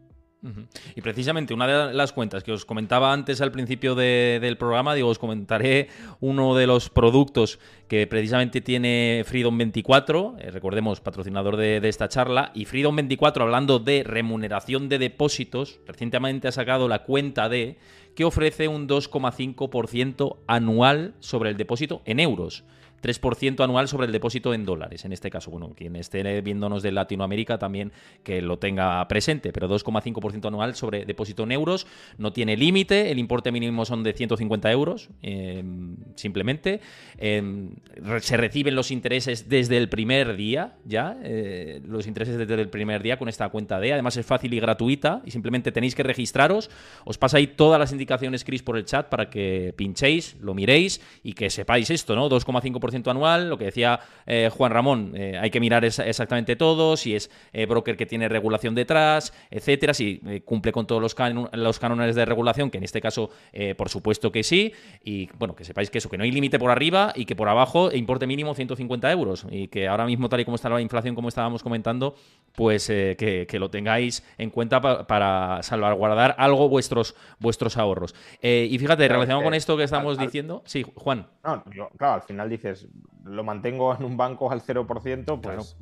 Y 0.95 1.01
precisamente 1.01 1.53
una 1.53 1.67
de 1.67 1.93
las 1.93 2.13
cuentas 2.13 2.43
que 2.43 2.51
os 2.51 2.65
comentaba 2.65 3.13
antes 3.13 3.41
al 3.41 3.51
principio 3.51 3.93
del 3.93 4.57
programa, 4.57 4.95
digo, 4.95 5.09
os 5.09 5.19
comentaré 5.19 5.89
uno 6.19 6.55
de 6.55 6.65
los 6.65 6.89
productos 6.89 7.59
que 7.87 8.07
precisamente 8.07 8.59
tiene 8.59 9.23
Freedom 9.25 9.55
24, 9.55 10.35
eh, 10.39 10.49
recordemos, 10.49 10.99
patrocinador 10.99 11.57
de, 11.57 11.79
de, 11.79 11.89
esta 11.89 12.09
charla, 12.09 12.51
y 12.55 12.65
Freedom 12.65 12.95
24, 12.95 13.43
hablando 13.43 13.77
de 13.77 14.03
remuneración 14.03 14.89
de 14.89 14.97
depósitos, 14.97 15.79
recientemente 15.85 16.47
ha 16.47 16.51
sacado 16.51 16.87
la 16.87 17.03
cuenta 17.03 17.47
de 17.47 17.77
que 18.15 18.25
ofrece 18.25 18.67
un 18.67 18.87
2,5% 18.87 20.37
anual 20.47 21.13
sobre 21.19 21.51
el 21.51 21.57
depósito 21.57 22.01
en 22.05 22.19
euros. 22.19 22.63
3% 23.01 23.63
anual 23.63 23.87
sobre 23.87 24.05
el 24.05 24.11
depósito 24.11 24.53
en 24.53 24.65
dólares. 24.65 25.05
En 25.05 25.13
este 25.13 25.29
caso, 25.29 25.51
bueno, 25.51 25.73
quien 25.75 25.95
esté 25.95 26.41
viéndonos 26.41 26.83
de 26.83 26.91
Latinoamérica 26.91 27.57
también 27.57 27.91
que 28.23 28.41
lo 28.41 28.59
tenga 28.59 29.07
presente, 29.07 29.51
pero 29.51 29.67
2,5% 29.67 30.47
anual 30.47 30.75
sobre 30.75 31.05
depósito 31.05 31.43
en 31.43 31.51
euros. 31.51 31.87
No 32.17 32.33
tiene 32.33 32.57
límite, 32.57 33.11
el 33.11 33.19
importe 33.19 33.51
mínimo 33.51 33.85
son 33.85 34.03
de 34.03 34.13
150 34.13 34.71
euros, 34.71 35.09
em, 35.21 35.95
simplemente. 36.15 36.81
Em, 37.17 37.75
se 38.19 38.37
reciben 38.37 38.75
los 38.75 38.91
intereses 38.91 39.49
desde 39.49 39.77
el 39.77 39.89
primer 39.89 40.35
día, 40.35 40.75
ya, 40.85 41.17
eh, 41.23 41.81
los 41.85 42.07
intereses 42.07 42.37
desde 42.37 42.53
el 42.55 42.69
primer 42.69 43.01
día 43.01 43.17
con 43.17 43.29
esta 43.29 43.49
cuenta 43.49 43.79
de. 43.79 43.93
Además 43.93 44.17
es 44.17 44.25
fácil 44.25 44.53
y 44.53 44.59
gratuita 44.59 45.21
y 45.25 45.31
simplemente 45.31 45.71
tenéis 45.71 45.95
que 45.95 46.03
registraros. 46.03 46.69
Os 47.05 47.17
pasa 47.17 47.37
ahí 47.37 47.47
todas 47.47 47.79
las 47.79 47.91
indicaciones, 47.91 48.43
Chris, 48.43 48.63
por 48.63 48.77
el 48.77 48.85
chat 48.85 49.09
para 49.09 49.29
que 49.29 49.73
pinchéis, 49.75 50.37
lo 50.41 50.53
miréis 50.53 51.01
y 51.23 51.33
que 51.33 51.49
sepáis 51.49 51.89
esto, 51.89 52.15
¿no? 52.15 52.29
2,5% 52.29 52.90
anual, 53.09 53.49
lo 53.49 53.57
que 53.57 53.65
decía 53.65 53.99
eh, 54.25 54.49
Juan 54.51 54.71
Ramón, 54.71 55.13
eh, 55.15 55.37
hay 55.39 55.49
que 55.49 55.59
mirar 55.59 55.83
exactamente 55.85 56.55
todo, 56.55 56.97
si 56.97 57.15
es 57.15 57.29
eh, 57.53 57.65
broker 57.65 57.97
que 57.97 58.05
tiene 58.05 58.29
regulación 58.29 58.75
detrás, 58.75 59.33
etcétera, 59.49 59.93
si 59.93 60.21
cumple 60.45 60.71
con 60.71 60.87
todos 60.87 61.01
los, 61.01 61.15
los 61.53 61.79
cánones 61.79 62.15
de 62.15 62.25
regulación, 62.25 62.69
que 62.69 62.77
en 62.77 62.83
este 62.83 63.01
caso, 63.01 63.29
por 63.77 63.89
supuesto 63.89 64.31
que 64.31 64.43
sí, 64.43 64.73
y 65.03 65.29
bueno, 65.37 65.55
que 65.55 65.63
sepáis 65.63 65.89
que 65.89 65.97
eso, 65.97 66.09
que 66.09 66.17
no 66.17 66.23
hay 66.23 66.31
límite 66.31 66.59
por 66.59 66.71
arriba 66.71 67.13
y 67.15 67.25
que 67.25 67.35
por 67.35 67.49
abajo 67.49 67.91
importe 67.91 68.27
mínimo 68.27 68.53
150 68.53 69.11
euros, 69.11 69.45
y 69.49 69.67
que 69.67 69.87
ahora 69.87 70.05
mismo, 70.05 70.29
tal 70.29 70.39
y 70.39 70.45
como 70.45 70.55
está 70.55 70.69
la 70.69 70.81
inflación, 70.81 71.15
como 71.15 71.29
estábamos 71.29 71.63
comentando, 71.63 72.15
pues 72.55 72.87
que, 72.87 73.57
lo 73.59 73.69
tengáis 73.69 74.23
en 74.37 74.49
cuenta 74.49 74.81
para 74.81 75.61
salvaguardar 75.61 76.35
algo 76.37 76.69
vuestros, 76.69 77.15
vuestros 77.39 77.77
ahorros. 77.77 78.15
y 78.41 78.77
fíjate, 78.77 79.07
relacionado 79.07 79.43
con 79.43 79.53
esto 79.53 79.77
que 79.77 79.83
estamos 79.83 80.17
diciendo, 80.17 80.63
sí, 80.65 80.85
Juan. 80.95 81.27
No, 81.43 81.63
claro, 81.97 82.15
al 82.15 82.21
final 82.21 82.49
dices, 82.49 82.80
lo 83.23 83.43
mantengo 83.43 83.95
en 83.95 84.03
un 84.03 84.17
banco 84.17 84.51
al 84.51 84.61
0%, 84.61 85.41
pues 85.41 85.77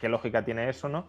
¿qué, 0.00 0.08
lógica 0.08 0.44
tiene 0.44 0.68
eso, 0.68 0.88
no? 0.88 1.08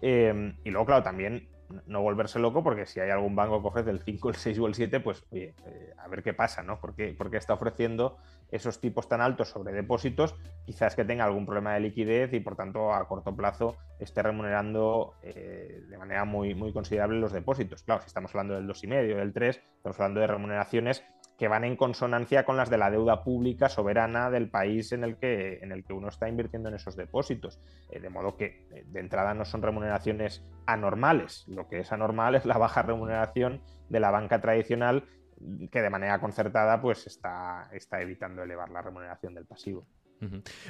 Em, 0.00 0.56
y 0.64 0.70
luego, 0.70 0.86
claro, 0.86 1.02
también 1.02 1.48
no 1.86 2.02
volverse 2.02 2.38
loco, 2.38 2.62
porque 2.62 2.86
si 2.86 3.00
hay 3.00 3.10
algún 3.10 3.34
banco 3.34 3.60
que 3.60 3.68
ofrece 3.68 3.90
el 3.90 4.00
5, 4.00 4.28
el 4.30 4.34
6 4.36 4.58
o 4.58 4.66
el 4.66 4.74
7, 4.74 5.00
pues 5.00 5.24
oye, 5.30 5.54
eh, 5.66 5.92
a 5.98 6.08
ver 6.08 6.22
qué 6.22 6.32
pasa, 6.34 6.62
¿no? 6.62 6.80
¿Por 6.80 6.94
qué, 6.94 7.16
está 7.32 7.54
ofreciendo 7.54 8.18
esos 8.50 8.80
tipos 8.80 9.08
tan 9.08 9.20
altos 9.20 9.48
sobre 9.48 9.72
depósitos? 9.72 10.34
Quizás 10.64 10.94
que 10.94 11.04
tenga 11.04 11.24
algún 11.24 11.46
problema 11.46 11.74
de 11.74 11.80
liquidez 11.80 12.32
y 12.32 12.40
por 12.40 12.56
tanto 12.56 12.92
a 12.92 13.06
corto 13.08 13.34
plazo 13.34 13.76
esté 13.98 14.22
remunerando 14.22 15.14
eh, 15.22 15.82
de 15.88 15.98
manera 15.98 16.24
muy, 16.24 16.54
muy 16.54 16.72
considerable 16.72 17.18
los 17.18 17.32
depósitos. 17.32 17.82
Claro, 17.82 18.02
si 18.02 18.06
estamos 18.06 18.30
hablando 18.34 18.54
del 18.54 18.66
2,5, 18.68 19.16
del 19.16 19.32
3, 19.32 19.56
estamos 19.76 19.98
hablando 19.98 20.20
de 20.20 20.26
remuneraciones 20.26 21.04
que 21.36 21.48
van 21.48 21.64
en 21.64 21.76
consonancia 21.76 22.44
con 22.44 22.56
las 22.56 22.70
de 22.70 22.78
la 22.78 22.90
deuda 22.90 23.22
pública 23.22 23.68
soberana 23.68 24.30
del 24.30 24.48
país 24.48 24.92
en 24.92 25.04
el 25.04 25.16
que, 25.16 25.58
en 25.62 25.72
el 25.72 25.84
que 25.84 25.92
uno 25.92 26.08
está 26.08 26.28
invirtiendo 26.28 26.68
en 26.68 26.76
esos 26.76 26.96
depósitos. 26.96 27.60
Eh, 27.90 28.00
de 28.00 28.08
modo 28.08 28.36
que 28.36 28.66
eh, 28.70 28.84
de 28.86 29.00
entrada 29.00 29.34
no 29.34 29.44
son 29.44 29.62
remuneraciones 29.62 30.42
anormales. 30.66 31.44
Lo 31.46 31.68
que 31.68 31.80
es 31.80 31.92
anormal 31.92 32.34
es 32.34 32.46
la 32.46 32.58
baja 32.58 32.82
remuneración 32.82 33.60
de 33.88 34.00
la 34.00 34.10
banca 34.10 34.40
tradicional 34.40 35.04
que 35.70 35.82
de 35.82 35.90
manera 35.90 36.18
concertada 36.18 36.80
pues 36.80 37.06
está, 37.06 37.68
está 37.72 38.00
evitando 38.00 38.42
elevar 38.42 38.70
la 38.70 38.82
remuneración 38.82 39.34
del 39.34 39.44
pasivo. 39.44 39.86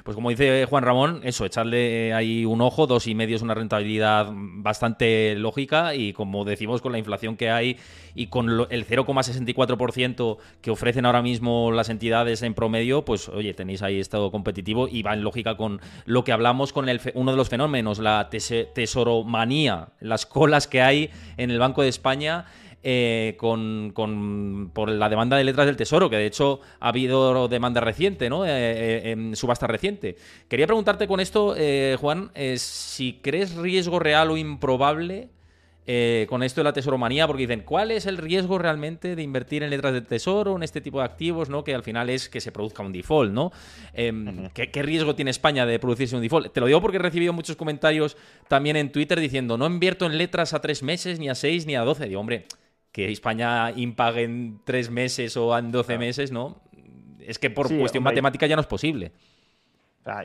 Pues 0.04 0.14
como 0.14 0.30
dice 0.30 0.64
Juan 0.64 0.82
Ramón, 0.82 1.20
eso, 1.22 1.44
echarle 1.44 2.12
ahí 2.12 2.44
un 2.44 2.60
ojo, 2.60 2.86
dos 2.86 3.06
y 3.06 3.14
medio 3.14 3.36
es 3.36 3.42
una 3.42 3.54
rentabilidad 3.54 4.28
bastante 4.32 5.36
lógica 5.36 5.94
y 5.94 6.12
como 6.12 6.44
decimos 6.44 6.82
con 6.82 6.90
la 6.90 6.98
inflación 6.98 7.36
que 7.36 7.50
hay 7.50 7.76
y 8.14 8.26
con 8.26 8.48
el 8.48 8.86
0,64% 8.86 10.38
que 10.60 10.70
ofrecen 10.70 11.06
ahora 11.06 11.22
mismo 11.22 11.70
las 11.70 11.90
entidades 11.90 12.42
en 12.42 12.54
promedio, 12.54 13.04
pues 13.04 13.28
oye, 13.28 13.54
tenéis 13.54 13.82
ahí 13.82 14.00
estado 14.00 14.32
competitivo 14.32 14.88
y 14.88 15.02
va 15.02 15.14
en 15.14 15.22
lógica 15.22 15.56
con 15.56 15.80
lo 16.06 16.24
que 16.24 16.32
hablamos 16.32 16.72
con 16.72 16.88
el, 16.88 17.00
uno 17.14 17.30
de 17.30 17.36
los 17.36 17.48
fenómenos, 17.48 18.00
la 18.00 18.28
tesoromanía, 18.30 19.90
las 20.00 20.26
colas 20.26 20.66
que 20.66 20.82
hay 20.82 21.10
en 21.36 21.50
el 21.52 21.58
Banco 21.60 21.82
de 21.82 21.88
España 21.88 22.46
eh, 22.88 23.34
con, 23.36 24.70
por 24.72 24.88
la 24.88 25.08
demanda 25.08 25.36
de 25.36 25.42
letras 25.42 25.66
del 25.66 25.76
Tesoro, 25.76 26.08
que 26.08 26.14
de 26.14 26.26
hecho 26.26 26.60
ha 26.78 26.90
habido 26.90 27.48
demanda 27.48 27.80
reciente, 27.80 28.30
¿no? 28.30 28.46
Eh, 28.46 28.50
eh, 28.52 29.10
en 29.10 29.34
subasta 29.34 29.66
reciente. 29.66 30.14
Quería 30.46 30.68
preguntarte 30.68 31.08
con 31.08 31.18
esto, 31.18 31.56
Juan, 31.98 32.30
si 32.54 33.14
crees 33.14 33.56
riesgo 33.56 33.98
real 33.98 34.30
o 34.30 34.36
improbable 34.36 35.30
con 36.28 36.44
esto 36.44 36.60
de 36.60 36.64
la 36.64 36.72
tesoromanía, 36.72 37.26
porque 37.26 37.42
dicen, 37.42 37.62
¿cuál 37.64 37.90
es 37.90 38.06
el 38.06 38.18
riesgo 38.18 38.56
realmente 38.56 39.16
de 39.16 39.22
invertir 39.22 39.64
en 39.64 39.70
letras 39.70 39.92
del 39.92 40.06
tesoro, 40.06 40.54
en 40.54 40.62
este 40.62 40.80
tipo 40.80 41.00
de 41.00 41.06
activos, 41.06 41.48
¿no? 41.48 41.64
que 41.64 41.74
al 41.74 41.82
final 41.82 42.08
es 42.08 42.28
que 42.28 42.40
se 42.40 42.52
produzca 42.52 42.84
un 42.84 42.92
default? 42.92 43.32
¿no? 43.32 43.50
Em, 43.94 44.48
¿qué, 44.50 44.70
¿qué, 44.70 44.82
riesgo 44.82 45.16
tiene 45.16 45.32
España 45.32 45.66
de 45.66 45.78
producirse 45.80 46.14
un 46.14 46.22
default? 46.22 46.52
Te 46.52 46.60
lo 46.60 46.66
digo 46.66 46.80
porque 46.80 46.98
he 46.98 47.00
recibido 47.00 47.32
muchos 47.32 47.56
comentarios 47.56 48.16
también 48.46 48.76
en 48.76 48.90
Twitter 48.92 49.18
diciendo, 49.18 49.56
no 49.58 49.66
invierto 49.66 50.06
en 50.06 50.18
letras 50.18 50.54
a 50.54 50.60
tres 50.60 50.84
meses, 50.84 51.18
ni 51.18 51.28
a 51.28 51.34
seis, 51.34 51.66
ni 51.66 51.76
a 51.76 51.82
doce. 51.82 52.08
Digo, 52.08 52.20
hombre, 52.20 52.46
que 52.96 53.12
España 53.12 53.72
impague 53.72 54.22
en 54.22 54.58
tres 54.64 54.88
meses 54.88 55.36
o 55.36 55.58
en 55.58 55.70
doce 55.70 55.98
meses, 55.98 56.32
¿no? 56.32 56.62
Es 57.20 57.38
que 57.38 57.50
por 57.50 57.68
cuestión 57.76 58.02
matemática 58.02 58.46
ya 58.46 58.56
no 58.56 58.62
es 58.62 58.66
posible. 58.66 59.12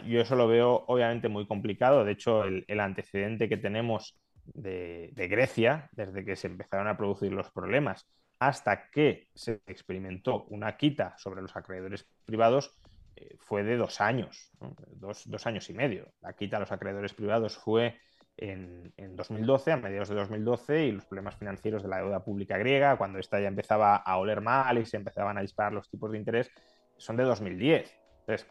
yo 0.07 0.21
eso 0.21 0.37
lo 0.37 0.47
veo 0.47 0.85
obviamente 0.87 1.27
muy 1.27 1.45
complicado. 1.45 2.05
De 2.05 2.13
hecho, 2.13 2.45
el, 2.45 2.79
antecedente 2.79 3.49
que 3.49 3.57
tenemos 3.57 4.17
de, 4.53 5.11
Grecia, 5.29 5.89
desde 5.91 6.23
que 6.23 6.37
se 6.37 6.47
empezaron 6.47 6.87
a 6.87 6.95
producir 6.95 7.33
los 7.33 7.51
problemas 7.51 8.07
hasta 8.39 8.89
que 8.89 9.27
se 9.35 9.59
experimentó 9.67 10.45
una 10.45 10.77
quita 10.77 11.13
sobre 11.17 11.41
los 11.41 11.53
acreedores 11.57 12.07
privados, 12.23 12.71
eh, 13.17 13.35
fue 13.41 13.63
de 13.63 13.75
dos 13.75 13.99
años, 13.99 14.49
dos, 14.95 15.29
dos, 15.29 15.45
años 15.45 15.69
y 15.69 15.73
medio. 15.73 16.13
La 16.21 16.31
quita 16.37 16.55
a 16.55 16.61
los 16.61 16.71
acreedores 16.71 17.13
privados 17.13 17.57
fue 17.57 17.99
en, 18.37 18.93
2012, 19.15 19.71
a 19.71 19.77
mediados 19.77 20.09
de 20.09 20.15
2012, 20.15 20.85
y 20.85 20.91
los 20.91 21.05
problemas 21.05 21.35
financieros 21.35 21.83
de 21.83 21.89
la 21.89 21.97
deuda 21.97 22.23
pública 22.23 22.57
griega, 22.57 22.97
cuando 22.97 23.19
esta 23.19 23.39
ya 23.39 23.47
empezaba 23.47 23.95
a 23.95 24.17
oler 24.17 24.41
mal 24.41 24.77
y 24.77 24.85
se 24.85 24.97
empezaban 24.97 25.37
a 25.37 25.41
disparar 25.41 25.73
los 25.73 25.89
tipos 25.89 26.11
de 26.11 26.17
interés, 26.17 26.49
son 26.97 27.17
de 27.17 27.23
2010. 27.23 27.93
Entonces, 28.21 28.47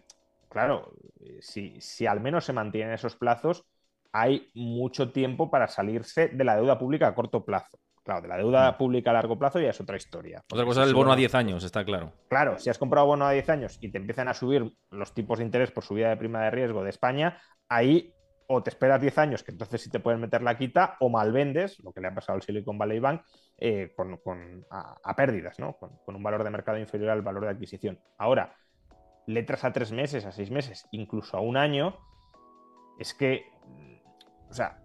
claro, 0.48 0.92
eh, 1.20 1.38
si, 1.40 1.80
si 1.80 2.06
al 2.06 2.20
menos 2.20 2.44
se 2.44 2.52
mantienen 2.52 2.92
esos 2.92 3.16
plazos, 3.16 3.64
hay 4.12 4.50
mucho 4.54 5.12
tiempo 5.12 5.50
para 5.50 5.68
salirse 5.68 6.28
de 6.28 6.44
la 6.44 6.56
deuda 6.56 6.78
pública 6.78 7.08
a 7.08 7.14
corto 7.14 7.44
plazo. 7.44 7.78
Claro, 8.02 8.22
de 8.22 8.28
la 8.28 8.38
deuda 8.38 8.72
mm. 8.72 8.78
pública 8.78 9.10
a 9.10 9.12
largo 9.12 9.38
plazo 9.38 9.60
ya 9.60 9.70
es 9.70 9.80
otra 9.80 9.96
historia. 9.96 10.42
Otra 10.50 10.64
cosa 10.64 10.82
es 10.82 10.88
el 10.88 10.94
bono 10.94 11.12
a 11.12 11.16
10 11.16 11.34
años, 11.34 11.64
está 11.64 11.84
claro. 11.84 12.12
Claro, 12.28 12.58
si 12.58 12.70
has 12.70 12.78
comprado 12.78 13.06
bono 13.06 13.26
a 13.26 13.32
10 13.32 13.48
años 13.50 13.78
y 13.80 13.90
te 13.90 13.98
empiezan 13.98 14.28
a 14.28 14.34
subir 14.34 14.72
los 14.90 15.12
tipos 15.12 15.38
de 15.38 15.44
interés 15.44 15.70
por 15.70 15.84
subida 15.84 16.08
de 16.08 16.16
prima 16.16 16.42
de 16.44 16.50
riesgo 16.50 16.82
de 16.82 16.90
España, 16.90 17.38
ahí 17.68 18.14
o 18.52 18.64
te 18.64 18.70
esperas 18.70 19.00
10 19.00 19.18
años, 19.18 19.44
que 19.44 19.52
entonces 19.52 19.80
sí 19.80 19.90
te 19.90 20.00
pueden 20.00 20.20
meter 20.20 20.42
la 20.42 20.58
quita, 20.58 20.96
o 20.98 21.08
malvendes, 21.08 21.78
lo 21.84 21.92
que 21.92 22.00
le 22.00 22.08
ha 22.08 22.14
pasado 22.14 22.34
al 22.34 22.42
Silicon 22.42 22.76
Valley 22.76 22.98
Bank, 22.98 23.22
eh, 23.58 23.94
con, 23.94 24.66
a, 24.70 25.14
pérdidas, 25.14 25.60
¿no? 25.60 25.74
Con, 25.76 26.16
un 26.16 26.22
valor 26.22 26.42
de 26.42 26.50
mercado 26.50 26.76
inferior 26.76 27.10
al 27.10 27.22
valor 27.22 27.44
de 27.44 27.50
adquisición. 27.50 28.00
Ahora, 28.18 28.56
letras 29.26 29.62
a 29.62 29.72
tres 29.72 29.92
meses, 29.92 30.26
a 30.26 30.32
seis 30.32 30.50
meses, 30.50 30.84
incluso 30.90 31.36
a 31.36 31.40
un 31.40 31.56
año, 31.56 31.96
es 32.98 33.14
que, 33.14 33.44
o 34.48 34.52
sea, 34.52 34.82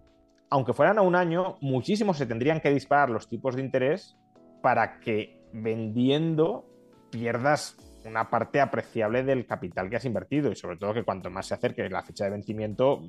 aunque 0.48 0.72
fueran 0.72 0.98
a 0.98 1.02
un 1.02 1.16
año, 1.16 1.56
muchísimos 1.60 2.18
se 2.18 2.26
tendrían 2.26 2.60
que 2.60 2.70
disparar 2.70 3.10
los 3.10 3.28
tipos 3.28 3.56
de 3.56 3.62
interés 3.62 4.16
para 4.62 5.00
que 5.00 5.42
vendiendo 5.52 6.70
pierdas 7.10 7.76
una 8.06 8.30
parte 8.30 8.60
apreciable 8.60 9.22
del 9.24 9.46
capital 9.46 9.90
que 9.90 9.96
has 9.96 10.04
invertido 10.04 10.50
y 10.50 10.56
sobre 10.56 10.76
todo 10.76 10.94
que 10.94 11.02
cuanto 11.02 11.30
más 11.30 11.46
se 11.46 11.54
acerque 11.54 11.88
la 11.88 12.02
fecha 12.02 12.24
de 12.24 12.30
vencimiento, 12.30 13.02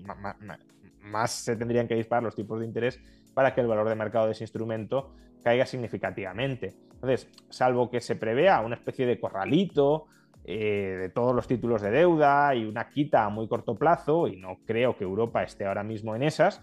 más, 1.02 1.32
se 1.32 1.56
tendrían 1.56 1.88
que 1.88 1.96
disparar 1.96 2.24
los 2.24 2.36
tipos 2.36 2.60
de 2.60 2.66
interés 2.66 3.00
para 3.34 3.54
que 3.54 3.62
el 3.62 3.68
valor 3.68 3.88
de 3.88 3.96
mercado 3.96 4.26
de 4.26 4.32
ese 4.34 4.44
instrumento 4.44 5.14
caiga 5.44 5.66
significativamente. 5.66 6.76
Entonces, 6.94 7.30
salvo 7.50 7.90
que 7.90 8.02
se 8.02 8.16
prevea 8.16 8.60
una 8.62 8.76
especie 8.76 9.06
de 9.06 9.20
corralito 9.20 10.08
eh, 10.44 10.98
de 11.00 11.10
todos 11.10 11.36
los 11.36 11.48
títulos 11.48 11.82
de 11.82 11.92
deuda 11.92 12.56
y 12.56 12.66
una 12.66 12.90
quita 12.90 13.26
a 13.26 13.30
muy 13.30 13.48
corto 13.48 13.76
plazo, 13.76 14.28
y 14.28 14.38
no 14.38 14.58
creo 14.66 14.98
que 14.98 15.04
Europa 15.04 15.44
esté 15.44 15.66
ahora 15.66 15.84
mismo 15.84 16.16
en 16.16 16.24
esas, 16.24 16.62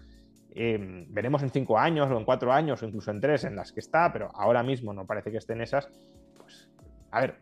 eh, 0.57 1.05
veremos 1.09 1.43
en 1.43 1.49
cinco 1.49 1.77
años 1.77 2.09
o 2.09 2.17
en 2.17 2.25
cuatro 2.25 2.51
años 2.51 2.81
o 2.81 2.85
incluso 2.85 3.11
en 3.11 3.21
tres 3.21 3.43
en 3.43 3.55
las 3.55 3.71
que 3.71 3.81
está, 3.81 4.11
pero 4.11 4.31
ahora 4.33 4.63
mismo 4.63 4.93
no 4.93 5.05
parece 5.05 5.31
que 5.31 5.37
esté 5.37 5.53
en 5.53 5.61
esas. 5.61 5.89
Pues, 6.37 6.69
a 7.11 7.21
ver, 7.21 7.35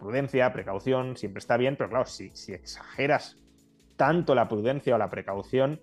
prudencia, 0.00 0.52
precaución, 0.52 1.16
siempre 1.16 1.38
está 1.38 1.56
bien, 1.56 1.76
pero 1.76 1.90
claro, 1.90 2.06
si, 2.06 2.32
exageras 2.48 3.38
tanto 3.96 4.34
la 4.34 4.48
prudencia 4.48 4.94
o 4.94 4.98
la 4.98 5.10
precaución, 5.10 5.80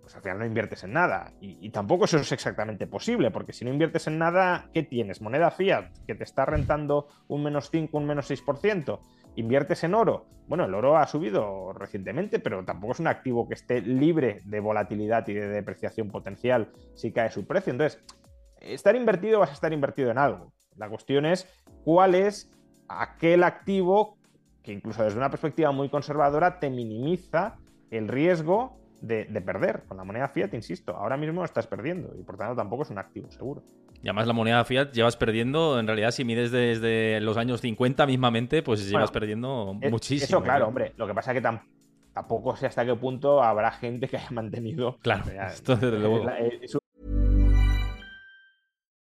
pues 0.00 0.14
al 0.14 0.22
final 0.22 0.38
no 0.38 0.46
inviertes 0.46 0.84
en 0.84 0.92
nada. 0.92 1.32
Y, 1.40 1.68
tampoco 1.70 2.04
eso 2.04 2.16
es 2.16 2.30
exactamente 2.30 2.86
posible, 2.86 3.30
porque 3.30 3.52
si 3.52 3.64
no 3.64 3.72
inviertes 3.72 4.06
en 4.06 4.18
nada, 4.18 4.70
¿qué 4.72 4.84
tienes? 4.84 5.20
Moneda 5.20 5.50
fiat, 5.50 5.90
que 6.06 6.14
te 6.14 6.22
está 6.24 6.46
rentando 6.46 7.08
un 7.26 7.42
menos 7.42 7.68
5, 7.70 7.98
un 7.98 8.06
menos 8.06 8.30
6%. 8.30 9.00
¿Inviertes 9.34 9.84
en 9.84 9.94
oro? 9.94 10.26
Bueno, 10.46 10.64
el 10.64 10.74
oro 10.74 10.96
ha 10.96 11.06
subido 11.08 11.72
recientemente, 11.72 12.38
pero 12.38 12.64
tampoco 12.64 12.92
es 12.92 13.00
un 13.00 13.08
activo 13.08 13.48
que 13.48 13.54
esté 13.54 13.82
libre 13.82 14.40
de 14.44 14.60
volatilidad 14.60 15.26
y 15.28 15.34
de 15.34 15.48
depreciación 15.48 16.08
potencial 16.08 16.70
si 16.94 17.12
cae 17.12 17.30
su 17.30 17.46
precio. 17.46 17.72
Entonces, 17.72 18.02
estar 18.60 18.94
invertido 18.94 19.40
vas 19.40 19.50
a 19.50 19.54
estar 19.54 19.72
invertido 19.72 20.10
en 20.10 20.18
algo. 20.18 20.52
La 20.76 20.88
cuestión 20.88 21.26
es 21.26 21.46
cuál 21.84 22.14
es 22.14 22.50
aquel 22.88 23.44
activo 23.44 24.16
que 24.66 24.72
incluso 24.72 25.04
desde 25.04 25.16
una 25.16 25.30
perspectiva 25.30 25.70
muy 25.70 25.88
conservadora 25.88 26.58
te 26.58 26.68
minimiza 26.70 27.54
el 27.90 28.08
riesgo 28.08 28.76
de, 29.00 29.24
perder. 29.40 29.84
Con 29.86 29.96
la 29.96 30.04
moneda 30.04 30.28
fiat, 30.28 30.52
insisto, 30.54 30.96
ahora 30.96 31.16
mismo 31.16 31.44
estás 31.44 31.68
perdiendo 31.68 32.12
y 32.18 32.24
por 32.24 32.36
tanto 32.36 32.56
tampoco 32.56 32.82
es 32.82 32.90
un 32.90 32.98
activo 32.98 33.30
seguro. 33.30 33.62
Y 34.02 34.08
además 34.08 34.26
la 34.26 34.32
moneda 34.32 34.64
fiat 34.64 34.90
llevas 34.92 35.16
perdiendo, 35.16 35.78
en 35.78 35.86
realidad 35.86 36.10
si 36.10 36.24
mides 36.24 36.50
desde 36.50 37.20
los 37.20 37.36
años 37.36 37.60
50 37.60 38.06
mismamente, 38.06 38.62
pues 38.62 38.88
llevas 38.88 39.12
perdiendo 39.12 39.78
eh, 39.80 39.90
muchísimo. 39.90 40.26
Eso 40.26 40.42
claro, 40.42 40.66
hombre, 40.66 40.92
lo 40.96 41.06
que 41.06 41.14
pasa 41.14 41.32
es 41.32 41.40
que 41.40 41.48
tampoco 42.12 42.56
sé 42.56 42.66
hasta 42.66 42.84
qué 42.84 42.96
punto 42.96 43.42
habrá 43.42 43.70
gente 43.70 44.08
que 44.08 44.16
haya 44.16 44.30
mantenido... 44.30 44.98
Claro, 44.98 45.24
esto 45.46 45.76
desde 45.76 45.98
luego. 45.98 46.26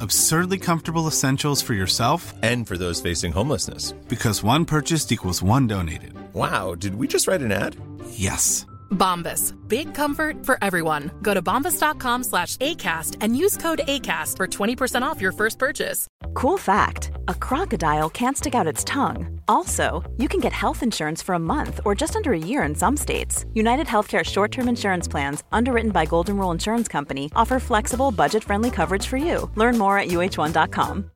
Absurdly 0.00 0.58
comfortable 0.58 1.06
essentials 1.06 1.62
for 1.62 1.74
yourself 1.74 2.34
and 2.42 2.66
for 2.66 2.76
those 2.76 3.00
facing 3.00 3.32
homelessness. 3.32 3.92
Because 4.08 4.42
one 4.42 4.64
purchased 4.64 5.10
equals 5.12 5.42
one 5.42 5.66
donated. 5.66 6.12
Wow, 6.34 6.74
did 6.74 6.94
we 6.94 7.08
just 7.08 7.26
write 7.26 7.40
an 7.40 7.52
ad? 7.52 7.76
Yes. 8.10 8.66
Bombas. 8.90 9.54
Big 9.68 9.94
comfort 9.94 10.44
for 10.44 10.58
everyone. 10.62 11.10
Go 11.22 11.34
to 11.34 11.42
bombas.com 11.42 12.24
slash 12.24 12.56
ACAST 12.58 13.16
and 13.20 13.36
use 13.36 13.56
code 13.56 13.80
ACAST 13.86 14.36
for 14.36 14.46
20% 14.46 15.02
off 15.02 15.20
your 15.20 15.32
first 15.32 15.58
purchase. 15.58 16.06
Cool 16.34 16.58
fact 16.58 17.10
a 17.28 17.34
crocodile 17.34 18.10
can't 18.10 18.36
stick 18.36 18.54
out 18.54 18.66
its 18.66 18.84
tongue. 18.84 19.40
Also, 19.48 20.02
you 20.16 20.28
can 20.28 20.40
get 20.40 20.52
health 20.52 20.82
insurance 20.82 21.22
for 21.22 21.34
a 21.34 21.38
month 21.54 21.80
or 21.84 21.94
just 21.94 22.16
under 22.16 22.32
a 22.32 22.38
year 22.38 22.62
in 22.62 22.74
some 22.74 22.96
states. 22.96 23.44
United 23.54 23.86
Healthcare 23.86 24.24
short 24.24 24.52
term 24.52 24.68
insurance 24.68 25.08
plans, 25.08 25.42
underwritten 25.52 25.90
by 25.90 26.04
Golden 26.04 26.36
Rule 26.36 26.50
Insurance 26.50 26.88
Company, 26.88 27.30
offer 27.34 27.58
flexible, 27.58 28.10
budget 28.10 28.44
friendly 28.44 28.70
coverage 28.70 29.06
for 29.06 29.16
you. 29.16 29.50
Learn 29.54 29.78
more 29.78 29.98
at 29.98 30.08
uh1.com. 30.08 31.10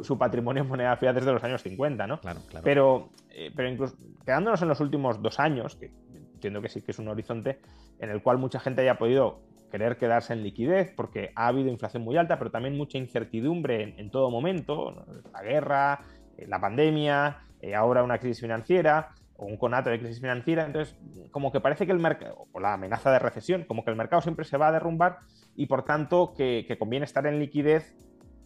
Su 0.00 0.16
patrimonio 0.16 0.62
en 0.62 0.68
moneda 0.68 0.96
fiat 0.96 1.14
desde 1.14 1.32
los 1.32 1.44
años 1.44 1.62
50, 1.62 2.06
¿no? 2.06 2.20
Claro, 2.20 2.40
claro. 2.48 2.64
Pero, 2.64 3.10
eh, 3.30 3.50
pero 3.54 3.68
incluso 3.68 3.96
quedándonos 4.24 4.62
en 4.62 4.68
los 4.68 4.80
últimos 4.80 5.20
dos 5.20 5.38
años, 5.38 5.76
que 5.76 5.92
entiendo 6.34 6.62
que 6.62 6.68
sí 6.68 6.80
que 6.80 6.92
es 6.92 6.98
un 6.98 7.08
horizonte 7.08 7.60
en 7.98 8.10
el 8.10 8.22
cual 8.22 8.38
mucha 8.38 8.58
gente 8.58 8.82
haya 8.82 8.96
podido 8.96 9.42
querer 9.70 9.96
quedarse 9.96 10.32
en 10.32 10.42
liquidez 10.42 10.92
porque 10.94 11.32
ha 11.34 11.46
habido 11.46 11.70
inflación 11.70 12.02
muy 12.02 12.16
alta, 12.16 12.38
pero 12.38 12.50
también 12.50 12.76
mucha 12.76 12.98
incertidumbre 12.98 13.82
en, 13.82 13.98
en 13.98 14.10
todo 14.10 14.30
momento, 14.30 15.04
la 15.32 15.42
guerra, 15.42 16.00
eh, 16.36 16.46
la 16.46 16.60
pandemia, 16.60 17.38
eh, 17.60 17.74
ahora 17.74 18.02
una 18.02 18.18
crisis 18.18 18.40
financiera 18.40 19.10
o 19.36 19.46
un 19.46 19.56
conato 19.56 19.90
de 19.90 19.98
crisis 19.98 20.20
financiera, 20.20 20.66
entonces 20.66 20.96
como 21.30 21.52
que 21.52 21.60
parece 21.60 21.86
que 21.86 21.92
el 21.92 21.98
mercado, 21.98 22.46
o 22.52 22.60
la 22.60 22.74
amenaza 22.74 23.10
de 23.12 23.18
recesión, 23.18 23.64
como 23.64 23.84
que 23.84 23.90
el 23.90 23.96
mercado 23.96 24.20
siempre 24.20 24.44
se 24.44 24.56
va 24.56 24.68
a 24.68 24.72
derrumbar 24.72 25.18
y 25.54 25.66
por 25.66 25.84
tanto 25.84 26.34
que, 26.36 26.64
que 26.66 26.76
conviene 26.76 27.04
estar 27.04 27.26
en 27.26 27.38
liquidez 27.38 27.94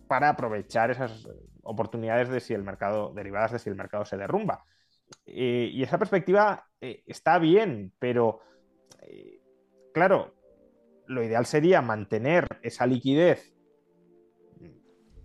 para 0.07 0.31
aprovechar 0.31 0.91
esas 0.91 1.29
oportunidades 1.63 2.29
de 2.29 2.41
si 2.41 2.55
el 2.55 2.63
mercado, 2.63 3.13
derivadas 3.15 3.53
de 3.53 3.59
si 3.59 3.69
el 3.69 3.77
mercado 3.77 4.05
se 4.05 4.17
derrumba. 4.17 4.65
Eh, 5.27 5.71
y 5.73 5.83
esa 5.83 5.99
perspectiva 5.99 6.69
eh, 6.81 7.03
está 7.07 7.39
bien, 7.39 7.93
pero 7.99 8.41
eh, 9.03 9.41
claro, 9.93 10.35
lo 11.07 11.23
ideal 11.23 11.47
sería 11.47 11.83
mantener 11.83 12.47
esa 12.63 12.87
liquidez, 12.87 13.53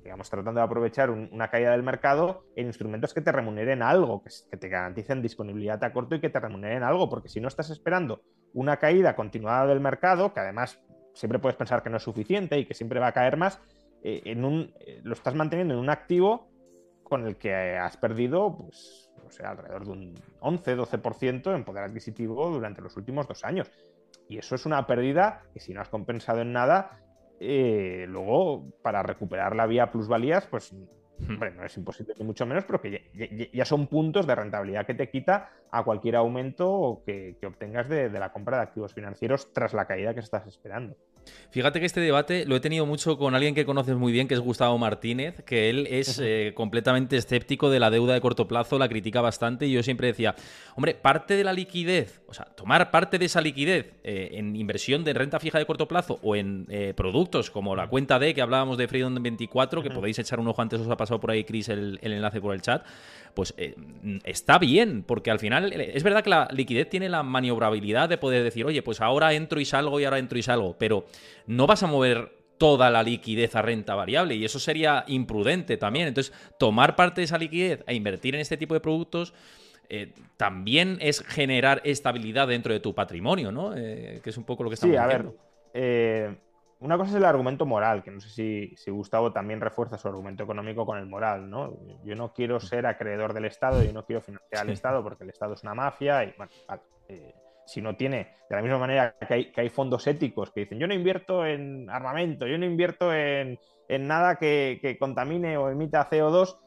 digamos, 0.04 0.30
tratando 0.30 0.60
de 0.60 0.66
aprovechar 0.66 1.10
un, 1.10 1.30
una 1.32 1.50
caída 1.50 1.72
del 1.72 1.84
mercado 1.84 2.46
en 2.56 2.68
instrumentos 2.68 3.14
que 3.14 3.22
te 3.22 3.32
remuneren 3.32 3.82
algo, 3.82 4.24
que, 4.24 4.58
te 4.58 4.70
garanticen 4.70 5.22
disponibilidad 5.22 5.84
a 5.84 5.94
corto 5.94 6.16
y 6.16 6.22
que 6.22 6.30
te 6.30 6.40
remuneren 6.40 6.84
algo, 6.84 7.10
porque 7.10 7.30
si 7.30 7.40
no 7.40 7.48
estás 7.48 7.70
esperando 7.70 8.24
una 8.54 8.78
caída 8.78 9.16
continuada 9.16 9.68
del 9.68 9.80
mercado, 9.80 10.34
que 10.34 10.40
además 10.40 10.82
siempre 11.14 11.40
puedes 11.40 11.56
pensar 11.56 11.84
que 11.84 11.90
no 11.90 11.98
es 11.98 12.04
suficiente 12.04 12.58
y 12.58 12.66
que 12.66 12.74
siempre 12.74 13.00
va 13.00 13.08
a 13.08 13.14
caer 13.14 13.38
más, 13.38 13.62
eh, 14.04 14.22
en 14.26 14.46
un, 14.46 14.74
eh, 14.80 15.00
lo 15.04 15.14
estás 15.14 15.36
manteniendo 15.36 15.74
en 15.74 15.80
un 15.80 15.90
activo 15.90 16.50
con 17.04 17.28
el 17.28 17.36
que 17.36 17.54
has 17.78 17.98
perdido, 17.98 18.58
pues, 18.58 19.12
o 19.28 19.32
sea, 19.32 19.50
alrededor 19.50 19.86
de 19.86 19.92
un 19.92 20.16
11-12% 20.40 21.54
en 21.56 21.64
poder 21.66 21.84
adquisitivo 21.84 22.50
durante 22.50 22.82
los 22.82 22.96
últimos 22.96 23.28
dos 23.28 23.44
años. 23.44 23.70
Y 24.28 24.38
eso 24.38 24.56
es 24.56 24.66
una 24.66 24.88
pérdida 24.88 25.44
que 25.54 25.60
si 25.60 25.74
no 25.74 25.82
has 25.82 25.90
compensado 25.90 26.42
en 26.42 26.54
nada, 26.54 27.02
eh, 27.40 28.06
luego 28.08 28.72
para 28.82 29.04
recuperar 29.04 29.56
la 29.56 29.66
vía 29.66 29.92
plusvalías, 29.92 30.48
pues 30.48 30.74
hombre, 31.28 31.52
no 31.52 31.66
es 31.66 31.76
imposible 31.78 32.14
ni 32.18 32.26
mucho 32.26 32.46
menos, 32.46 32.66
pero 32.66 32.82
que 32.82 32.92
ya, 32.92 33.00
ya, 33.14 33.46
ya, 33.52 33.66
son 33.66 33.88
puntos 33.88 34.26
de 34.26 34.36
rentabilidad 34.36 34.86
que 34.86 34.94
te 34.94 35.10
quita 35.10 35.50
a 35.70 35.84
cualquier 35.84 36.16
aumento 36.16 37.04
que, 37.06 37.38
que 37.40 37.48
obtengas 37.48 37.90
de, 37.90 38.10
de, 38.10 38.20
la 38.20 38.32
compra 38.32 38.58
de 38.58 38.64
activos 38.64 38.94
financieros 38.94 39.52
tras 39.54 39.74
la 39.74 39.86
caída 39.86 40.14
que 40.14 40.20
estás 40.20 40.48
esperando. 40.48 40.96
Fíjate 41.52 41.82
que 41.82 41.86
este 41.86 42.00
debate 42.00 42.46
lo 42.46 42.56
he 42.56 42.62
tenido 42.62 42.86
mucho 42.86 43.18
con 43.18 43.36
alguien 43.36 43.54
que 43.54 43.66
conoces 43.66 43.98
muy 43.98 44.14
bien, 44.14 44.30
que 44.30 44.36
es 44.36 44.40
Gustavo 44.40 44.78
Martínez, 44.78 45.44
que 45.44 45.70
él 45.70 45.86
es 45.92 46.18
eh, 46.24 46.54
completamente 46.56 47.18
escéptico 47.18 47.70
de 47.70 47.78
la 47.78 47.90
deuda 47.90 48.14
de 48.14 48.22
corto 48.22 48.48
plazo, 48.48 48.80
la 48.80 48.88
critica 48.88 49.20
bastante 49.20 49.68
y 49.68 49.74
yo 49.74 49.84
siempre 49.84 50.08
decía, 50.08 50.34
hombre, 50.76 50.94
parte 50.94 51.36
de 51.36 51.44
la 51.44 51.52
liquidez, 51.52 52.22
o 52.28 52.34
sea, 52.34 52.46
tomar 52.46 52.90
parte 52.90 53.20
de 53.20 53.26
esa 53.26 53.42
liquidez 53.42 53.92
eh, 54.06 54.30
en 54.36 54.56
inversión 54.56 55.04
de 55.04 55.14
renta 55.14 55.42
fija 55.42 55.60
de 55.60 55.66
corto 55.66 55.90
plazo 55.90 56.20
o 56.24 56.38
en 56.38 56.68
eh, 56.70 56.94
productos 56.96 57.52
como 57.52 57.76
la 57.76 57.88
cuenta 57.88 58.18
D 58.18 58.34
que 58.34 58.42
hablábamos 58.42 58.78
de 58.78 58.88
Freedom 58.88 59.14
24, 59.14 59.84
que 59.84 59.92
podéis 59.92 60.20
echar 60.20 60.40
un 60.40 60.48
ojo 60.48 60.62
antes, 60.62 60.80
os 60.80 60.88
ha 60.88 60.96
pasado 60.96 61.20
por 61.20 61.32
ahí, 61.32 61.44
Chris, 61.44 61.68
el, 61.68 62.00
el 62.02 62.14
enlace 62.14 62.40
por 62.40 62.56
el 62.56 62.62
chat, 62.62 62.86
pues 63.34 63.54
está 64.24 64.58
bien, 64.58 65.04
porque 65.04 65.32
al 65.32 65.40
final 65.40 65.72
es 65.74 66.04
verdad 66.04 66.24
que 66.24 66.30
la 66.30 66.48
liquidez 66.52 66.90
tiene 66.90 67.08
la 67.08 67.24
maniobrabilidad 67.24 68.10
de 68.10 68.18
poder 68.18 68.44
decir, 68.44 68.66
oye, 68.66 68.82
pues 68.82 69.00
ahora 69.00 69.34
entro 69.34 69.60
y 69.60 69.66
salgo 69.66 70.00
y 70.00 70.06
ahora 70.06 70.20
entro 70.20 70.38
y 70.38 70.44
salgo, 70.44 70.76
pero 70.78 71.06
no 71.48 71.68
vas 71.68 71.84
a 71.84 71.88
mover 71.88 72.42
toda 72.62 72.92
la 72.92 73.02
liquidez 73.02 73.56
a 73.56 73.64
renta 73.64 73.96
variable 73.96 74.36
y 74.36 74.46
eso 74.46 74.60
sería 74.60 75.04
imprudente 75.08 75.78
también. 75.78 76.08
Entonces, 76.08 76.32
tomar 76.60 76.96
parte 76.96 77.22
de 77.22 77.26
esa 77.26 77.40
liquidez 77.40 77.84
e 77.88 77.96
invertir 77.96 78.36
en 78.36 78.42
este 78.42 78.56
tipo 78.56 78.76
de 78.76 78.80
productos 78.80 79.34
eh, 79.90 80.14
también 80.38 81.00
es 81.02 81.22
generar 81.22 81.82
estabilidad 81.84 82.48
dentro 82.48 82.72
de 82.72 82.80
tu 82.80 82.94
patrimonio, 82.94 83.52
¿no? 83.52 83.76
Eh, 83.76 84.22
que 84.24 84.30
es 84.30 84.38
un 84.38 84.44
poco 84.44 84.64
lo 84.64 84.70
que 84.70 84.76
estamos 84.76 84.94
sí, 84.94 84.98
a 84.98 85.06
diciendo. 85.06 85.32
ver, 85.32 85.40
eh, 85.74 86.38
una 86.80 86.98
cosa 86.98 87.10
es 87.10 87.16
el 87.18 87.26
argumento 87.26 87.66
moral, 87.66 88.04
que 88.04 88.12
no 88.12 88.22
sé 88.22 88.30
si, 88.30 88.76
si, 88.78 88.92
Gustavo 88.92 89.34
también 89.34 89.60
refuerza 89.60 89.98
su 89.98 90.08
argumento 90.08 90.44
económico 90.44 90.86
con 90.86 91.00
el 91.00 91.08
moral, 91.08 91.50
¿no? 91.50 91.78
Yo 92.06 92.16
no 92.16 92.32
quiero 92.32 92.60
ser 92.60 92.86
acreedor 92.86 93.34
del 93.34 93.46
Estado, 93.46 93.84
yo 93.84 93.92
no 93.92 94.06
quiero 94.06 94.22
financiar 94.22 94.62
al 94.62 94.70
Estado 94.70 95.04
porque 95.04 95.24
el 95.24 95.32
Estado 95.32 95.56
es 95.56 95.64
una 95.64 95.74
mafia 95.74 96.24
y, 96.24 96.34
bueno, 96.38 96.52
vale, 96.68 96.84
si 97.72 97.82
no 97.82 97.96
tiene, 97.96 98.36
de 98.50 98.56
la 98.56 98.62
misma 98.62 98.80
manera 98.80 99.16
que 99.26 99.34
hay, 99.34 99.52
que 99.52 99.62
hay, 99.62 99.70
fondos 99.70 100.06
éticos 100.06 100.52
que 100.52 100.62
dicen, 100.62 100.78
yo 100.78 100.88
no 100.88 100.94
invierto 100.94 101.46
en 101.46 101.90
armamento, 101.90 102.46
yo 102.46 102.58
no 102.58 102.66
invierto 102.66 103.14
en, 103.14 103.58
en 103.88 104.08
nada 104.08 104.36
que, 104.36 104.80
que, 104.82 104.98
contamine 104.98 105.56
o 105.56 105.70
emita 105.70 106.10
CO2, 106.10 106.58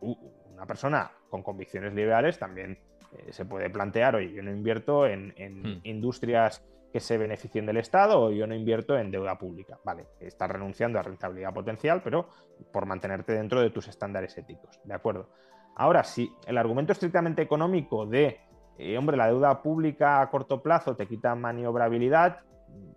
pues, 0.00 0.16
una 0.54 0.64
persona 0.64 1.10
con 1.28 1.42
convicciones 1.42 1.92
liberales 1.92 2.38
también 2.38 2.78
eh, 3.12 3.32
se 3.32 3.44
puede 3.44 3.68
plantear, 3.68 4.16
oye, 4.16 4.32
yo 4.32 4.42
no 4.42 4.50
invierto 4.50 5.06
en, 5.06 5.34
en 5.36 5.62
hmm. 5.62 5.80
industrias 5.84 6.64
que 6.90 7.00
se 7.00 7.18
beneficien 7.18 7.66
del 7.66 7.76
Estado 7.76 8.18
o 8.18 8.30
yo 8.30 8.46
no 8.46 8.54
invierto 8.54 8.96
en 8.96 9.10
deuda 9.10 9.36
pública. 9.36 9.78
Vale, 9.84 10.06
estás 10.20 10.50
renunciando 10.50 10.98
a 10.98 11.02
rentabilidad 11.02 11.52
potencial, 11.52 12.00
pero 12.02 12.30
por 12.72 12.86
mantenerte 12.86 13.34
dentro 13.34 13.60
de 13.60 13.68
tus 13.68 13.88
estándares 13.88 14.38
éticos, 14.38 14.80
¿de 14.84 14.94
acuerdo? 14.94 15.28
Ahora, 15.78 16.02
si 16.04 16.32
el 16.46 16.56
argumento 16.56 16.92
estrictamente 16.92 17.42
económico 17.42 18.06
de 18.06 18.40
eh, 18.78 18.98
hombre, 18.98 19.16
la 19.16 19.28
deuda 19.28 19.62
pública 19.62 20.20
a 20.20 20.30
corto 20.30 20.62
plazo 20.62 20.96
te 20.96 21.06
quita 21.06 21.34
maniobrabilidad, 21.34 22.40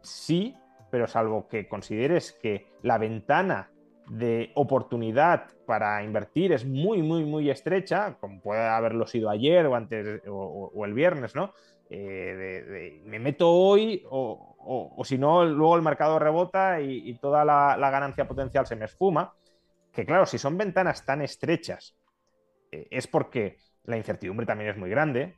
sí, 0.01 0.55
pero 0.91 1.07
salvo 1.07 1.47
que 1.47 1.67
consideres 1.67 2.33
que 2.33 2.67
la 2.81 2.97
ventana 2.97 3.69
de 4.09 4.51
oportunidad 4.55 5.47
para 5.65 6.03
invertir 6.03 6.51
es 6.51 6.65
muy, 6.65 7.03
muy, 7.03 7.23
muy 7.23 7.49
estrecha, 7.49 8.17
como 8.19 8.41
puede 8.41 8.61
haberlo 8.61 9.05
sido 9.05 9.29
ayer 9.29 9.67
o 9.67 9.75
antes 9.75 10.21
o, 10.27 10.85
el 10.85 10.93
viernes, 10.93 11.35
¿no? 11.35 11.53
Eh, 11.91 13.01
me 13.05 13.19
meto 13.19 13.49
hoy 13.51 14.03
o, 14.09 14.49
o, 14.59 15.03
si 15.03 15.17
no, 15.17 15.45
luego 15.45 15.75
el 15.75 15.81
mercado 15.81 16.19
rebota 16.19 16.81
y, 16.81 17.13
toda 17.15 17.45
la, 17.45 17.77
la, 17.77 17.89
ganancia 17.89 18.27
potencial 18.27 18.65
se 18.65 18.75
me 18.75 18.85
esfuma. 18.85 19.33
Que 19.91 20.05
claro, 20.05 20.25
si 20.25 20.37
son 20.37 20.57
ventanas 20.57 21.05
tan 21.05 21.21
estrechas, 21.21 21.95
eh, 22.71 22.87
es 22.91 23.07
porque 23.07 23.57
la 23.85 23.97
incertidumbre 23.97 24.45
también 24.45 24.69
es 24.69 24.77
muy 24.77 24.89
grande, 24.89 25.37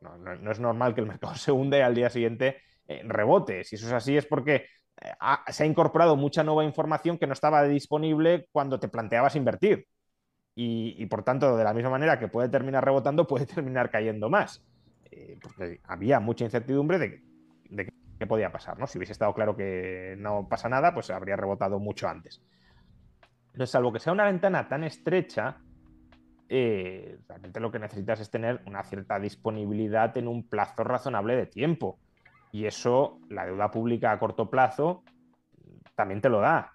no, 0.00 0.50
es 0.50 0.60
normal 0.60 0.94
que 0.94 1.00
el 1.00 1.06
mercado 1.06 1.34
se 1.36 1.52
hunde 1.52 1.78
y 1.78 1.82
al 1.82 1.94
día 1.94 2.10
siguiente 2.10 2.58
eh, 2.86 3.02
rebote. 3.04 3.64
Si 3.64 3.76
eso 3.76 3.86
es 3.86 3.92
así 3.92 4.16
es 4.16 4.26
porque 4.26 4.66
eh, 5.00 5.12
se 5.48 5.62
ha 5.62 5.66
incorporado 5.66 6.16
mucha 6.16 6.42
nueva 6.42 6.64
información 6.64 7.18
que 7.18 7.26
no 7.26 7.32
estaba 7.32 7.62
disponible 7.64 8.48
cuando 8.52 8.78
te 8.78 8.88
planteabas 8.88 9.36
invertir. 9.36 9.86
Y, 10.62 11.06
por 11.06 11.22
tanto, 11.22 11.56
de 11.56 11.64
la 11.64 11.72
misma 11.72 11.88
manera 11.88 12.18
que 12.18 12.28
puede 12.28 12.50
terminar 12.50 12.84
rebotando, 12.84 13.26
puede 13.26 13.46
terminar 13.46 13.90
cayendo 13.90 14.28
más. 14.28 14.62
Eh, 15.10 15.38
porque 15.40 15.80
había 15.84 16.20
mucha 16.20 16.44
incertidumbre 16.44 16.98
de, 16.98 17.22
qué 18.18 18.26
podía 18.26 18.52
pasar. 18.52 18.76
Si 18.86 18.98
hubiese 18.98 19.12
estado 19.12 19.32
claro 19.32 19.56
que 19.56 20.16
no 20.18 20.46
pasa 20.48 20.68
nada, 20.68 20.92
pues 20.92 21.08
habría 21.08 21.36
rebotado 21.36 21.78
mucho 21.78 22.08
antes. 22.08 22.42
Entonces, 23.52 23.70
salvo 23.70 23.92
que 23.92 24.00
sea 24.00 24.12
una 24.12 24.24
ventana 24.24 24.68
tan 24.68 24.84
estrecha, 24.84 25.56
eh, 26.52 27.20
realmente 27.28 27.60
lo 27.60 27.70
que 27.70 27.78
necesitas 27.78 28.18
es 28.18 28.28
tener 28.28 28.60
una 28.66 28.82
cierta 28.82 29.20
disponibilidad 29.20 30.16
en 30.18 30.26
un 30.26 30.48
plazo 30.48 30.82
razonable 30.82 31.36
de 31.36 31.46
tiempo. 31.46 32.00
Y 32.50 32.66
eso, 32.66 33.20
la 33.28 33.46
deuda 33.46 33.70
pública 33.70 34.10
a 34.10 34.18
corto 34.18 34.50
plazo, 34.50 35.04
también 35.94 36.20
te 36.20 36.28
lo 36.28 36.40
da. 36.40 36.72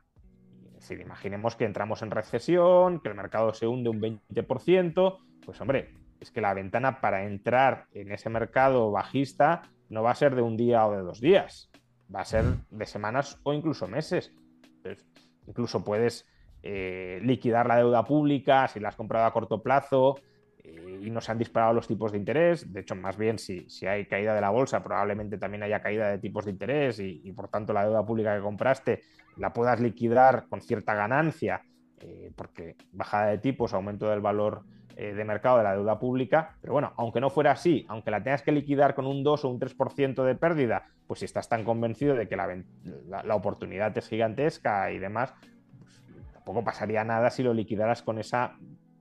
Es 0.67 0.89
decir, 0.89 1.01
imaginemos 1.01 1.57
que 1.57 1.65
entramos 1.65 2.01
en 2.01 2.11
recesión, 2.11 3.01
que 3.01 3.09
el 3.09 3.15
mercado 3.15 3.53
se 3.53 3.67
hunde 3.67 3.89
un 3.89 3.99
20%, 3.99 5.17
pues 5.45 5.59
hombre, 5.59 5.93
es 6.21 6.31
que 6.31 6.39
la 6.39 6.53
ventana 6.53 7.01
para 7.01 7.25
entrar 7.25 7.87
en 7.91 8.13
ese 8.13 8.29
mercado 8.29 8.91
bajista 8.91 9.63
no 9.89 10.03
va 10.03 10.11
a 10.11 10.15
ser 10.15 10.35
de 10.35 10.41
un 10.41 10.55
día 10.55 10.87
o 10.87 10.93
de 10.93 11.01
dos 11.01 11.19
días, 11.19 11.69
va 12.13 12.21
a 12.21 12.25
ser 12.25 12.45
de 12.69 12.85
semanas 12.85 13.41
o 13.43 13.53
incluso 13.53 13.89
meses. 13.89 14.33
Incluso 15.47 15.83
puedes 15.83 16.25
eh, 16.67 17.19
liquidar 17.21 17.67
la 17.67 17.75
deuda 17.75 18.03
pública, 18.03 18.67
si 18.67 18.79
la 18.79 18.89
has 18.89 18.95
comprado 18.95 19.27
a 19.27 19.31
corto 19.31 19.61
plazo, 19.61 20.15
eh, 20.63 20.99
y 21.03 21.11
no 21.11 21.21
se 21.21 21.31
han 21.31 21.37
disparado 21.37 21.73
los 21.73 21.87
tipos 21.87 22.11
de 22.11 22.17
interés. 22.17 22.73
De 22.73 22.79
hecho, 22.79 22.95
más 22.95 23.17
bien, 23.17 23.37
si, 23.37 23.69
si 23.69 23.85
hay 23.85 24.07
caída 24.07 24.33
de 24.33 24.41
la 24.41 24.49
bolsa, 24.49 24.83
probablemente 24.83 25.37
también 25.37 25.61
haya 25.61 25.79
caída 25.83 26.09
de 26.09 26.17
tipos 26.17 26.45
de 26.45 26.51
interés 26.51 26.99
y, 26.99 27.31
por 27.33 27.49
tanto 27.49 27.71
la 27.71 27.83
deuda 27.83 28.03
pública 28.03 28.35
que 28.35 28.41
compraste 28.41 29.03
la 29.37 29.53
puedas 29.53 29.79
liquidar 29.79 30.47
con 30.49 30.59
cierta 30.59 30.95
ganancia, 30.95 31.61
eh, 31.99 32.31
porque 32.35 32.75
bajada 32.91 33.27
de 33.27 33.37
tipos, 33.37 33.75
aumento 33.75 34.09
del 34.09 34.21
valor 34.21 34.63
de 34.95 35.25
mercado 35.25 35.57
de 35.57 35.65
la 35.65 35.73
deuda 35.73 35.99
pública. 35.99 36.55
Pero 36.61 36.73
bueno, 36.73 36.93
aunque 36.95 37.19
no 37.19 37.29
fuera 37.29 37.51
así, 37.51 37.85
aunque 37.89 38.09
la 38.09 38.23
tengas 38.23 38.41
que 38.41 38.53
liquidar 38.53 38.95
con 38.95 39.05
un 39.05 39.23
2 39.23 39.45
o 39.45 39.49
un 39.49 39.59
3% 39.59 40.23
de 40.23 40.35
pérdida, 40.35 40.87
pues 41.05 41.19
si 41.19 41.25
estás 41.25 41.47
tan 41.47 41.63
convencido 41.63 42.15
de 42.15 42.27
que 42.27 42.37
la, 42.37 42.47
la, 43.05 43.35
oportunidad 43.35 43.95
es 43.97 44.07
gigantesca 44.07 44.91
y 44.93 44.99
demás, 44.99 45.35
tampoco 46.45 46.63
pasaría 46.63 47.03
nada 47.03 47.31
si 47.31 47.41
lo 47.41 47.55
liquidaras 47.55 48.03
con 48.03 48.19
esa 48.19 48.55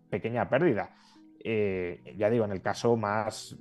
pequeña 0.09 0.49
pérdida. 0.49 0.97
Eh, 1.45 2.15
ya 2.17 2.31
digo, 2.31 2.47
en 2.47 2.53
el 2.53 2.63
caso 2.63 2.97
más 2.97 3.55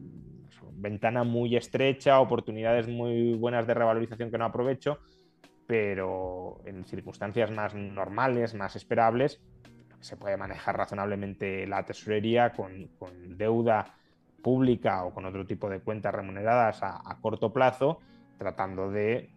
ventana 0.75 1.25
muy 1.25 1.57
estrecha, 1.57 2.21
oportunidades 2.21 2.87
muy 2.87 3.33
buenas 3.33 3.67
de 3.67 3.73
revalorización 3.73 4.31
que 4.31 4.37
no 4.37 4.45
aprovecho, 4.45 4.99
pero 5.67 6.61
en 6.65 6.85
circunstancias 6.85 7.51
más 7.51 7.75
normales, 7.75 8.53
más 8.53 8.77
esperables, 8.77 9.41
se 9.99 10.15
puede 10.15 10.37
manejar 10.37 10.77
razonablemente 10.77 11.67
la 11.67 11.83
tesorería 11.83 12.53
con, 12.53 12.89
deuda 13.37 13.97
pública 14.41 15.03
o 15.03 15.13
con 15.13 15.25
otro 15.25 15.45
tipo 15.45 15.69
de 15.69 15.81
cuentas 15.81 16.15
remuneradas 16.15 16.79
a, 16.83 17.17
corto 17.21 17.51
plazo, 17.51 17.99
tratando 18.37 18.89
de 18.89 19.33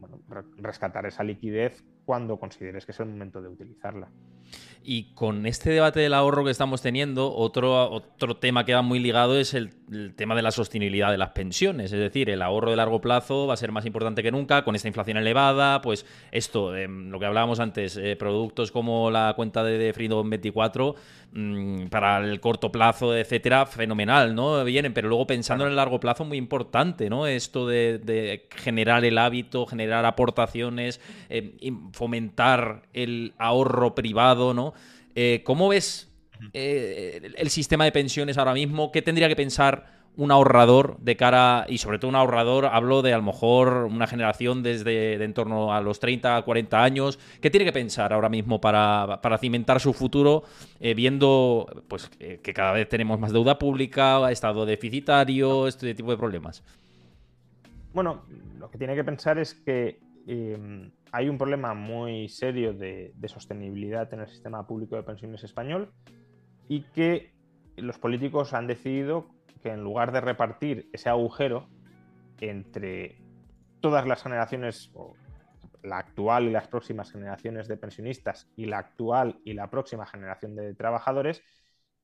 rescatar 0.57 1.07
esa 1.07 1.25
liquidez 1.25 1.85
cuando 2.05 2.39
consideres 2.39 2.87
que 2.87 2.93
es 2.93 3.01
el 3.01 3.07
momento 3.07 3.43
de 3.43 3.49
utilizarla. 3.49 4.09
Y 4.89 5.15
con 5.15 5.47
este 5.47 5.71
debate 5.71 5.99
del 5.99 6.15
ahorro 6.15 6.45
que 6.45 6.53
estamos 6.53 6.81
teniendo, 6.81 7.35
otro, 7.35 7.91
otro 7.91 8.37
tema 8.37 8.65
que 8.65 8.73
va 8.73 8.83
muy 8.83 9.01
ligado 9.01 9.37
es 9.37 9.53
el, 9.53 9.73
tema 10.15 10.37
de 10.37 10.43
la 10.43 10.53
sostenibilidad 10.53 11.11
de 11.11 11.19
las 11.19 11.31
pensiones. 11.31 11.93
Es 11.93 11.99
decir, 11.99 12.31
el 12.31 12.41
ahorro 12.41 12.71
de 12.71 12.77
largo 12.77 13.01
plazo 13.01 13.49
va 13.49 13.55
a 13.55 13.57
ser 13.57 13.73
más 13.73 13.85
importante 13.85 14.23
que 14.23 14.31
nunca 14.31 14.63
con 14.63 14.77
esta 14.77 14.87
inflación 14.87 15.17
elevada. 15.17 15.81
Pues 15.81 16.07
esto, 16.31 16.77
em, 16.77 17.11
lo 17.11 17.19
que 17.19 17.27
hablábamos 17.27 17.59
antes, 17.59 17.97
eh, 17.97 18.15
productos 18.15 18.71
como 18.71 19.11
la 19.11 19.33
cuenta 19.35 19.65
de, 19.65 19.77
de 19.77 19.93
Freedom 19.93 20.31
24 20.31 20.95
mm, 21.33 21.87
para 21.87 22.19
el 22.19 22.39
corto 22.39 22.71
plazo, 22.71 23.17
etcétera, 23.17 23.67
fenomenal, 23.67 24.37
¿no? 24.37 24.63
Vienen, 24.65 24.95
pero 24.95 25.09
luego 25.09 25.27
pensando 25.27 25.65
en 25.65 25.71
el 25.71 25.77
largo 25.77 25.99
plazo, 25.99 26.25
muy 26.25 26.39
importante, 26.39 27.11
¿no? 27.11 27.27
Esto 27.27 27.67
de, 27.67 28.47
generar 28.55 29.05
el 29.05 29.19
hábito, 29.19 29.67
generar 29.67 30.05
aportaciones, 30.05 31.01
em, 31.29 31.91
fomentar 31.93 32.83
el 32.93 33.35
ahorro 33.39 33.97
privado, 33.97 34.46
¿no? 34.55 34.75
Eh, 35.15 35.43
¿Cómo 35.45 35.69
ves 35.69 36.11
eh, 36.53 37.33
el 37.37 37.51
sistema 37.51 37.85
de 37.85 37.93
pensiones 37.93 38.39
ahora 38.39 38.55
mismo? 38.55 38.93
¿Qué 38.93 39.03
tendría 39.03 39.29
que 39.29 39.37
pensar 39.37 39.97
un 40.17 40.31
ahorrador 40.31 40.97
de 41.01 41.15
cara, 41.17 41.67
y 41.69 41.77
sobre 41.77 41.99
todo 41.99 42.09
un 42.09 42.15
ahorrador, 42.15 42.67
hablo 42.67 43.03
de 43.03 43.13
a 43.13 43.19
lo 43.19 43.23
mejor 43.23 43.85
una 43.85 44.07
generación 44.07 44.63
desde 44.63 45.19
de 45.19 45.25
en 45.25 45.35
torno 45.35 45.75
a 45.75 45.83
los 45.83 46.01
30 46.01 46.39
a 46.39 46.43
40 46.43 46.83
años, 46.83 47.19
¿qué 47.43 47.51
tiene 47.51 47.67
que 47.67 47.73
pensar 47.73 48.15
ahora 48.15 48.31
mismo 48.31 48.59
para, 48.59 49.21
cimentar 49.39 49.79
su 49.79 49.93
futuro, 49.93 50.45
eh, 50.81 50.95
viendo 50.95 51.85
pues 51.87 52.09
que 52.09 52.55
cada 52.55 52.73
vez 52.73 52.89
tenemos 52.89 53.21
más 53.21 53.33
deuda 53.33 53.59
pública, 53.59 54.31
estado 54.31 54.65
deficitario, 54.65 55.69
este 55.69 55.95
tipo 55.95 56.11
de 56.11 56.17
problemas? 56.17 56.65
Bueno, 57.93 58.25
lo 58.59 58.71
que 58.71 58.79
tiene 58.79 58.95
que 58.95 59.05
pensar 59.05 59.39
es 59.39 59.55
que 59.55 60.06
hay 60.27 61.29
un 61.29 61.39
problema 61.39 61.75
muy 61.75 62.29
serio 62.29 62.73
de, 62.73 63.15
sostenibilidad 63.27 64.13
en 64.13 64.21
el 64.21 64.29
sistema 64.29 64.67
público 64.67 64.97
de 64.97 65.03
pensiones 65.03 65.45
español 65.45 65.93
y 66.69 66.83
que 66.83 67.33
los 67.77 67.99
políticos 67.99 68.53
han 68.53 68.67
decidido 68.67 69.29
que 69.63 69.71
en 69.71 69.85
lugar 69.85 70.13
de 70.13 70.21
repartir 70.21 70.89
ese 70.93 71.09
agujero 71.09 71.69
entre 72.41 73.23
todas 73.81 74.07
las 74.07 74.23
generaciones, 74.23 74.93
la 75.83 75.99
actual 75.99 76.45
y 76.45 76.51
las 76.51 76.67
próximas 76.67 77.13
generaciones 77.13 77.69
de 77.69 77.77
pensionistas 77.77 78.51
y 78.57 78.67
la 78.67 78.79
actual 78.79 79.41
y 79.45 79.55
la 79.55 79.71
próxima 79.71 80.07
generación 80.07 80.57
de 80.57 80.75
trabajadores, 80.75 81.43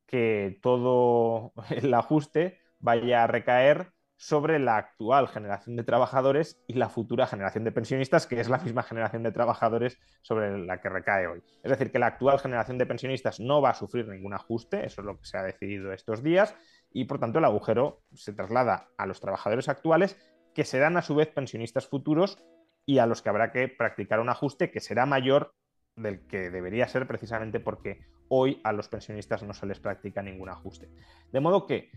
que 0.07 0.59
todo 0.62 1.53
el 1.70 1.93
ajuste 1.93 2.61
vaya 2.79 3.25
a 3.25 3.27
recaer 3.27 3.93
sobre 4.16 4.58
la 4.58 4.76
actual 4.76 5.26
generación 5.28 5.76
de 5.76 5.84
trabajadores 5.84 6.62
y 6.68 6.74
la 6.74 6.88
futura 6.88 7.26
generación 7.26 7.64
de 7.64 7.72
pensionistas, 7.72 8.26
que 8.26 8.40
es 8.40 8.48
la 8.48 8.58
misma 8.58 8.82
generación 8.82 9.22
de 9.22 9.32
trabajadores 9.32 9.98
sobre 10.22 10.58
la 10.64 10.80
que 10.80 10.88
recae 10.88 11.26
hoy. 11.26 11.42
Es 11.62 11.70
decir, 11.70 11.90
que 11.90 11.98
la 11.98 12.06
actual 12.06 12.38
generación 12.38 12.78
de 12.78 12.86
pensionistas 12.86 13.40
no 13.40 13.60
va 13.60 13.70
a 13.70 13.74
sufrir 13.74 14.06
ningún 14.06 14.34
ajuste, 14.34 14.86
eso 14.86 15.00
es 15.00 15.06
lo 15.06 15.18
que 15.18 15.24
se 15.24 15.38
ha 15.38 15.42
decidido 15.42 15.92
estos 15.92 16.22
días, 16.22 16.54
y 16.92 17.04
por 17.06 17.18
tanto 17.18 17.40
el 17.40 17.44
agujero 17.44 18.02
se 18.12 18.32
traslada 18.32 18.88
a 18.96 19.06
los 19.06 19.20
trabajadores 19.20 19.68
actuales, 19.68 20.16
que 20.54 20.64
serán 20.64 20.96
a 20.96 21.02
su 21.02 21.14
vez 21.14 21.28
pensionistas 21.28 21.88
futuros 21.88 22.38
y 22.86 22.98
a 22.98 23.06
los 23.06 23.22
que 23.22 23.28
habrá 23.28 23.52
que 23.52 23.68
practicar 23.68 24.20
un 24.20 24.28
ajuste 24.28 24.70
que 24.70 24.80
será 24.80 25.06
mayor 25.06 25.54
del 25.96 26.26
que 26.26 26.50
debería 26.50 26.88
ser 26.88 27.06
precisamente 27.06 27.60
porque 27.60 28.06
hoy 28.28 28.60
a 28.64 28.72
los 28.72 28.88
pensionistas 28.88 29.42
no 29.42 29.52
se 29.52 29.66
les 29.66 29.80
practica 29.80 30.22
ningún 30.22 30.48
ajuste. 30.48 30.88
De 31.30 31.40
modo 31.40 31.66
que 31.66 31.90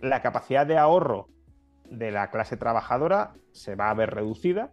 la 0.00 0.22
capacidad 0.22 0.66
de 0.66 0.78
ahorro 0.78 1.28
de 1.90 2.10
la 2.10 2.30
clase 2.30 2.56
trabajadora 2.56 3.34
se 3.52 3.74
va 3.74 3.90
a 3.90 3.94
ver 3.94 4.10
reducida, 4.10 4.72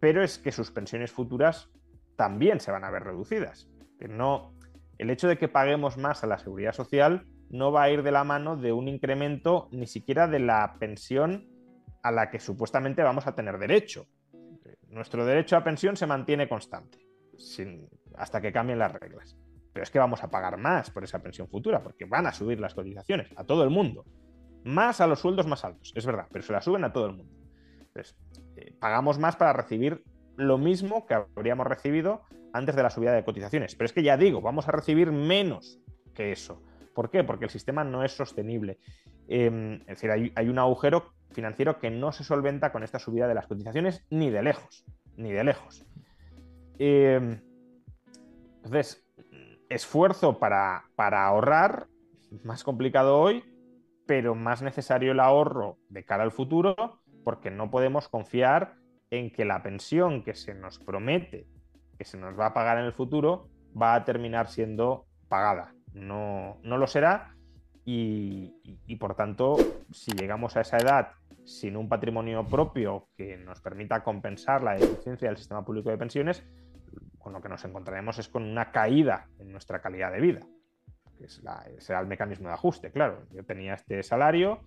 pero 0.00 0.22
es 0.22 0.38
que 0.38 0.52
sus 0.52 0.70
pensiones 0.70 1.10
futuras 1.10 1.70
también 2.16 2.60
se 2.60 2.70
van 2.70 2.84
a 2.84 2.90
ver 2.90 3.04
reducidas. 3.04 3.68
No, 4.00 4.54
el 4.98 5.10
hecho 5.10 5.28
de 5.28 5.38
que 5.38 5.48
paguemos 5.48 5.96
más 5.96 6.22
a 6.22 6.26
la 6.26 6.38
seguridad 6.38 6.72
social 6.72 7.26
no 7.48 7.72
va 7.72 7.84
a 7.84 7.90
ir 7.90 8.02
de 8.02 8.12
la 8.12 8.24
mano 8.24 8.56
de 8.56 8.72
un 8.72 8.88
incremento 8.88 9.68
ni 9.72 9.86
siquiera 9.86 10.28
de 10.28 10.40
la 10.40 10.76
pensión 10.78 11.48
a 12.02 12.10
la 12.10 12.30
que 12.30 12.38
supuestamente 12.38 13.02
vamos 13.02 13.26
a 13.26 13.34
tener 13.34 13.58
derecho. 13.58 14.06
Nuestro 14.88 15.24
derecho 15.24 15.56
a 15.56 15.64
pensión 15.64 15.96
se 15.96 16.06
mantiene 16.06 16.48
constante 16.48 17.06
hasta 18.16 18.40
que 18.40 18.52
cambien 18.52 18.78
las 18.78 18.92
reglas. 18.92 19.36
Pero 19.72 19.82
es 19.82 19.90
que 19.90 19.98
vamos 19.98 20.22
a 20.22 20.30
pagar 20.30 20.56
más 20.56 20.90
por 20.90 21.04
esa 21.04 21.18
pensión 21.18 21.48
futura, 21.48 21.82
porque 21.82 22.06
van 22.06 22.26
a 22.26 22.32
subir 22.32 22.58
las 22.60 22.74
cotizaciones 22.74 23.28
a 23.36 23.44
todo 23.44 23.62
el 23.62 23.70
mundo 23.70 24.04
más 24.66 25.00
a 25.00 25.06
los 25.06 25.20
sueldos 25.20 25.46
más 25.46 25.64
altos, 25.64 25.92
es 25.94 26.04
verdad, 26.04 26.26
pero 26.30 26.44
se 26.44 26.52
la 26.52 26.60
suben 26.60 26.84
a 26.84 26.92
todo 26.92 27.06
el 27.06 27.12
mundo. 27.12 27.32
Entonces, 27.78 28.16
eh, 28.56 28.74
pagamos 28.78 29.18
más 29.18 29.36
para 29.36 29.52
recibir 29.52 30.02
lo 30.36 30.58
mismo 30.58 31.06
que 31.06 31.14
habríamos 31.14 31.66
recibido 31.66 32.22
antes 32.52 32.74
de 32.74 32.82
la 32.82 32.90
subida 32.90 33.12
de 33.12 33.24
cotizaciones. 33.24 33.76
Pero 33.76 33.86
es 33.86 33.92
que 33.92 34.02
ya 34.02 34.16
digo, 34.16 34.40
vamos 34.40 34.66
a 34.68 34.72
recibir 34.72 35.12
menos 35.12 35.80
que 36.14 36.32
eso. 36.32 36.62
¿Por 36.94 37.10
qué? 37.10 37.22
Porque 37.22 37.44
el 37.44 37.50
sistema 37.50 37.84
no 37.84 38.02
es 38.02 38.12
sostenible. 38.12 38.78
Em, 39.28 39.74
es 39.82 40.00
decir, 40.00 40.10
hay, 40.10 40.48
un 40.48 40.58
agujero 40.58 41.12
financiero 41.30 41.78
que 41.78 41.90
no 41.90 42.10
se 42.10 42.24
solventa 42.24 42.72
con 42.72 42.82
esta 42.82 42.98
subida 42.98 43.28
de 43.28 43.34
las 43.34 43.46
cotizaciones 43.46 44.04
ni 44.10 44.30
de 44.30 44.42
lejos, 44.42 44.84
ni 45.16 45.30
de 45.30 45.44
lejos. 45.44 45.86
Em, 46.78 47.40
entonces, 48.56 49.06
esfuerzo 49.68 50.38
para, 50.38 50.84
para 50.96 51.24
ahorrar, 51.24 51.86
más 52.42 52.64
complicado 52.64 53.18
hoy, 53.18 53.44
pero 54.06 54.34
más 54.34 54.62
necesario 54.62 55.12
el 55.12 55.20
ahorro 55.20 55.78
de 55.88 56.04
cara 56.04 56.22
al 56.22 56.32
futuro 56.32 57.00
porque 57.24 57.50
no 57.50 57.70
podemos 57.70 58.08
confiar 58.08 58.74
en 59.10 59.32
que 59.32 59.44
la 59.44 59.62
pensión 59.62 60.22
que 60.22 60.34
se 60.34 60.54
nos 60.54 60.78
promete 60.78 61.46
que 61.98 62.04
se 62.04 62.18
nos 62.18 62.38
va 62.38 62.46
a 62.46 62.54
pagar 62.54 62.78
en 62.78 62.84
el 62.84 62.92
futuro 62.92 63.48
va 63.80 63.94
a 63.94 64.04
terminar 64.04 64.48
siendo 64.48 65.06
pagada. 65.28 65.74
No, 65.92 66.58
no 66.62 66.76
lo 66.76 66.86
será 66.86 67.34
y, 67.84 68.96
por 68.98 69.14
tanto, 69.14 69.56
si 69.92 70.10
llegamos 70.12 70.56
a 70.56 70.60
esa 70.60 70.76
edad 70.78 71.12
sin 71.44 71.76
un 71.76 71.88
patrimonio 71.88 72.44
propio 72.44 73.08
que 73.16 73.36
nos 73.36 73.60
permita 73.60 74.02
compensar 74.02 74.62
la 74.62 74.74
deficiencia 74.74 75.28
del 75.28 75.36
sistema 75.36 75.64
público 75.64 75.90
de 75.90 75.96
pensiones, 75.96 76.44
con 77.18 77.32
lo 77.32 77.40
que 77.40 77.48
nos 77.48 77.64
encontraremos 77.64 78.18
es 78.18 78.28
con 78.28 78.42
una 78.42 78.72
caída 78.72 79.28
en 79.38 79.52
nuestra 79.52 79.80
calidad 79.80 80.12
de 80.12 80.20
vida 80.20 80.40
que 81.16 81.28
será 81.28 82.00
el 82.00 82.06
mecanismo 82.06 82.48
de 82.48 82.54
ajuste, 82.54 82.90
claro. 82.92 83.26
Yo 83.32 83.44
tenía 83.44 83.74
este 83.74 84.02
salario, 84.02 84.60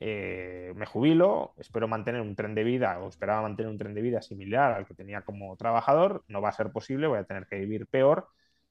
eh, 0.00 0.72
me 0.76 0.86
jubilo, 0.86 1.54
espero 1.58 1.88
mantener 1.88 2.20
un 2.20 2.36
tren 2.36 2.54
de 2.54 2.62
vida 2.62 3.00
o 3.00 3.08
esperaba 3.08 3.42
mantener 3.42 3.70
un 3.72 3.78
tren 3.78 3.94
de 3.94 4.00
vida 4.00 4.22
similar 4.22 4.72
al 4.72 4.86
que 4.86 4.94
tenía 4.94 5.22
como 5.22 5.56
trabajador, 5.56 6.24
no 6.28 6.40
va 6.40 6.50
a 6.50 6.52
ser 6.52 6.70
posible, 6.70 7.08
voy 7.08 7.18
a 7.18 7.24
tener 7.24 7.46
que 7.46 7.56
vivir 7.58 7.88
peor 7.88 8.28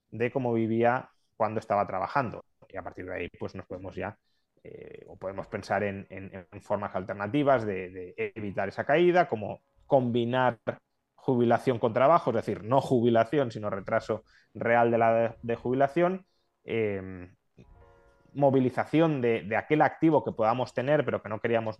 de 0.09 0.31
cómo 0.31 0.53
vivía 0.53 1.09
cuando 1.35 1.59
estaba 1.59 1.85
trabajando. 1.85 2.45
Y 2.69 2.77
a 2.77 2.81
partir 2.81 3.05
de 3.05 3.15
ahí, 3.15 3.29
pues 3.37 3.55
nos 3.55 3.65
podemos 3.65 3.93
ya, 3.95 4.17
eh, 4.63 5.05
o 5.07 5.17
podemos 5.17 5.47
pensar 5.47 5.83
en, 5.83 6.07
formas 6.61 6.95
alternativas 6.95 7.65
de, 7.65 8.13
evitar 8.35 8.69
esa 8.69 8.85
caída, 8.85 9.27
como 9.27 9.61
combinar 9.85 10.59
jubilación 11.15 11.77
con 11.77 11.91
trabajo, 11.93 12.29
es 12.29 12.37
decir, 12.37 12.63
no 12.63 12.79
jubilación, 12.79 13.51
sino 13.51 13.69
retraso 13.69 14.23
real 14.53 14.91
de 14.91 14.97
la 14.97 15.35
de 15.41 15.55
jubilación, 15.55 16.25
Em, 16.67 17.29
movilización 18.33 19.21
de, 19.21 19.55
aquel 19.57 19.81
activo 19.81 20.23
que 20.23 20.31
podamos 20.31 20.73
tener, 20.73 21.03
pero 21.03 21.23
que 21.23 21.29
no 21.29 21.39
queríamos, 21.39 21.77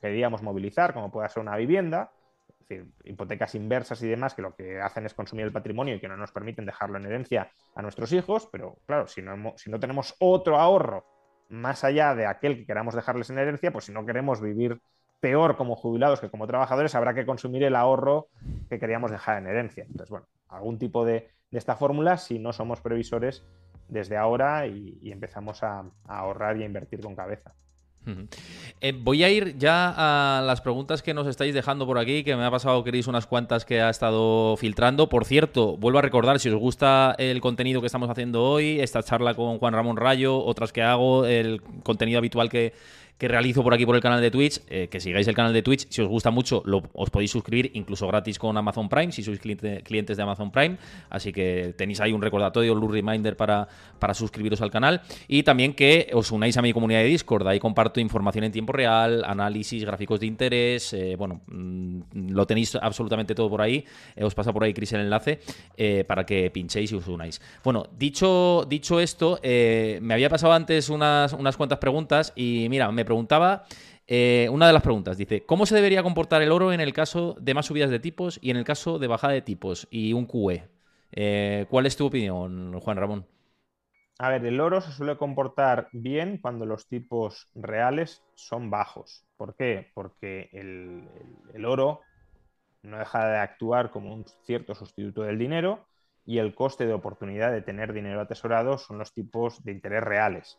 queríamos 0.00 0.42
movilizar, 0.42 0.92
como 0.92 1.10
pueda 1.10 1.28
ser 1.28 1.42
una 1.42 1.56
vivienda, 1.56 2.10
es 2.48 2.68
decir, 2.68 2.86
hipotecas 3.04 3.54
inversas 3.54 4.02
y 4.02 4.08
demás, 4.08 4.34
que 4.34 4.42
lo 4.42 4.54
que 4.54 4.80
hacen 4.80 5.06
es 5.06 5.14
consumir 5.14 5.46
el 5.46 5.52
patrimonio 5.52 5.94
y 5.94 6.00
que 6.00 6.08
no 6.08 6.16
nos 6.16 6.32
permiten 6.32 6.66
dejarlo 6.66 6.98
en 6.98 7.06
herencia 7.06 7.50
a 7.74 7.80
nuestros 7.80 8.12
hijos, 8.12 8.48
pero 8.52 8.76
claro, 8.86 9.06
si 9.06 9.22
no, 9.22 9.54
si 9.56 9.70
no 9.70 9.80
tenemos 9.80 10.14
otro 10.18 10.58
ahorro 10.58 11.06
más 11.48 11.84
allá 11.84 12.14
de 12.14 12.26
aquel 12.26 12.56
que 12.56 12.66
queramos 12.66 12.94
dejarles 12.94 13.30
en 13.30 13.38
herencia, 13.38 13.72
pues 13.72 13.86
si 13.86 13.92
no 13.92 14.04
queremos 14.04 14.42
vivir 14.42 14.80
peor 15.20 15.56
como 15.56 15.76
jubilados 15.76 16.20
que 16.20 16.28
como 16.28 16.46
trabajadores, 16.46 16.94
habrá 16.94 17.14
que 17.14 17.24
consumir 17.24 17.62
el 17.62 17.76
ahorro 17.76 18.28
que 18.68 18.78
queríamos 18.78 19.10
dejar 19.10 19.38
en 19.38 19.46
herencia. 19.46 19.84
Entonces, 19.84 20.10
bueno, 20.10 20.26
algún 20.48 20.78
tipo 20.78 21.04
de, 21.04 21.30
esta 21.50 21.76
fórmula 21.76 22.16
si 22.16 22.38
no 22.38 22.52
somos 22.52 22.80
previsores 22.80 23.46
desde 23.88 24.16
ahora 24.16 24.66
y, 24.66 24.98
empezamos 25.10 25.62
a 25.62 25.84
ahorrar 26.06 26.56
y 26.56 26.62
a 26.62 26.66
invertir 26.66 27.00
con 27.00 27.14
cabeza. 27.14 27.54
Eh, 28.80 28.92
voy 28.92 29.24
a 29.24 29.30
ir 29.30 29.56
ya 29.56 29.94
a 29.96 30.42
las 30.42 30.60
preguntas 30.60 31.02
que 31.02 31.14
nos 31.14 31.26
estáis 31.26 31.54
dejando 31.54 31.86
por 31.86 31.98
aquí, 31.98 32.22
que 32.22 32.36
me 32.36 32.44
ha 32.44 32.50
pasado, 32.50 32.84
queréis, 32.84 33.06
unas 33.06 33.26
cuantas 33.26 33.64
que 33.64 33.80
ha 33.80 33.88
estado 33.88 34.56
filtrando. 34.56 35.08
Por 35.08 35.24
cierto, 35.24 35.76
vuelvo 35.76 35.98
a 35.98 36.02
recordar, 36.02 36.38
si 36.38 36.50
os 36.50 36.56
gusta 36.56 37.14
el 37.18 37.40
contenido 37.40 37.80
que 37.80 37.86
estamos 37.86 38.10
haciendo 38.10 38.42
hoy, 38.44 38.80
esta 38.80 39.02
charla 39.02 39.34
con 39.34 39.58
Juan 39.58 39.74
Ramón 39.74 39.96
Rayo, 39.96 40.38
otras 40.44 40.72
que 40.72 40.82
hago, 40.82 41.24
el 41.24 41.62
contenido 41.82 42.18
habitual 42.18 42.50
que, 42.50 42.74
que 43.18 43.28
realizo 43.28 43.62
por 43.62 43.72
aquí 43.72 43.86
por 43.86 43.94
el 43.94 44.02
canal 44.02 44.20
de 44.20 44.30
Twitch, 44.30 44.60
eh, 44.68 44.88
que 44.90 44.98
sigáis 44.98 45.28
el 45.28 45.34
canal 45.34 45.52
de 45.52 45.62
Twitch. 45.62 45.86
Si 45.88 46.02
os 46.02 46.08
gusta 46.08 46.30
mucho, 46.30 46.62
os 46.92 47.10
podéis 47.10 47.30
suscribir 47.30 47.70
incluso 47.74 48.08
gratis 48.08 48.38
con 48.38 48.56
Amazon 48.56 48.88
Prime, 48.88 49.12
si 49.12 49.22
sois 49.22 49.38
clientes 49.38 50.16
de 50.16 50.22
Amazon 50.22 50.50
Prime. 50.50 50.76
Así 51.10 51.32
que 51.32 51.74
tenéis 51.76 52.00
ahí 52.00 52.12
un 52.12 52.20
recordatorio, 52.20 52.72
un 52.72 52.92
reminder 52.92 53.36
para, 53.36 53.68
para 54.00 54.14
suscribiros 54.14 54.60
al 54.62 54.70
canal. 54.70 55.02
Y 55.28 55.44
también 55.44 55.74
que 55.74 56.10
os 56.12 56.32
unáis 56.32 56.56
a 56.56 56.62
mi 56.62 56.72
comunidad 56.72 57.00
de 57.00 57.06
Discord. 57.06 57.46
Ahí 57.46 57.60
comparto 57.60 58.00
información 58.00 58.44
en 58.44 58.52
tiempo 58.52 58.72
real, 58.72 59.22
análisis, 59.24 59.84
gráficos 59.84 60.18
de 60.18 60.26
interés. 60.26 60.92
Eh, 60.92 61.14
bueno, 61.16 61.42
mm, 61.46 62.30
lo 62.30 62.46
tenéis 62.46 62.74
absolutamente 62.74 63.34
todo 63.34 63.48
por 63.48 63.62
ahí. 63.62 63.84
Eh, 64.16 64.24
os 64.24 64.34
pasa 64.34 64.52
por 64.52 64.64
ahí, 64.64 64.74
Chris, 64.74 64.92
el 64.92 65.02
enlace 65.02 65.40
para 66.06 66.24
que 66.24 66.50
pinchéis 66.50 66.92
y 66.92 66.94
os 66.96 67.06
unáis. 67.06 67.40
Bueno, 67.62 67.86
dicho, 67.96 68.64
dicho 68.68 68.98
esto, 68.98 69.38
me 69.42 70.14
había 70.14 70.28
pasado 70.28 70.52
antes 70.52 70.88
unas, 70.88 71.32
unas 71.32 71.56
cuantas 71.56 71.78
preguntas 71.78 72.32
y 72.34 72.66
mira, 72.68 72.90
me 72.90 73.03
preguntaba 73.04 73.64
eh, 74.06 74.48
una 74.50 74.66
de 74.66 74.72
las 74.72 74.82
preguntas. 74.82 75.16
Dice, 75.16 75.44
¿cómo 75.44 75.66
se 75.66 75.74
debería 75.74 76.02
comportar 76.02 76.42
el 76.42 76.52
oro 76.52 76.72
en 76.72 76.80
el 76.80 76.92
caso 76.92 77.36
de 77.40 77.54
más 77.54 77.66
subidas 77.66 77.90
de 77.90 78.00
tipos 78.00 78.38
y 78.42 78.50
en 78.50 78.56
el 78.56 78.64
caso 78.64 78.98
de 78.98 79.06
bajada 79.06 79.32
de 79.32 79.42
tipos 79.42 79.86
y 79.90 80.12
un 80.12 80.26
QE? 80.26 80.68
Eh, 81.12 81.66
¿Cuál 81.70 81.86
es 81.86 81.96
tu 81.96 82.06
opinión, 82.06 82.78
Juan 82.80 82.96
Ramón? 82.96 83.26
A 84.18 84.28
ver, 84.28 84.44
el 84.46 84.60
oro 84.60 84.80
se 84.80 84.92
suele 84.92 85.16
comportar 85.16 85.88
bien 85.92 86.38
cuando 86.38 86.66
los 86.66 86.86
tipos 86.86 87.48
reales 87.54 88.22
son 88.34 88.70
bajos. 88.70 89.24
¿Por 89.36 89.56
qué? 89.56 89.90
Porque 89.94 90.48
el 90.52 91.64
oro 91.64 92.00
no 92.84 92.98
deja 92.98 93.26
de 93.26 93.38
actuar 93.38 93.90
como 93.90 94.14
un 94.14 94.24
cierto 94.44 94.74
sustituto 94.74 95.22
del 95.22 95.38
dinero 95.38 95.86
y 96.26 96.38
el 96.38 96.54
coste 96.54 96.86
de 96.86 96.92
oportunidad 96.92 97.52
de 97.52 97.62
tener 97.62 97.92
dinero 97.92 98.20
atesorado 98.20 98.78
son 98.78 98.98
los 98.98 99.12
tipos 99.12 99.62
de 99.64 99.72
interés 99.72 100.02
reales. 100.02 100.58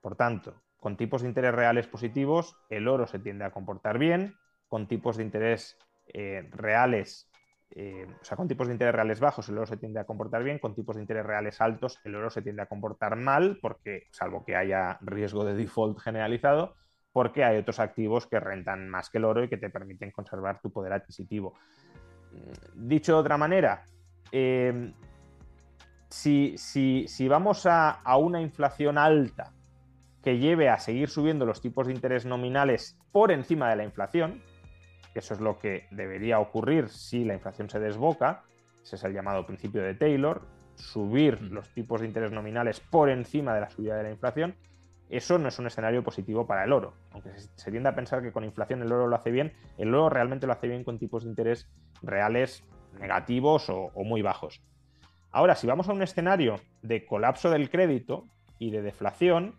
Por 0.00 0.16
tanto, 0.16 0.54
con 0.82 0.96
tipos 0.96 1.22
de 1.22 1.28
interés 1.28 1.54
reales 1.54 1.86
positivos, 1.86 2.56
el 2.68 2.88
oro 2.88 3.06
se 3.06 3.20
tiende 3.20 3.44
a 3.44 3.52
comportar 3.52 3.98
bien, 3.98 4.34
con 4.66 4.88
tipos 4.88 5.16
de 5.16 5.22
interés 5.22 5.78
eh, 6.12 6.48
reales, 6.50 7.30
eh, 7.70 8.04
o 8.20 8.24
sea, 8.24 8.36
con 8.36 8.48
tipos 8.48 8.66
de 8.66 8.72
interés 8.72 8.92
reales 8.92 9.20
bajos, 9.20 9.48
el 9.48 9.58
oro 9.58 9.66
se 9.68 9.76
tiende 9.76 10.00
a 10.00 10.06
comportar 10.06 10.42
bien, 10.42 10.58
con 10.58 10.74
tipos 10.74 10.96
de 10.96 11.02
interés 11.02 11.24
reales 11.24 11.60
altos, 11.60 12.00
el 12.02 12.16
oro 12.16 12.30
se 12.30 12.42
tiende 12.42 12.62
a 12.62 12.66
comportar 12.66 13.14
mal, 13.14 13.60
porque, 13.62 14.08
salvo 14.10 14.44
que 14.44 14.56
haya 14.56 14.98
riesgo 15.02 15.44
de 15.44 15.54
default 15.54 16.00
generalizado, 16.00 16.74
porque 17.12 17.44
hay 17.44 17.58
otros 17.58 17.78
activos 17.78 18.26
que 18.26 18.40
rentan 18.40 18.88
más 18.88 19.08
que 19.08 19.18
el 19.18 19.24
oro 19.24 19.44
y 19.44 19.48
que 19.48 19.58
te 19.58 19.70
permiten 19.70 20.10
conservar 20.10 20.60
tu 20.60 20.72
poder 20.72 20.94
adquisitivo. 20.94 21.54
Dicho 22.74 23.12
de 23.12 23.20
otra 23.20 23.38
manera, 23.38 23.84
eh, 24.32 24.92
si, 26.08 27.28
vamos 27.28 27.66
a 27.66 28.16
una 28.16 28.40
inflación 28.40 28.98
alta, 28.98 29.52
que 30.22 30.38
lleve 30.38 30.68
a 30.68 30.78
seguir 30.78 31.08
subiendo 31.08 31.44
los 31.44 31.60
tipos 31.60 31.86
de 31.86 31.94
interés 31.94 32.24
nominales 32.24 32.98
por 33.10 33.32
encima 33.32 33.68
de 33.70 33.76
la 33.76 33.84
inflación, 33.84 34.42
que 35.12 35.18
eso 35.18 35.34
es 35.34 35.40
lo 35.40 35.58
que 35.58 35.86
debería 35.90 36.38
ocurrir 36.38 36.88
si 36.88 37.24
la 37.24 37.34
inflación 37.34 37.68
se 37.68 37.80
desboca, 37.80 38.44
ese 38.82 38.96
es 38.96 39.04
el 39.04 39.12
llamado 39.12 39.46
principio 39.46 39.82
de 39.82 39.94
Taylor, 39.94 40.42
subir 40.74 41.40
los 41.42 41.68
tipos 41.74 42.00
de 42.00 42.06
interés 42.06 42.32
nominales 42.32 42.80
por 42.80 43.10
encima 43.10 43.54
de 43.54 43.60
la 43.60 43.70
subida 43.70 43.96
de 43.96 44.04
la 44.04 44.10
inflación, 44.10 44.54
eso 45.10 45.38
no 45.38 45.48
es 45.48 45.58
un 45.58 45.66
escenario 45.66 46.02
positivo 46.02 46.46
para 46.46 46.64
el 46.64 46.72
oro. 46.72 46.94
Aunque 47.10 47.30
se 47.36 47.70
tiende 47.70 47.90
a 47.90 47.94
pensar 47.94 48.22
que 48.22 48.32
con 48.32 48.44
inflación 48.44 48.80
el 48.80 48.90
oro 48.90 49.06
lo 49.06 49.16
hace 49.16 49.30
bien, 49.30 49.52
el 49.76 49.94
oro 49.94 50.08
realmente 50.08 50.46
lo 50.46 50.54
hace 50.54 50.68
bien 50.68 50.84
con 50.84 50.98
tipos 50.98 51.24
de 51.24 51.30
interés 51.30 51.68
reales 52.00 52.64
negativos 52.98 53.68
o, 53.68 53.90
o 53.94 54.04
muy 54.04 54.22
bajos. 54.22 54.62
Ahora, 55.30 55.54
si 55.54 55.66
vamos 55.66 55.88
a 55.88 55.92
un 55.92 56.02
escenario 56.02 56.60
de 56.80 57.04
colapso 57.04 57.50
del 57.50 57.68
crédito 57.68 58.26
y 58.58 58.70
de 58.70 58.80
deflación, 58.80 59.54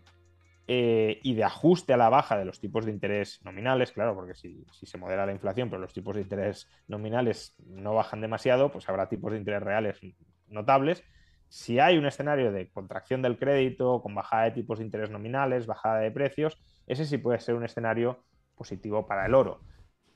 eh, 0.66 1.20
y 1.22 1.34
de 1.34 1.44
ajuste 1.44 1.92
a 1.92 1.96
la 1.96 2.08
baja 2.08 2.38
de 2.38 2.44
los 2.44 2.60
tipos 2.60 2.84
de 2.84 2.92
interés 2.92 3.40
nominales, 3.44 3.92
claro, 3.92 4.14
porque 4.14 4.34
si, 4.34 4.64
se 4.72 4.98
modera 4.98 5.26
la 5.26 5.32
inflación, 5.32 5.68
pero 5.68 5.80
los 5.80 5.92
tipos 5.92 6.16
de 6.16 6.22
interés 6.22 6.68
nominales 6.88 7.54
no 7.66 7.94
bajan 7.94 8.20
demasiado, 8.20 8.72
pues 8.72 8.88
habrá 8.88 9.08
tipos 9.08 9.32
de 9.32 9.38
interés 9.38 9.62
reales 9.62 10.00
notables. 10.48 11.04
Si 11.48 11.78
hay 11.78 11.98
un 11.98 12.06
escenario 12.06 12.50
de 12.50 12.70
contracción 12.70 13.22
del 13.22 13.38
crédito, 13.38 14.02
con 14.02 14.14
bajada 14.14 14.44
de 14.44 14.50
tipos 14.52 14.78
de 14.78 14.84
interés 14.84 15.10
nominales, 15.10 15.66
bajada 15.66 15.98
de 15.98 16.10
precios, 16.10 16.58
ese 16.86 17.04
sí 17.04 17.18
puede 17.18 17.40
ser 17.40 17.54
un 17.54 17.64
escenario 17.64 18.24
positivo 18.56 19.06
para 19.06 19.26
el 19.26 19.34
oro. 19.34 19.60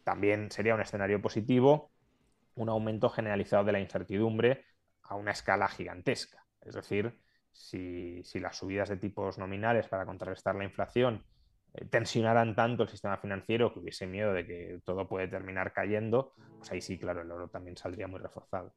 También 0.04 0.50
sería 0.50 0.74
un 0.74 0.80
escenario 0.80 1.20
positivo 1.20 1.90
un 2.58 2.68
aumento 2.68 3.08
generalizado 3.08 3.64
de 3.64 3.72
la 3.72 3.80
incertidumbre 3.80 4.64
a 5.02 5.14
una 5.14 5.30
escala 5.30 5.68
gigantesca. 5.68 6.44
Es 6.60 6.74
decir, 6.74 7.18
si, 7.52 8.22
las 8.34 8.56
subidas 8.56 8.88
de 8.88 8.96
tipos 8.96 9.38
nominales 9.38 9.88
para 9.88 10.06
contrarrestar 10.06 10.54
la 10.54 10.64
inflación 10.64 11.24
eh, 11.74 11.84
tensionaran 11.84 12.54
tanto 12.54 12.82
el 12.82 12.88
sistema 12.88 13.16
financiero 13.16 13.72
que 13.72 13.80
hubiese 13.80 14.06
miedo 14.06 14.32
de 14.32 14.46
que 14.46 14.80
todo 14.84 15.08
puede 15.08 15.28
terminar 15.28 15.72
cayendo, 15.72 16.32
pues 16.58 16.70
ahí 16.72 16.80
sí, 16.80 16.98
claro, 16.98 17.22
el 17.22 17.30
oro 17.30 17.48
también 17.48 17.76
saldría 17.76 18.08
muy 18.08 18.20
reforzado. 18.20 18.74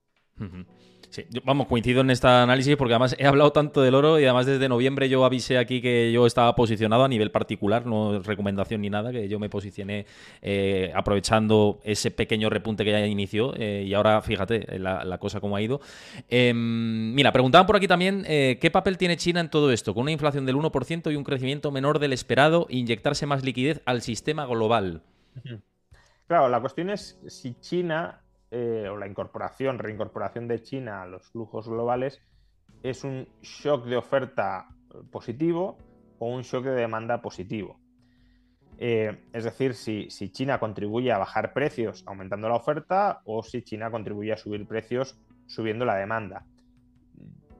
Vamos, 1.44 1.68
coincido 1.68 2.02
en 2.02 2.10
este 2.10 2.28
análisis 2.28 2.76
porque 2.78 2.94
además 2.94 3.16
he 3.20 3.26
hablado 3.26 3.52
tanto 3.52 3.82
del 3.82 3.96
oro 3.96 4.20
y 4.20 4.24
además 4.24 4.46
desde 4.46 4.70
noviembre 4.70 5.10
yo 5.10 5.26
avisé 5.26 5.58
aquí 5.58 5.82
que 5.82 6.12
yo 6.12 6.26
estaba 6.26 6.56
posicionado 6.56 7.04
a 7.04 7.08
nivel 7.08 7.32
particular, 7.32 7.86
no 7.86 8.22
recomendación 8.22 8.82
ni 8.82 8.90
nada, 8.90 9.12
que 9.12 9.28
yo 9.28 9.38
me 9.40 9.50
posicioné 9.50 10.06
eh, 10.42 10.92
aprovechando 10.96 11.80
ese 11.84 12.12
pequeño 12.12 12.50
repunte 12.50 12.86
que 12.86 12.92
ya 12.92 13.06
inició 13.06 13.54
eh, 13.58 13.84
y 13.86 13.94
ahora 13.94 14.22
fíjate 14.22 14.80
la, 14.80 15.18
cosa 15.18 15.42
como 15.42 15.56
ha 15.56 15.62
ido. 15.62 15.82
Em, 16.30 17.14
mira, 17.14 17.32
preguntaban 17.32 17.68
por 17.68 17.76
aquí 17.76 17.88
también 17.88 18.24
eh, 18.28 18.58
qué 18.62 18.72
papel 18.72 18.98
tiene 18.98 19.18
China 19.18 19.42
en 19.42 19.50
todo 19.50 19.72
esto, 19.72 19.94
con 19.94 20.04
una 20.04 20.12
inflación 20.12 20.46
del 20.46 20.56
1% 20.56 21.12
y 21.12 21.16
un 21.16 21.24
crecimiento 21.24 21.72
menor 21.72 22.00
del 22.00 22.14
esperado, 22.14 22.68
inyectarse 22.70 23.26
más 23.26 23.44
liquidez 23.44 23.82
al 23.86 24.02
sistema 24.02 24.46
global. 24.46 25.02
Claro, 26.28 26.48
la 26.48 26.62
cuestión 26.62 26.90
es 26.90 27.20
si 27.28 27.56
China 27.60 28.22
eh, 28.52 28.88
o 28.90 28.98
la 28.98 29.08
incorporación, 29.08 29.80
reincorporación 29.80 30.48
de 30.48 30.62
China 30.62 31.04
a 31.04 31.08
los 31.08 31.30
flujos 31.30 31.68
globales 31.70 32.22
es 32.84 33.04
un 33.04 33.28
shock 33.42 33.86
de 33.86 33.98
oferta 33.98 34.68
positivo 35.12 35.78
o 36.20 36.28
un 36.28 36.42
shock 36.42 36.66
de 36.66 36.72
demanda 36.72 37.22
positivo. 37.22 37.80
Eh, 38.78 39.26
es 39.32 39.44
decir, 39.44 39.74
si, 39.76 40.08
China 40.32 40.60
contribuye 40.60 41.12
a 41.12 41.18
bajar 41.18 41.54
precios 41.54 42.04
aumentando 42.08 42.50
la 42.50 42.56
oferta 42.56 43.22
o 43.26 43.44
si 43.44 43.62
China 43.62 43.92
contribuye 43.92 44.34
a 44.34 44.38
subir 44.38 44.68
precios 44.68 45.20
subiendo 45.46 45.86
la 45.86 45.96
demanda. 45.96 46.46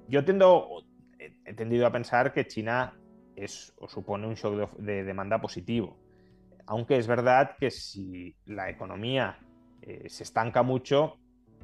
Yo 0.08 0.26
tiendo, 0.26 0.84
he 1.20 1.54
tendido 1.54 1.86
a 1.86 1.92
pensar 1.92 2.34
que 2.34 2.48
China 2.48 2.94
es 3.36 3.74
o 3.78 3.88
supone 3.88 4.28
un 4.28 4.34
shock 4.34 4.76
de 4.78 5.04
demanda 5.04 5.40
positivo. 5.40 5.96
Aunque 6.66 6.98
es 6.98 7.08
verdad 7.08 7.56
que 7.60 7.70
si 7.70 8.36
la 8.46 8.70
economía 8.70 9.38
eh, 9.82 10.10
se 10.10 10.24
estanca 10.24 10.64
mucho, 10.64 11.18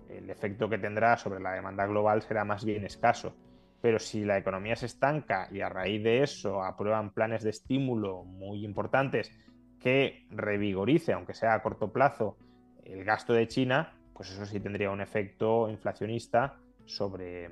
el 0.09 0.29
efecto 0.29 0.69
que 0.69 0.77
tendrá 0.77 1.17
sobre 1.17 1.39
la 1.39 1.51
demanda 1.51 1.85
global 1.85 2.21
será 2.21 2.45
más 2.45 2.63
bien 2.63 2.85
escaso. 2.85 3.35
Pero 3.81 3.99
si 3.99 4.25
la 4.25 4.37
economía 4.37 4.75
se 4.75 4.87
estanca 4.87 5.47
y 5.51 5.61
a 5.61 5.69
raíz 5.69 6.03
de 6.03 6.23
eso 6.23 6.63
aprueban 6.63 7.13
planes 7.13 7.43
de 7.43 7.51
estímulo 7.51 8.23
muy 8.23 8.65
importantes 8.65 9.31
que 9.79 10.25
revigorice, 10.31 11.13
aunque 11.13 11.33
sea 11.33 11.53
a 11.53 11.61
corto 11.61 11.91
plazo, 11.91 12.37
el 12.83 13.03
gasto 13.03 13.33
de 13.33 13.47
China, 13.47 13.93
pues 14.13 14.31
eso 14.31 14.45
sí 14.45 14.59
tendría 14.59 14.89
un 14.89 15.01
efecto 15.01 15.69
inflacionista 15.69 16.57
sobre, 16.85 17.49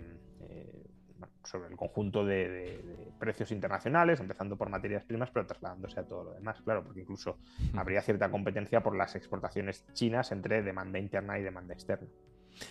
sobre 1.46 1.70
el 1.70 1.76
conjunto 1.76 2.26
de, 2.26 2.82
precios 3.20 3.52
internacionales, 3.52 4.20
empezando 4.20 4.58
por 4.58 4.70
materias 4.70 5.04
primas, 5.04 5.30
pero 5.32 5.46
trasladándose 5.46 6.00
a 6.00 6.04
todo 6.04 6.24
lo 6.24 6.34
demás, 6.34 6.62
claro, 6.64 6.84
porque 6.84 7.02
incluso 7.02 7.38
habría 7.76 8.02
cierta 8.02 8.30
competencia 8.30 8.82
por 8.82 8.96
las 8.96 9.16
exportaciones 9.16 9.86
chinas 9.94 10.32
entre 10.32 10.62
demanda 10.62 11.00
interna 11.00 11.40
y 11.40 11.44
demanda 11.44 11.74
externa. 11.74 12.08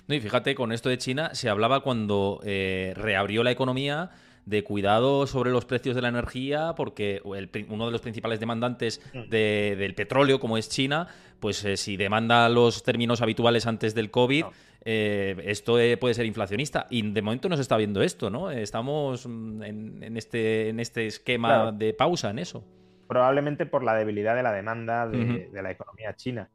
No, 0.07 0.15
y 0.15 0.21
fíjate, 0.21 0.55
con 0.55 0.73
esto 0.73 0.89
de 0.89 0.99
China 0.99 1.35
se 1.35 1.49
hablaba 1.49 1.81
cuando 1.81 2.41
eh, 2.45 2.93
reabrió 2.97 3.43
la 3.43 3.51
economía 3.51 4.11
de 4.47 4.63
cuidado 4.63 5.27
sobre 5.27 5.51
los 5.51 5.65
precios 5.65 5.95
de 5.95 6.03
la 6.03 6.09
energía, 6.09 6.75
porque 6.77 7.21
uno 7.25 7.87
de 7.87 7.93
los 7.93 8.01
principales 8.01 8.41
demandantes 8.41 9.01
mm. 9.13 9.29
del 9.31 9.95
petróleo, 9.95 10.39
como 10.39 10.59
es 10.59 10.69
China, 10.69 11.09
pues 11.41 11.65
eh, 11.65 11.77
si 11.77 11.97
demanda 11.97 12.49
los 12.49 12.83
términos 12.83 13.23
habituales 13.23 13.67
antes 13.67 13.95
del 13.95 14.11
COVID, 14.11 14.45
eh, 14.85 15.37
esto 15.45 15.79
eh, 15.79 15.97
puede 15.97 16.15
ser 16.15 16.27
inflacionista. 16.27 16.87
Y 16.91 17.11
de 17.11 17.23
momento 17.23 17.49
no 17.49 17.57
se 17.57 17.63
está 17.63 17.77
viendo 17.77 18.03
esto, 18.03 18.31
¿no? 18.31 18.51
Estamos 18.51 19.27
mm, 19.27 19.63
en, 19.63 20.17
este, 20.17 20.69
en 20.69 20.81
este 20.81 21.07
esquema 21.07 21.73
de 21.73 21.95
pausa 21.95 22.31
en 22.31 22.39
eso. 22.39 22.65
Probablemente 23.09 23.67
por 23.67 23.83
la 23.83 23.95
debilidad 23.95 24.37
de 24.37 24.43
la 24.43 24.53
demanda 24.53 25.09
de, 25.09 25.51
la 25.53 25.71
economía 25.71 26.15
china. 26.15 26.51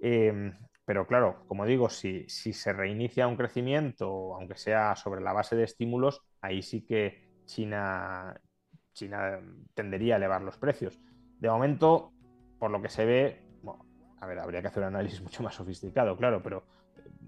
Em, 0.00 0.52
pero 0.84 1.06
claro, 1.06 1.44
como 1.46 1.66
digo, 1.66 1.88
si, 1.88 2.28
si, 2.28 2.52
se 2.52 2.72
reinicia 2.72 3.26
un 3.26 3.36
crecimiento, 3.36 4.34
aunque 4.34 4.56
sea 4.56 4.96
sobre 4.96 5.20
la 5.20 5.32
base 5.32 5.56
de 5.56 5.64
estímulos, 5.64 6.22
ahí 6.40 6.62
sí 6.62 6.84
que 6.84 7.28
China, 7.44 8.40
China 8.92 9.40
tendería 9.74 10.14
a 10.14 10.16
elevar 10.16 10.42
los 10.42 10.56
precios. 10.56 10.98
De 11.38 11.48
momento, 11.48 12.12
por 12.58 12.70
lo 12.70 12.82
que 12.82 12.88
se 12.88 13.04
ve, 13.04 13.42
a 14.20 14.26
ver, 14.26 14.38
habría 14.38 14.60
que 14.60 14.68
hacer 14.68 14.82
un 14.82 14.88
análisis 14.88 15.22
mucho 15.22 15.42
más 15.42 15.54
sofisticado, 15.54 16.16
claro, 16.16 16.42
pero 16.42 16.64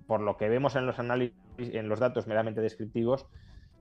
por 0.06 0.20
lo 0.20 0.36
que 0.36 0.48
vemos 0.48 0.76
en 0.76 0.86
los 0.86 0.98
análisis, 0.98 1.36
en 1.58 1.88
los 1.88 2.00
datos 2.00 2.26
meramente 2.26 2.60
descriptivos, 2.60 3.26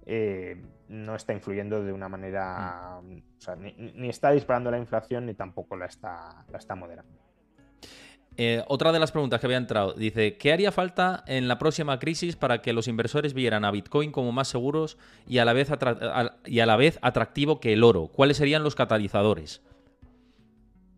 eh, 0.05 0.61
no 0.89 1.15
está 1.15 1.33
influyendo 1.33 1.83
de 1.83 1.93
una 1.93 2.09
manera, 2.09 2.99
o 2.99 3.41
sea, 3.41 3.55
ni, 3.55 4.09
está 4.09 4.31
disparando 4.31 4.71
la 4.71 4.79
inflación 4.79 5.25
ni 5.25 5.33
tampoco 5.33 5.75
la 5.75 5.85
está, 5.85 6.45
la 6.51 6.57
está 6.57 6.75
moderando. 6.75 7.19
Eh, 8.37 8.63
otra 8.67 8.91
de 8.91 8.99
las 8.99 9.11
preguntas 9.11 9.39
que 9.39 9.45
había 9.45 9.57
entrado 9.57 9.93
dice, 9.93 10.37
¿qué 10.37 10.53
haría 10.53 10.71
falta 10.71 11.23
en 11.27 11.47
la 11.47 11.59
próxima 11.59 11.99
crisis 11.99 12.35
para 12.35 12.61
que 12.61 12.73
los 12.73 12.87
inversores 12.87 13.33
vieran 13.33 13.65
a 13.65 13.71
Bitcoin 13.71 14.11
como 14.11 14.31
más 14.31 14.47
seguros 14.47 14.97
y 15.27 15.39
a 15.39 15.45
la 15.45 15.53
vez, 15.53 15.69
y 16.45 16.59
a 16.61 16.65
la 16.65 16.75
vez 16.77 16.97
atractivo 17.01 17.59
que 17.59 17.73
el 17.73 17.83
oro? 17.83 18.07
¿Cuáles 18.07 18.37
serían 18.37 18.63
los 18.63 18.75
catalizadores? 18.75 19.61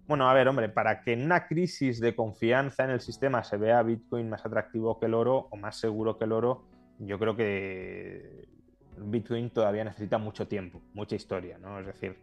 Bueno, 0.05 0.29
a 0.29 0.33
ver, 0.33 0.47
hombre, 0.49 0.67
para 0.67 1.01
que 1.01 1.13
en 1.13 1.23
una 1.23 1.47
crisis 1.47 2.01
de 2.01 2.13
confianza 2.13 2.83
en 2.83 2.89
el 2.89 2.99
sistema 2.99 3.43
se 3.43 3.55
vea 3.55 3.81
Bitcoin 3.83 4.29
más 4.29 4.45
atractivo 4.45 4.99
que 4.99 5.05
el 5.05 5.13
oro 5.13 5.47
o 5.49 5.55
más 5.55 5.77
seguro 5.77 6.17
que 6.17 6.25
el 6.25 6.33
oro, 6.33 6.65
yo 6.99 7.17
creo 7.17 7.35
que 7.35 8.47
Bitcoin 8.97 9.49
todavía 9.49 9.85
necesita 9.85 10.17
mucho 10.17 10.47
tiempo, 10.47 10.81
mucha 10.93 11.15
historia, 11.15 11.57
¿no? 11.57 11.79
Es 11.79 11.87
decir, 11.87 12.17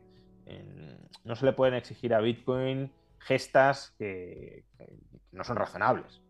no 1.25 1.35
se 1.35 1.47
le 1.47 1.53
pueden 1.53 1.75
exigir 1.75 2.13
a 2.15 2.21
Bitcoin 2.21 2.93
gestas 3.19 3.95
que, 3.99 4.65
no 5.33 5.45
son 5.45 5.57
razonables. 5.57 6.21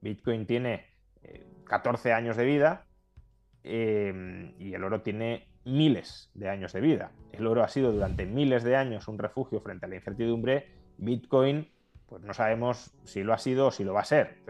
Bitcoin 0.00 0.46
tiene 0.46 0.86
14 1.66 2.08
eh, 2.08 2.12
años 2.12 2.36
de 2.36 2.44
vida 2.44 2.86
eh, 3.62 4.54
y 4.58 4.74
el 4.74 4.84
oro 4.84 5.02
tiene 5.02 5.53
miles 5.64 6.30
de 6.34 6.48
años 6.48 6.72
de 6.72 6.80
vida. 6.80 7.12
El 7.32 7.46
oro 7.46 7.62
ha 7.62 7.68
sido 7.68 7.92
durante 7.92 8.26
miles 8.26 8.64
de 8.64 8.76
años 8.76 9.08
un 9.08 9.18
refugio 9.18 9.60
frente 9.60 9.86
a 9.86 9.88
la 9.88 9.96
incertidumbre. 9.96 10.68
Bitcoin, 10.98 11.70
pues 12.06 12.22
no 12.22 12.34
sabemos 12.34 12.94
si 13.04 13.22
lo 13.22 13.32
ha 13.32 13.38
sido 13.38 13.68
o 13.68 13.70
si 13.70 13.84
lo 13.84 13.94
va 13.94 14.00
a 14.00 14.04
ser. 14.04 14.42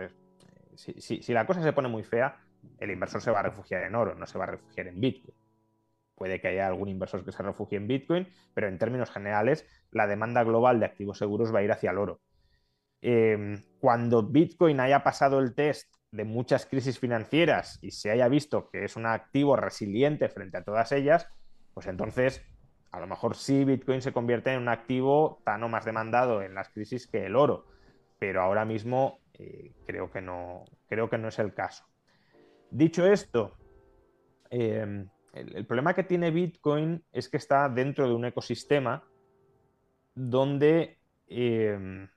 si, 0.74 1.32
la 1.32 1.46
cosa 1.46 1.62
se 1.62 1.72
pone 1.72 1.88
muy 1.88 2.02
fea, 2.02 2.36
el 2.78 2.90
inversor 2.90 3.20
se 3.20 3.30
va 3.30 3.40
a 3.40 3.44
refugiar 3.44 3.82
en 3.84 3.94
oro, 3.94 4.14
no 4.14 4.26
se 4.26 4.38
va 4.38 4.44
a 4.44 4.48
refugiar 4.48 4.88
en 4.88 5.00
Bitcoin. 5.00 5.34
Puede 6.14 6.40
que 6.40 6.48
haya 6.48 6.66
algún 6.66 6.88
inversor 6.88 7.24
que 7.24 7.32
se 7.32 7.42
refugie 7.42 7.76
en 7.76 7.88
Bitcoin, 7.88 8.28
pero 8.54 8.68
en 8.68 8.78
términos 8.78 9.10
generales, 9.10 9.66
la 9.90 10.06
demanda 10.06 10.44
global 10.44 10.78
de 10.78 10.86
activos 10.86 11.18
seguros 11.18 11.54
va 11.54 11.58
a 11.60 11.62
ir 11.62 11.72
hacia 11.72 11.90
el 11.90 11.98
oro. 11.98 12.20
Em, 13.00 13.60
cuando 13.80 14.22
Bitcoin 14.22 14.80
haya 14.80 15.02
pasado 15.02 15.40
el 15.40 15.54
test 15.54 15.92
de 16.14 16.24
muchas 16.24 16.64
crisis 16.64 17.00
financieras 17.00 17.78
y 17.82 17.90
se 17.90 18.10
haya 18.10 18.28
visto 18.28 18.70
que 18.70 18.84
es 18.84 18.94
un 18.94 19.04
activo 19.04 19.56
resiliente 19.56 20.28
frente 20.28 20.56
a 20.56 20.62
todas 20.62 20.92
ellas, 20.92 21.28
pues 21.74 21.88
entonces 21.88 22.40
a 22.92 23.00
lo 23.00 23.08
mejor 23.08 23.34
sí 23.34 23.64
Bitcoin 23.64 24.00
se 24.00 24.12
convierte 24.12 24.52
en 24.52 24.60
un 24.60 24.68
activo 24.68 25.42
tan 25.44 25.64
o 25.64 25.68
más 25.68 25.84
demandado 25.84 26.40
en 26.42 26.54
las 26.54 26.68
crisis 26.68 27.08
que 27.08 27.26
el 27.26 27.34
oro, 27.34 27.66
pero 28.20 28.42
ahora 28.42 28.64
mismo 28.64 29.18
eh, 29.32 29.72
creo, 29.84 30.12
que 30.12 30.20
no, 30.20 30.64
creo 30.88 31.10
que 31.10 31.18
no 31.18 31.26
es 31.26 31.38
el 31.40 31.52
caso. 31.52 31.84
Dicho 32.70 33.04
esto, 33.04 33.56
em, 34.50 35.08
el, 35.32 35.66
problema 35.66 35.94
que 35.94 36.04
tiene 36.04 36.30
Bitcoin 36.30 37.02
es 37.12 37.28
que 37.28 37.38
está 37.38 37.68
dentro 37.68 38.06
de 38.06 38.14
un 38.14 38.24
ecosistema 38.24 39.02
donde, 40.14 40.98
em, 41.26 42.08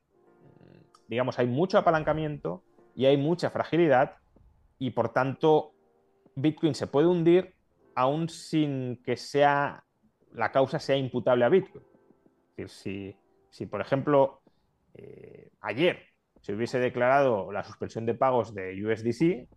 digamos, 1.08 1.40
hay 1.40 1.48
mucho 1.48 1.80
apalancamiento, 1.80 2.64
y 2.98 3.06
hay 3.06 3.16
mucha 3.16 3.52
fragilidad 3.52 4.16
y 4.80 4.90
por 4.90 5.14
tanto 5.14 5.72
Bitcoin 6.36 6.74
se 6.74 6.88
puede 6.88 7.08
hundir 7.08 7.54
aún 7.96 8.28
sin 8.28 9.02
que 9.04 9.16
sea 9.16 9.84
la 10.34 10.52
causa 10.52 10.80
sea 10.80 10.98
imputable 10.98 11.46
a 11.46 11.50
Bitcoin. 11.50 11.86
Es 12.58 12.72
decir, 12.72 13.16
si, 13.52 13.66
por 13.68 13.82
ejemplo 13.82 14.42
eh, 14.96 15.52
ayer 15.62 16.00
se 16.42 16.54
hubiese 16.54 16.80
declarado 16.80 17.52
la 17.52 17.64
suspensión 17.64 18.08
de 18.08 18.16
pagos 18.16 18.56
de 18.56 18.84
USDC, 18.84 19.48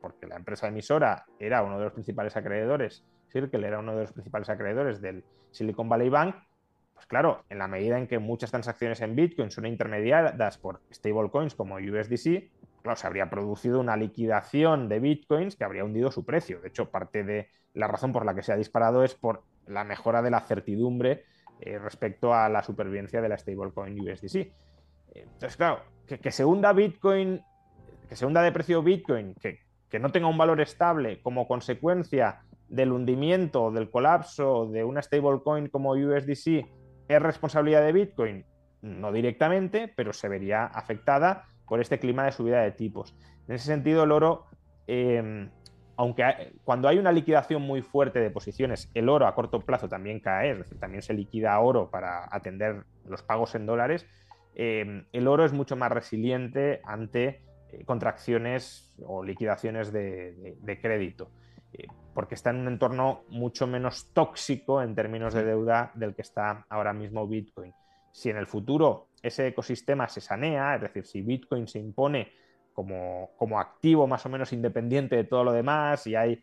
porque 0.00 0.26
la 0.26 0.36
empresa 0.36 0.66
emisora 0.66 1.26
era 1.38 1.62
uno 1.62 1.78
de 1.78 1.84
los 1.84 1.92
principales 1.92 2.36
acreedores, 2.36 3.04
Circle 3.28 3.64
era 3.64 3.78
uno 3.78 3.94
de 3.94 4.02
los 4.02 4.12
principales 4.12 4.48
acreedores 4.48 5.00
del 5.00 5.24
Silicon 5.52 5.88
Valley 5.88 6.08
Bank, 6.08 6.34
pues 7.00 7.06
claro, 7.06 7.44
en 7.48 7.56
la 7.56 7.66
medida 7.66 7.96
en 7.96 8.06
que 8.06 8.18
muchas 8.18 8.50
transacciones 8.50 9.00
en 9.00 9.16
Bitcoin 9.16 9.50
son 9.50 9.64
intermediadas 9.64 10.58
por 10.58 10.82
stablecoins 10.92 11.54
como 11.54 11.76
USDC, 11.76 12.50
claro, 12.82 12.94
se 12.94 13.06
habría 13.06 13.30
producido 13.30 13.80
una 13.80 13.96
liquidación 13.96 14.90
de 14.90 15.00
Bitcoins 15.00 15.56
que 15.56 15.64
habría 15.64 15.82
hundido 15.82 16.10
su 16.10 16.26
precio. 16.26 16.60
De 16.60 16.68
hecho, 16.68 16.90
parte 16.90 17.24
de 17.24 17.48
la 17.72 17.86
razón 17.86 18.12
por 18.12 18.26
la 18.26 18.34
que 18.34 18.42
se 18.42 18.52
ha 18.52 18.56
disparado 18.56 19.02
es 19.02 19.14
por 19.14 19.44
la 19.66 19.82
mejora 19.82 20.20
de 20.20 20.30
la 20.30 20.40
certidumbre 20.40 21.24
eh, 21.60 21.78
respecto 21.78 22.34
a 22.34 22.50
la 22.50 22.62
supervivencia 22.62 23.22
de 23.22 23.30
la 23.30 23.38
stablecoin 23.38 23.98
USDC. 23.98 24.52
Entonces, 25.14 25.56
claro, 25.56 25.80
que, 26.06 26.30
se 26.30 26.44
hunda 26.44 26.74
Bitcoin, 26.74 27.40
que 28.10 28.14
se 28.14 28.26
hunda 28.26 28.42
de 28.42 28.52
precio 28.52 28.82
Bitcoin, 28.82 29.34
que, 29.40 29.98
no 29.98 30.12
tenga 30.12 30.28
un 30.28 30.36
valor 30.36 30.60
estable 30.60 31.22
como 31.22 31.48
consecuencia 31.48 32.42
del 32.68 32.92
hundimiento, 32.92 33.70
del 33.70 33.88
colapso 33.88 34.66
de 34.66 34.84
una 34.84 35.00
stablecoin 35.00 35.68
como 35.70 35.92
USDC 35.92 36.79
¿Es 37.10 37.20
responsabilidad 37.20 37.82
de 37.82 37.90
Bitcoin? 37.90 38.44
No 38.82 39.10
directamente, 39.10 39.92
pero 39.96 40.12
se 40.12 40.28
vería 40.28 40.66
afectada 40.66 41.48
por 41.66 41.80
este 41.80 41.98
clima 41.98 42.24
de 42.24 42.30
subida 42.30 42.60
de 42.60 42.70
tipos. 42.70 43.16
En 43.48 43.56
ese 43.56 43.66
sentido, 43.66 44.04
el 44.04 44.12
oro, 44.12 44.46
em, 44.86 45.50
aunque 45.96 46.52
cuando 46.62 46.86
hay 46.86 46.98
una 46.98 47.10
liquidación 47.10 47.62
muy 47.62 47.82
fuerte 47.82 48.20
de 48.20 48.30
posiciones, 48.30 48.92
el 48.94 49.08
oro 49.08 49.26
a 49.26 49.34
corto 49.34 49.58
plazo 49.58 49.88
también 49.88 50.20
cae, 50.20 50.52
es 50.52 50.58
decir, 50.58 50.78
también 50.78 51.02
se 51.02 51.12
liquida 51.12 51.58
oro 51.58 51.90
para 51.90 52.28
atender 52.30 52.84
los 53.04 53.24
pagos 53.24 53.56
en 53.56 53.66
dólares, 53.66 54.06
em, 54.54 55.04
el 55.12 55.26
oro 55.26 55.44
es 55.44 55.52
mucho 55.52 55.74
más 55.74 55.90
resiliente 55.90 56.80
ante 56.84 57.42
eh, 57.72 57.84
contracciones 57.86 58.94
o 59.04 59.24
liquidaciones 59.24 59.92
de 59.92 60.78
crédito. 60.80 61.32
Eh, 61.72 61.86
porque 62.14 62.34
está 62.34 62.50
en 62.50 62.56
un 62.56 62.68
entorno 62.68 63.22
mucho 63.28 63.66
menos 63.66 64.12
tóxico 64.12 64.82
en 64.82 64.94
términos 64.94 65.32
de 65.34 65.44
deuda 65.44 65.92
del 65.94 66.14
que 66.14 66.22
está 66.22 66.66
ahora 66.68 66.92
mismo 66.92 67.26
Bitcoin. 67.26 67.72
Si 68.12 68.30
en 68.30 68.36
el 68.36 68.46
futuro 68.46 69.08
ese 69.22 69.46
ecosistema 69.46 70.08
se 70.08 70.20
sanea, 70.20 70.74
es 70.74 70.82
decir, 70.82 71.06
si 71.06 71.22
Bitcoin 71.22 71.68
se 71.68 71.78
impone 71.78 72.32
como, 72.72 73.30
como 73.36 73.60
activo 73.60 74.06
más 74.06 74.24
o 74.26 74.28
menos 74.28 74.52
independiente 74.52 75.16
de 75.16 75.24
todo 75.24 75.44
lo 75.44 75.52
demás 75.52 76.06
y 76.06 76.16
hay, 76.16 76.42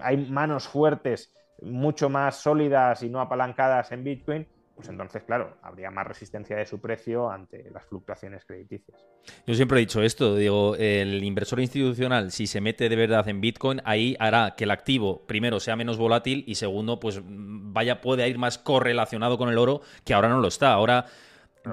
hay 0.00 0.16
manos 0.16 0.66
fuertes 0.66 1.32
mucho 1.62 2.08
más 2.08 2.36
sólidas 2.36 3.02
y 3.02 3.08
no 3.08 3.20
apalancadas 3.20 3.92
en 3.92 4.02
Bitcoin, 4.02 4.46
pues 4.74 4.88
entonces, 4.88 5.22
claro, 5.22 5.56
habría 5.62 5.90
más 5.90 6.06
resistencia 6.06 6.56
de 6.56 6.66
su 6.66 6.80
precio 6.80 7.30
ante 7.30 7.70
las 7.70 7.84
fluctuaciones 7.84 8.44
crediticias. 8.44 9.06
Yo 9.46 9.54
siempre 9.54 9.78
he 9.78 9.80
dicho 9.80 10.02
esto, 10.02 10.34
digo, 10.34 10.74
el 10.76 11.22
inversor 11.22 11.60
institucional, 11.60 12.32
si 12.32 12.46
se 12.46 12.60
mete 12.60 12.88
de 12.88 12.96
verdad 12.96 13.28
en 13.28 13.40
Bitcoin, 13.40 13.80
ahí 13.84 14.16
hará 14.18 14.54
que 14.56 14.64
el 14.64 14.72
activo, 14.72 15.24
primero, 15.26 15.60
sea 15.60 15.76
menos 15.76 15.96
volátil 15.96 16.42
y 16.46 16.56
segundo, 16.56 16.98
pues 16.98 17.20
vaya, 17.24 18.00
puede 18.00 18.28
ir 18.28 18.38
más 18.38 18.58
correlacionado 18.58 19.38
con 19.38 19.48
el 19.48 19.58
oro, 19.58 19.80
que 20.04 20.12
ahora 20.12 20.28
no 20.28 20.40
lo 20.40 20.48
está. 20.48 20.72
Ahora, 20.72 21.06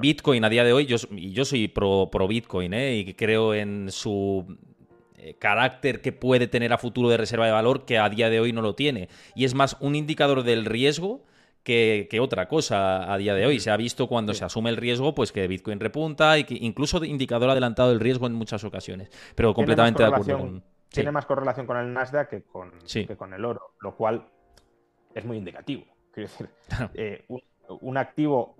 Bitcoin 0.00 0.44
a 0.44 0.48
día 0.48 0.62
de 0.62 0.72
hoy, 0.72 0.86
yo, 0.86 0.96
yo 1.10 1.44
soy 1.44 1.68
pro, 1.68 2.08
pro 2.10 2.28
Bitcoin, 2.28 2.72
¿eh? 2.72 2.96
y 2.96 3.14
creo 3.14 3.52
en 3.52 3.90
su 3.90 4.56
eh, 5.16 5.34
carácter 5.38 6.00
que 6.00 6.12
puede 6.12 6.46
tener 6.46 6.72
a 6.72 6.78
futuro 6.78 7.08
de 7.08 7.16
reserva 7.16 7.46
de 7.46 7.52
valor 7.52 7.84
que 7.84 7.98
a 7.98 8.08
día 8.08 8.30
de 8.30 8.40
hoy 8.40 8.52
no 8.52 8.62
lo 8.62 8.74
tiene. 8.74 9.08
Y 9.34 9.44
es 9.44 9.54
más 9.54 9.76
un 9.80 9.96
indicador 9.96 10.44
del 10.44 10.64
riesgo 10.64 11.24
que, 11.62 12.18
otra 12.20 12.48
cosa 12.48 13.12
a 13.12 13.16
día 13.16 13.34
de 13.34 13.46
hoy. 13.46 13.60
Se 13.60 13.70
ha 13.70 13.76
visto 13.76 14.08
cuando 14.08 14.34
se 14.34 14.44
asume 14.44 14.70
el 14.70 14.76
riesgo, 14.76 15.14
pues 15.14 15.32
que 15.32 15.46
Bitcoin 15.46 15.80
repunta 15.80 16.38
y 16.38 16.44
que 16.44 16.54
incluso 16.60 17.04
indicador 17.04 17.50
adelantado 17.50 17.90
del 17.90 18.00
riesgo 18.00 18.26
en 18.26 18.34
muchas 18.34 18.64
ocasiones. 18.64 19.10
Pero 19.34 19.54
completamente 19.54 20.02
de 20.02 20.08
acuerdo 20.08 20.38
con. 20.38 20.64
Tiene 20.88 21.10
más 21.10 21.24
correlación 21.24 21.66
con 21.66 21.78
el 21.78 21.92
Nasdaq 21.92 22.28
que 22.28 22.42
con, 22.42 22.70
que 22.86 23.16
con 23.16 23.32
el 23.32 23.44
oro, 23.46 23.74
lo 23.80 23.96
cual 23.96 24.26
es 25.14 25.24
muy 25.24 25.38
indicativo. 25.38 25.84
Quiero 26.12 26.28
decir, 26.28 26.50
eh, 26.94 27.24
un, 27.68 27.96
activo 27.96 28.56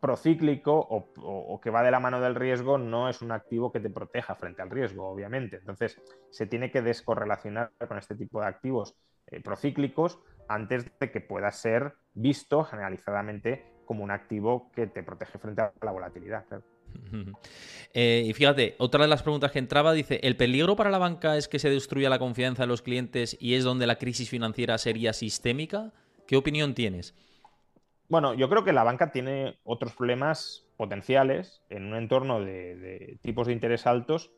procíclico 0.00 0.72
o, 0.72 1.08
o, 1.20 1.60
que 1.60 1.68
va 1.68 1.82
de 1.82 1.90
la 1.90 2.00
mano 2.00 2.22
del 2.22 2.34
riesgo 2.34 2.78
no 2.78 3.10
es 3.10 3.20
un 3.20 3.32
activo 3.32 3.70
que 3.70 3.80
te 3.80 3.90
proteja 3.90 4.34
frente 4.34 4.62
al 4.62 4.70
riesgo, 4.70 5.10
obviamente. 5.10 5.56
Entonces, 5.56 6.00
se 6.30 6.46
tiene 6.46 6.70
que 6.70 6.80
descorrelacionar 6.80 7.72
con 7.86 7.98
este 7.98 8.14
tipo 8.14 8.40
de 8.40 8.46
activos 8.46 8.96
eh, 9.26 9.42
procíclicos 9.42 10.18
antes 10.48 10.86
de 10.98 11.10
que 11.10 11.20
pueda 11.20 11.50
ser 11.52 11.94
visto 12.14 12.64
generalizadamente 12.64 13.64
como 13.84 14.04
un 14.04 14.10
activo 14.10 14.70
que 14.74 14.86
te 14.86 15.02
protege 15.02 15.38
frente 15.38 15.62
a 15.62 15.72
la 15.82 15.92
volatilidad. 15.92 16.44
Eh, 17.94 18.24
y 18.26 18.34
fíjate, 18.34 18.76
otra 18.78 19.02
de 19.02 19.08
las 19.08 19.22
preguntas 19.22 19.50
que 19.50 19.58
entraba 19.58 19.92
dice, 19.92 20.20
¿el 20.22 20.36
peligro 20.36 20.76
para 20.76 20.90
la 20.90 20.98
banca 20.98 21.38
es 21.38 21.48
que 21.48 21.58
se 21.58 21.70
destruya 21.70 22.10
la 22.10 22.18
confianza 22.18 22.64
de 22.64 22.66
los 22.66 22.82
clientes 22.82 23.36
y 23.40 23.54
es 23.54 23.64
donde 23.64 23.86
la 23.86 23.96
crisis 23.96 24.28
financiera 24.28 24.76
sería 24.76 25.14
sistémica? 25.14 25.92
¿Qué 26.26 26.36
opinión 26.36 26.74
tienes? 26.74 27.14
Bueno, 28.08 28.34
yo 28.34 28.48
creo 28.50 28.62
que 28.62 28.74
la 28.74 28.84
banca 28.84 29.10
tiene 29.10 29.58
otros 29.64 29.94
problemas 29.94 30.66
potenciales 30.76 31.62
en 31.70 31.86
un 31.86 31.96
entorno 31.96 32.40
de, 32.40 33.18
tipos 33.22 33.46
de 33.46 33.54
interés 33.54 33.86
altos 33.86 34.30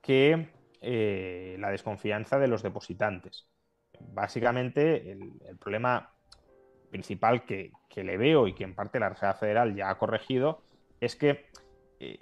que 0.00 0.48
eh, 0.80 1.56
la 1.58 1.70
desconfianza 1.70 2.38
de 2.38 2.48
los 2.48 2.62
depositantes. 2.62 3.48
Básicamente, 4.12 5.12
el, 5.12 5.58
problema 5.58 6.12
principal 6.90 7.44
que, 7.44 7.72
le 7.94 8.16
veo 8.16 8.46
y 8.48 8.54
que 8.54 8.64
en 8.64 8.74
parte 8.74 8.98
la 8.98 9.10
Reserva 9.10 9.34
Federal 9.34 9.74
ya 9.74 9.90
ha 9.90 9.98
corregido 9.98 10.62
es 11.00 11.14
que 11.16 11.46
eh, 12.00 12.18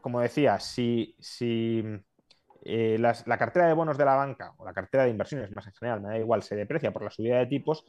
como 0.00 0.20
decía, 0.20 0.58
si, 0.58 1.14
eh, 2.64 2.98
la 2.98 3.38
cartera 3.38 3.66
de 3.66 3.74
bonos 3.74 3.98
de 3.98 4.04
la 4.04 4.14
banca 4.14 4.54
o 4.56 4.64
la 4.64 4.72
cartera 4.72 5.04
de 5.04 5.10
inversiones 5.10 5.54
más 5.54 5.66
en 5.66 5.72
general, 5.74 6.00
me 6.00 6.08
da 6.08 6.18
igual, 6.18 6.42
se 6.42 6.56
deprecia 6.56 6.92
por 6.92 7.02
la 7.02 7.10
subida 7.10 7.38
de 7.38 7.46
tipos, 7.46 7.84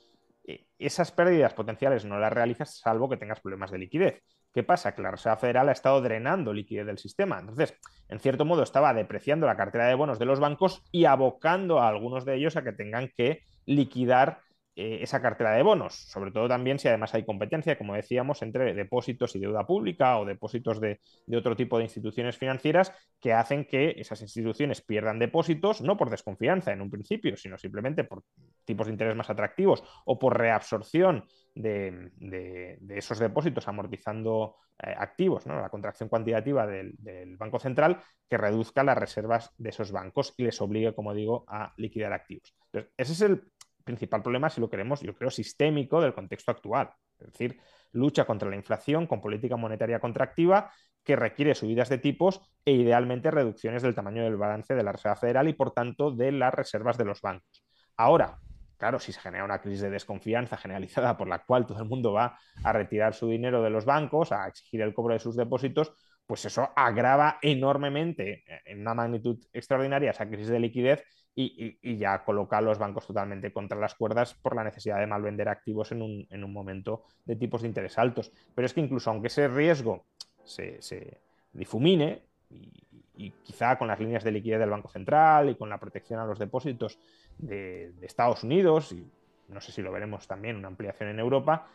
eh, 0.46 0.66
esas 0.78 1.12
pérdidas 1.12 1.54
potenciales 1.54 2.06
no 2.06 2.20
las 2.20 2.34
realizas 2.34 2.80
salvo 2.80 3.10
que 3.10 3.18
tengas 3.18 3.40
problemas 3.40 3.72
de 3.72 3.78
liquidez. 3.78 4.24
¿Qué 4.54 4.64
pasa? 4.64 4.94
Que 4.94 5.02
la 5.02 5.12
Reserva 5.12 5.38
Federal 5.38 5.70
ha 5.70 5.72
estado 5.72 6.02
drenando 6.02 6.54
liquidez 6.54 6.86
del 6.86 6.98
sistema. 6.98 7.40
Entonces, 7.40 7.74
en 8.10 8.20
cierto 8.20 8.44
modo, 8.44 8.64
estaba 8.64 8.94
depreciando 8.94 9.48
la 9.48 9.56
cartera 9.56 9.88
de 9.88 9.96
bonos 9.96 10.20
de 10.20 10.26
los 10.26 10.40
bancos 10.40 10.84
y 10.92 11.06
abocando 11.06 11.80
a 11.80 11.88
algunos 11.88 12.26
de 12.26 12.36
ellos 12.36 12.58
a 12.58 12.64
que 12.64 12.74
tengan 12.74 13.10
que 13.16 13.44
liquidar 13.66 14.42
eh, 14.82 15.04
esa 15.04 15.22
cartera 15.22 15.52
de 15.52 15.62
bonos, 15.62 15.94
sobre 15.94 16.32
todo 16.32 16.48
también 16.48 16.80
si 16.80 16.88
además 16.88 17.14
hay 17.14 17.24
competencia, 17.24 17.78
como 17.78 17.94
decíamos, 17.94 18.42
entre 18.42 18.74
depósitos 18.74 19.36
y 19.36 19.40
deuda 19.40 19.68
pública 19.68 20.18
o 20.18 20.26
depósitos 20.26 20.82
de, 20.82 21.00
otro 21.38 21.56
tipo 21.56 21.78
de 21.78 21.84
instituciones 21.84 22.36
financieras 22.36 22.92
que 23.20 23.32
hacen 23.32 23.66
que 23.66 23.94
esas 23.98 24.24
instituciones 24.24 24.82
pierdan 24.82 25.20
depósitos, 25.20 25.82
no 25.82 25.98
por 25.98 26.10
desconfianza 26.10 26.72
en 26.72 26.82
un 26.82 26.90
principio, 26.90 27.38
sino 27.38 27.60
simplemente 27.60 28.06
por 28.06 28.24
tipos 28.66 28.88
de 28.88 28.94
interés 28.94 29.16
más 29.16 29.30
atractivos 29.30 29.84
o 30.06 30.18
por 30.18 30.36
reabsorción 30.36 31.26
de, 31.54 32.80
esos 32.90 33.20
depósitos 33.20 33.68
amortizando 33.68 34.56
eh, 34.82 34.96
activos, 34.98 35.46
¿no? 35.46 35.62
la 35.62 35.70
contracción 35.70 36.10
cuantitativa 36.10 36.66
del, 36.66 36.96
del, 36.98 37.38
Banco 37.38 37.60
Central, 37.60 38.02
que 38.28 38.38
reduzca 38.38 38.84
las 38.84 38.98
reservas 38.98 39.54
de 39.60 39.70
esos 39.70 39.92
bancos 39.92 40.34
y 40.38 40.44
les 40.44 40.60
obligue, 40.60 40.96
como 40.96 41.14
digo, 41.14 41.46
a 41.48 41.72
liquidar 41.78 42.14
activos. 42.14 42.56
Entonces, 42.66 42.92
ese 42.98 43.14
es 43.14 43.22
el 43.22 43.44
principal 43.84 44.22
problema, 44.22 44.50
si 44.50 44.62
lo 44.62 44.70
queremos, 44.70 45.02
yo 45.02 45.16
creo, 45.16 45.30
sistémico 45.30 46.02
del 46.02 46.14
contexto 46.14 46.52
actual. 46.52 46.92
Es 47.20 47.32
decir, 47.32 47.60
lucha 47.92 48.26
contra 48.26 48.50
la 48.50 48.56
inflación 48.56 49.08
con 49.08 49.22
política 49.22 49.58
monetaria 49.58 50.00
contractiva 50.00 50.72
que 51.04 51.16
requiere 51.16 51.56
subidas 51.56 51.90
de 51.90 51.98
tipos 51.98 52.42
e 52.64 52.74
idealmente 52.74 53.32
reducciones 53.32 53.82
del 53.82 53.96
tamaño 53.96 54.24
del 54.24 54.38
balance 54.38 54.76
de 54.76 54.84
la 54.84 54.92
Reserva 54.92 55.16
Federal 55.16 55.48
y, 55.48 55.54
por 55.54 55.72
tanto, 55.72 56.12
de 56.12 56.32
las 56.32 56.54
reservas 56.54 56.98
de 56.98 57.06
los 57.06 57.22
bancos. 57.22 57.64
Ahora, 57.98 58.40
claro, 58.78 59.00
si 59.00 59.12
se 59.12 59.20
genera 59.20 59.44
una 59.44 59.62
crisis 59.62 59.82
de 59.82 59.90
desconfianza 59.90 60.58
generalizada 60.58 61.18
por 61.18 61.28
la 61.28 61.44
cual 61.44 61.66
todo 61.66 61.80
el 61.80 61.90
mundo 61.90 62.14
va 62.14 62.38
a 62.64 62.74
retirar 62.74 63.14
su 63.14 63.28
dinero 63.28 63.62
de 63.62 63.70
los 63.70 63.86
bancos, 63.86 64.32
a 64.32 64.48
exigir 64.48 64.82
el 64.82 64.94
cobro 64.94 65.14
de 65.14 65.20
sus 65.20 65.36
depósitos, 65.36 65.94
pues 66.26 66.46
eso 66.46 66.70
agrava 66.76 67.40
enormemente, 67.42 68.44
eh, 68.48 68.62
en 68.66 68.82
una 68.82 68.94
magnitud 68.94 69.38
extraordinaria, 69.52 70.12
esa 70.12 70.28
crisis 70.28 70.48
de 70.48 70.60
liquidez 70.60 71.04
y, 71.36 71.98
ya 71.98 72.24
coloca 72.24 72.58
a 72.58 72.62
los 72.62 72.78
bancos 72.78 73.08
totalmente 73.08 73.54
contra 73.54 73.78
las 73.78 73.96
cuerdas 73.96 74.34
por 74.34 74.56
la 74.56 74.64
necesidad 74.64 75.00
de 75.00 75.08
malvender 75.08 75.48
activos 75.50 75.92
en 75.92 76.02
un, 76.02 76.54
momento 76.54 77.04
de 77.26 77.36
tipos 77.36 77.62
de 77.62 77.70
interés 77.70 77.98
altos. 77.98 78.32
Pero 78.54 78.66
es 78.66 78.74
que 78.74 78.82
incluso 78.82 79.10
aunque 79.10 79.28
ese 79.28 79.48
riesgo 79.48 80.06
se, 80.44 81.22
difumine, 81.54 82.24
y, 82.50 83.32
quizá 83.44 83.78
con 83.78 83.88
las 83.88 84.00
líneas 84.00 84.24
de 84.24 84.32
liquidez 84.32 84.60
del 84.60 84.70
Banco 84.70 84.90
Central 84.90 85.50
y 85.50 85.56
con 85.56 85.70
la 85.70 85.80
protección 85.80 86.20
a 86.20 86.26
los 86.26 86.40
depósitos 86.40 87.00
de, 87.38 87.92
de 87.92 88.06
Estados 88.06 88.44
Unidos, 88.44 88.92
y 88.92 89.08
no 89.48 89.62
sé 89.62 89.72
si 89.72 89.82
lo 89.82 89.92
veremos 89.92 90.28
también, 90.28 90.56
una 90.56 90.68
ampliación 90.68 91.10
en 91.10 91.20
Europa, 91.20 91.68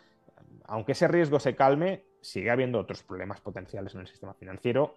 aunque 0.64 0.92
ese 0.92 1.08
riesgo 1.08 1.38
se 1.38 1.54
calme, 1.54 2.04
sigue 2.20 2.50
habiendo 2.50 2.80
otros 2.80 3.02
problemas 3.04 3.40
potenciales 3.40 3.94
en 3.94 4.00
el 4.00 4.06
sistema 4.06 4.34
financiero 4.34 4.96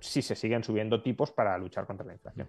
si 0.00 0.20
se 0.20 0.34
siguen 0.34 0.62
subiendo 0.62 1.02
tipos 1.02 1.30
para 1.32 1.56
luchar 1.56 1.86
contra 1.86 2.06
la 2.06 2.12
inflación. 2.12 2.48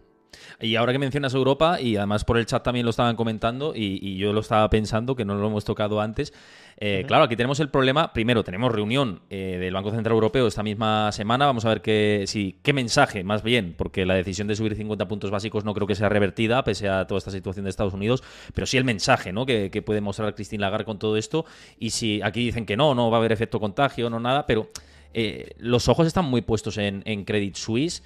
Y 0.59 0.75
ahora 0.75 0.91
que 0.93 0.99
mencionas 0.99 1.33
Europa, 1.33 1.79
y 1.81 1.97
además 1.97 2.23
por 2.23 2.37
el 2.37 2.45
chat 2.45 2.63
también 2.63 2.85
lo 2.85 2.89
estaban 2.89 3.15
comentando, 3.15 3.73
y, 3.75 4.17
yo 4.17 4.33
lo 4.33 4.41
estaba 4.41 4.69
pensando, 4.69 5.15
que 5.15 5.25
no 5.25 5.35
lo 5.35 5.47
hemos 5.47 5.65
tocado 5.65 6.01
antes, 6.01 6.33
eh, 6.77 7.05
claro, 7.07 7.23
aquí 7.23 7.35
tenemos 7.35 7.59
el 7.59 7.69
problema, 7.69 8.11
primero 8.11 8.43
tenemos 8.43 8.71
reunión 8.71 9.21
eh, 9.29 9.57
del 9.59 9.73
Banco 9.73 9.91
Central 9.91 10.13
Europeo 10.13 10.47
esta 10.47 10.63
misma 10.63 11.11
semana, 11.11 11.45
vamos 11.45 11.63
a 11.65 11.69
ver 11.69 11.81
qué, 11.81 12.25
si, 12.27 12.59
qué 12.63 12.73
mensaje, 12.73 13.23
más 13.23 13.43
bien, 13.43 13.75
porque 13.77 14.05
la 14.05 14.15
decisión 14.15 14.47
de 14.47 14.55
subir 14.55 14.75
50 14.75 15.07
puntos 15.07 15.31
básicos 15.31 15.63
no 15.63 15.73
creo 15.73 15.87
que 15.87 15.95
sea 15.95 16.09
revertida, 16.09 16.63
pese 16.63 16.89
a 16.89 17.07
toda 17.07 17.19
esta 17.19 17.31
situación 17.31 17.63
de 17.63 17.69
Estados 17.69 17.93
Unidos, 17.93 18.23
pero 18.53 18.67
sí 18.67 18.77
el 18.77 18.83
mensaje 18.83 19.31
¿no? 19.31 19.45
que, 19.45 19.69
puede 19.85 20.01
mostrar 20.01 20.35
Christine 20.35 20.61
Lagarde 20.61 20.85
con 20.85 20.99
todo 20.99 21.15
esto, 21.15 21.45
y 21.79 21.91
si 21.91 22.21
aquí 22.21 22.43
dicen 22.43 22.65
que 22.65 22.75
no, 22.75 22.95
no 22.95 23.09
va 23.09 23.17
a 23.17 23.19
haber 23.19 23.31
efecto 23.31 23.59
contagio, 23.59 24.09
no 24.09 24.19
nada, 24.19 24.45
pero 24.45 24.69
eh, 25.13 25.53
los 25.59 25.87
ojos 25.87 26.07
están 26.07 26.25
muy 26.25 26.41
puestos 26.41 26.77
en, 26.77 27.03
en 27.05 27.23
Credit 27.23 27.55
Suisse 27.55 28.03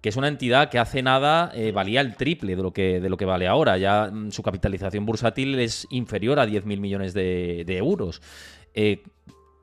que 0.00 0.08
es 0.08 0.16
una 0.16 0.28
entidad 0.28 0.70
que 0.70 0.78
hace 0.78 1.02
nada 1.02 1.50
eh, 1.54 1.72
valía 1.72 2.00
el 2.00 2.14
triple 2.16 2.54
de 2.54 2.62
lo 2.62 2.72
que, 2.72 3.00
de 3.00 3.08
lo 3.08 3.16
que 3.16 3.24
vale 3.24 3.46
ahora. 3.48 3.78
Ya 3.78 4.10
mm, 4.12 4.30
su 4.30 4.42
capitalización 4.42 5.04
bursátil 5.04 5.58
es 5.58 5.86
inferior 5.90 6.38
a 6.38 6.46
10.000 6.46 6.78
millones 6.78 7.14
de, 7.14 7.64
euros. 7.76 8.22
Eh, 8.74 9.02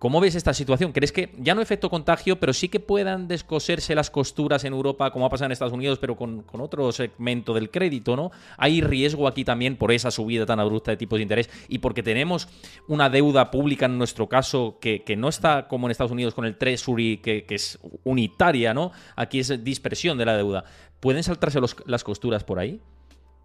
¿Cómo 0.05 0.21
ves 0.21 0.35
esta 0.35 0.53
situación? 0.53 0.91
¿Crees 0.91 1.11
que 1.11 1.31
ya 1.39 1.55
no 1.55 1.63
efecto 1.63 1.89
contagio, 1.89 2.39
pero 2.39 2.53
sí 2.53 2.69
que 2.69 2.79
puedan 2.79 3.27
descoserse 3.27 3.95
las 3.95 4.11
costuras 4.11 4.63
en 4.63 4.73
Europa, 4.73 5.09
como 5.09 5.25
ha 5.25 5.31
pasado 5.31 5.47
en 5.47 5.53
Estados 5.53 5.73
Unidos, 5.73 5.97
pero 5.97 6.15
con, 6.15 6.45
otro 6.59 6.91
segmento 6.91 7.55
del 7.55 7.71
crédito, 7.71 8.15
¿no? 8.15 8.29
Hay 8.59 8.81
riesgo 8.81 9.27
aquí 9.27 9.43
también 9.43 9.77
por 9.77 9.91
esa 9.91 10.11
subida 10.11 10.45
tan 10.45 10.59
abrupta 10.59 10.91
de 10.91 10.97
tipos 10.97 11.17
de 11.17 11.23
interés 11.23 11.49
y 11.69 11.79
porque 11.79 12.03
tenemos 12.03 12.47
una 12.87 13.09
deuda 13.09 13.49
pública 13.49 13.87
en 13.87 13.97
nuestro 13.97 14.29
caso 14.29 14.77
que, 14.79 15.03
no 15.17 15.27
está 15.27 15.67
como 15.67 15.87
en 15.87 15.91
Estados 15.91 16.11
Unidos 16.11 16.35
con 16.35 16.45
el 16.45 16.55
Treasury, 16.55 17.17
que, 17.17 17.43
es 17.49 17.79
unitaria, 18.03 18.75
¿no? 18.75 18.91
Aquí 19.15 19.39
es 19.39 19.63
dispersión 19.63 20.19
de 20.19 20.25
la 20.25 20.37
deuda. 20.37 20.65
¿Pueden 20.99 21.23
saltarse 21.23 21.59
las 21.87 22.03
costuras 22.03 22.43
por 22.43 22.59
ahí? 22.59 22.79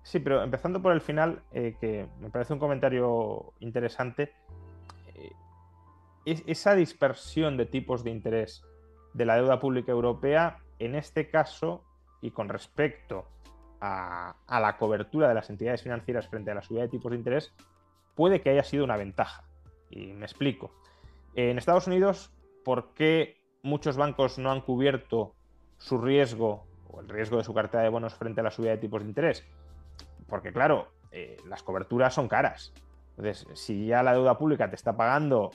Sí, 0.02 0.18
pero 0.18 0.42
empezando 0.42 0.82
por 0.82 0.92
el 0.92 1.00
final, 1.00 1.40
eh, 1.54 1.74
que 1.80 2.06
me 2.20 2.28
parece 2.28 2.52
un 2.52 2.58
comentario 2.58 3.54
interesante 3.60 4.34
esa 6.24 6.74
dispersión 6.74 7.56
de 7.56 7.66
tipos 7.66 8.04
de 8.04 8.10
interés 8.10 8.62
de 9.14 9.24
la 9.24 9.36
deuda 9.36 9.58
pública 9.58 9.92
europea, 9.92 10.58
en 10.78 10.94
este 10.94 11.28
caso, 11.28 11.84
y 12.20 12.30
con 12.30 12.48
respecto 12.48 13.26
a, 13.80 14.36
la 14.48 14.76
cobertura 14.76 15.28
de 15.28 15.34
las 15.34 15.50
entidades 15.50 15.82
financieras 15.82 16.28
frente 16.28 16.50
a 16.50 16.54
la 16.54 16.62
subida 16.62 16.82
de 16.82 16.88
tipos 16.88 17.10
de 17.12 17.18
interés, 17.18 17.52
puede 18.14 18.40
que 18.40 18.50
haya 18.50 18.62
sido 18.62 18.84
una 18.84 18.96
ventaja. 18.96 19.44
Y 19.90 20.12
me 20.12 20.26
explico. 20.26 20.72
En 21.34 21.58
Estados 21.58 21.86
Unidos, 21.86 22.32
¿por 22.64 22.92
qué 22.94 23.40
muchos 23.62 23.96
bancos 23.96 24.38
no 24.38 24.50
han 24.50 24.60
cubierto 24.60 25.34
su 25.78 25.98
riesgo 25.98 26.66
o 26.88 27.00
el 27.00 27.08
riesgo 27.08 27.38
de 27.38 27.44
su 27.44 27.54
cartera 27.54 27.82
de 27.82 27.88
bonos 27.88 28.14
frente 28.14 28.40
a 28.40 28.44
la 28.44 28.50
subida 28.50 28.72
de 28.72 28.78
tipos 28.78 29.02
de 29.02 29.08
interés? 29.08 29.46
Porque 30.28 30.52
claro, 30.52 30.88
eh, 31.10 31.38
las 31.46 31.62
coberturas 31.62 32.14
son 32.14 32.28
caras. 32.28 32.72
Entonces, 33.16 33.46
si 33.54 33.86
ya 33.86 34.02
la 34.02 34.12
deuda 34.12 34.38
pública 34.38 34.68
te 34.68 34.76
está 34.76 34.96
pagando 34.96 35.50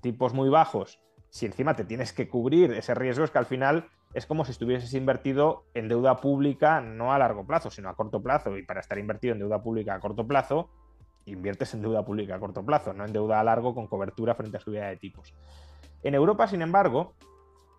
tipos 0.00 0.34
muy 0.34 0.48
bajos, 0.48 1.00
si 1.30 1.46
encima 1.46 1.74
te 1.74 1.84
tienes 1.84 2.12
que 2.12 2.28
cubrir 2.28 2.72
ese 2.72 2.94
riesgo, 2.94 3.24
es 3.24 3.30
que 3.30 3.38
al 3.38 3.46
final 3.46 3.88
es 4.14 4.26
como 4.26 4.44
si 4.44 4.52
estuvieses 4.52 4.94
invertido 4.94 5.64
en 5.74 5.88
deuda 5.88 6.16
pública 6.16 6.80
no 6.80 7.12
a 7.12 7.18
largo 7.18 7.46
plazo, 7.46 7.70
sino 7.70 7.88
a 7.88 7.94
corto 7.94 8.22
plazo. 8.22 8.56
Y 8.56 8.62
para 8.62 8.80
estar 8.80 8.98
invertido 8.98 9.34
en 9.34 9.40
deuda 9.40 9.62
pública 9.62 9.94
a 9.94 10.00
corto 10.00 10.26
plazo, 10.26 10.70
inviertes 11.26 11.74
en 11.74 11.82
deuda 11.82 12.04
pública 12.04 12.36
a 12.36 12.40
corto 12.40 12.64
plazo, 12.64 12.92
no 12.94 13.04
en 13.04 13.12
deuda 13.12 13.40
a 13.40 13.44
largo 13.44 13.74
con 13.74 13.86
cobertura 13.86 14.34
frente 14.34 14.56
a 14.56 14.60
subida 14.60 14.86
de 14.88 14.96
tipos. 14.96 15.34
En 16.02 16.14
Europa, 16.14 16.46
sin 16.46 16.62
embargo, 16.62 17.14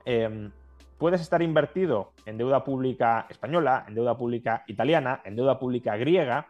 em, 0.05 0.51
puedes 0.97 1.21
estar 1.21 1.41
invertido 1.41 2.11
en 2.25 2.37
deuda 2.37 2.63
pública 2.63 3.25
española, 3.29 3.85
en 3.87 3.95
deuda 3.95 4.17
pública 4.17 4.63
italiana, 4.67 5.21
en 5.25 5.35
deuda 5.35 5.59
pública 5.59 5.95
griega 5.97 6.47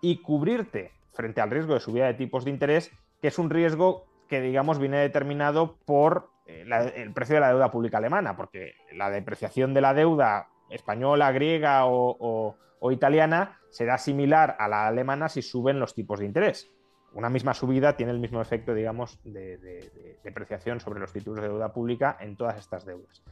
y 0.00 0.18
cubrirte 0.22 0.92
frente 1.12 1.40
al 1.40 1.50
riesgo 1.50 1.74
de 1.74 1.80
subida 1.80 2.06
de 2.06 2.14
tipos 2.14 2.44
de 2.44 2.50
interés, 2.50 2.92
que 3.20 3.28
es 3.28 3.38
un 3.38 3.50
riesgo 3.50 4.07
que, 4.28 4.40
digamos, 4.40 4.78
viene 4.78 4.98
determinado 4.98 5.78
por 5.84 6.30
eh, 6.46 6.64
el 6.96 7.12
precio 7.12 7.34
de 7.36 7.40
la 7.40 7.48
deuda 7.48 7.70
pública 7.70 7.98
alemana, 7.98 8.36
porque 8.36 8.74
la 8.92 9.10
depreciación 9.10 9.74
de 9.74 9.80
la 9.80 9.94
deuda 9.94 10.48
española, 10.70 11.32
griega 11.32 11.86
o, 11.86 12.56
italiana 12.90 13.58
será 13.70 13.98
similar 13.98 14.56
a 14.58 14.68
la 14.68 14.86
alemana 14.86 15.28
si 15.28 15.42
suben 15.42 15.80
los 15.80 15.94
tipos 15.94 16.20
de 16.20 16.26
interés. 16.26 16.70
Una 17.12 17.28
misma 17.28 17.54
subida 17.54 17.96
tiene 17.96 18.12
el 18.12 18.18
mismo 18.18 18.40
efecto, 18.40 18.74
digamos, 18.74 19.18
de, 19.24 20.18
depreciación 20.22 20.80
sobre 20.80 21.00
los 21.00 21.12
títulos 21.12 21.42
de 21.42 21.48
deuda 21.48 21.72
pública 21.72 22.16
en 22.20 22.36
todas 22.36 22.58
estas 22.58 22.84
deudas. 22.84 23.22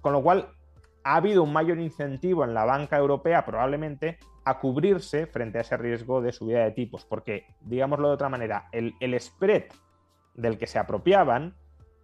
Con 0.00 0.12
lo 0.12 0.22
cual, 0.22 0.48
ha 1.02 1.16
habido 1.16 1.42
un 1.42 1.52
mayor 1.52 1.78
incentivo 1.78 2.44
en 2.44 2.52
la 2.52 2.64
banca 2.64 2.98
europea 2.98 3.44
probablemente 3.46 4.18
a 4.44 4.58
cubrirse 4.58 5.26
frente 5.26 5.58
a 5.58 5.60
ese 5.62 5.76
riesgo 5.76 6.20
de 6.20 6.32
subida 6.32 6.64
de 6.64 6.72
tipos, 6.72 7.04
porque, 7.04 7.46
digámoslo 7.60 8.08
de 8.08 8.14
otra 8.14 8.28
manera, 8.28 8.68
el, 8.72 8.94
el 9.00 9.18
spread 9.18 9.64
del 10.34 10.58
que 10.58 10.66
se 10.66 10.78
apropiaban 10.78 11.54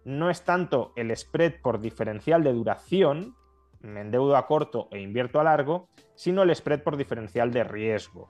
no 0.05 0.29
es 0.29 0.43
tanto 0.43 0.93
el 0.95 1.15
spread 1.15 1.61
por 1.61 1.81
diferencial 1.81 2.43
de 2.43 2.53
duración, 2.53 3.35
me 3.81 4.01
endeudo 4.01 4.37
a 4.37 4.47
corto 4.47 4.87
e 4.91 5.01
invierto 5.01 5.39
a 5.39 5.43
largo, 5.43 5.89
sino 6.15 6.43
el 6.43 6.55
spread 6.55 6.81
por 6.81 6.95
diferencial 6.95 7.51
de 7.51 7.63
riesgo. 7.63 8.29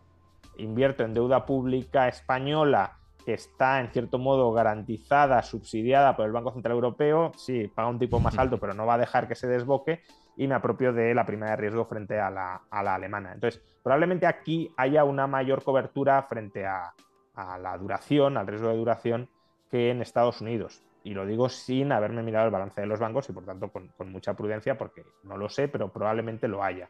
Invierto 0.58 1.04
en 1.04 1.14
deuda 1.14 1.46
pública 1.46 2.08
española 2.08 2.98
que 3.28 3.34
está 3.34 3.82
en 3.82 3.90
cierto 3.90 4.20
modo 4.20 4.54
garantizada, 4.54 5.44
subsidiada 5.44 6.16
por 6.16 6.26
el 6.26 6.32
Banco 6.32 6.54
Central 6.54 6.76
Europeo, 6.76 7.34
sí, 7.36 7.68
paga 7.68 7.90
un 7.90 8.00
tipo 8.00 8.22
más 8.22 8.38
alto, 8.40 8.58
pero 8.58 8.74
no 8.74 8.86
va 8.86 8.94
a 8.94 8.98
dejar 8.98 9.28
que 9.28 9.36
se 9.36 9.48
desboque, 9.48 10.02
y 10.38 10.48
me 10.48 10.56
apropio 10.56 10.94
de 10.94 11.14
la 11.14 11.26
prima 11.26 11.48
de 11.48 11.58
riesgo 11.58 11.84
frente 11.84 12.20
a 12.22 12.30
la, 12.30 12.62
alemana. 12.72 13.34
Entonces, 13.34 13.62
probablemente 13.84 14.28
aquí 14.28 14.72
haya 14.78 15.04
una 15.04 15.28
mayor 15.28 15.62
cobertura 15.62 16.24
frente 16.24 16.66
a, 16.66 16.94
la 17.36 17.78
duración, 17.78 18.38
al 18.38 18.48
riesgo 18.48 18.70
de 18.70 18.78
duración, 18.78 19.30
que 19.70 19.92
en 19.92 20.02
Estados 20.02 20.42
Unidos. 20.42 20.82
Y 21.04 21.14
lo 21.14 21.26
digo 21.26 21.50
sin 21.50 21.92
haberme 21.92 22.24
mirado 22.24 22.46
el 22.48 22.52
balance 22.52 22.82
de 22.82 22.88
los 22.88 23.00
bancos 23.00 23.30
y 23.30 23.34
por 23.34 23.46
tanto 23.46 23.72
con, 23.72 24.12
mucha 24.12 24.34
prudencia 24.34 24.78
porque 24.78 25.06
no 25.24 25.38
lo 25.38 25.50
sé, 25.50 25.68
pero 25.68 25.92
probablemente 25.92 26.48
lo 26.48 26.64
haya. 26.64 26.90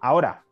Ahora, 0.00 0.44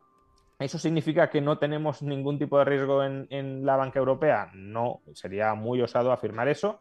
¿Eso 0.59 0.79
significa 0.79 1.29
que 1.29 1.43
no 1.43 1.59
tenemos 1.59 2.01
ningún 2.01 2.39
tipo 2.39 2.59
de 2.59 2.65
riesgo 2.65 3.05
en, 3.05 3.67
la 3.67 3.77
banca 3.77 3.99
europea? 3.99 4.51
No, 4.55 5.03
sería 5.13 5.53
muy 5.53 5.83
osado 5.83 6.13
afirmar 6.13 6.49
eso. 6.49 6.81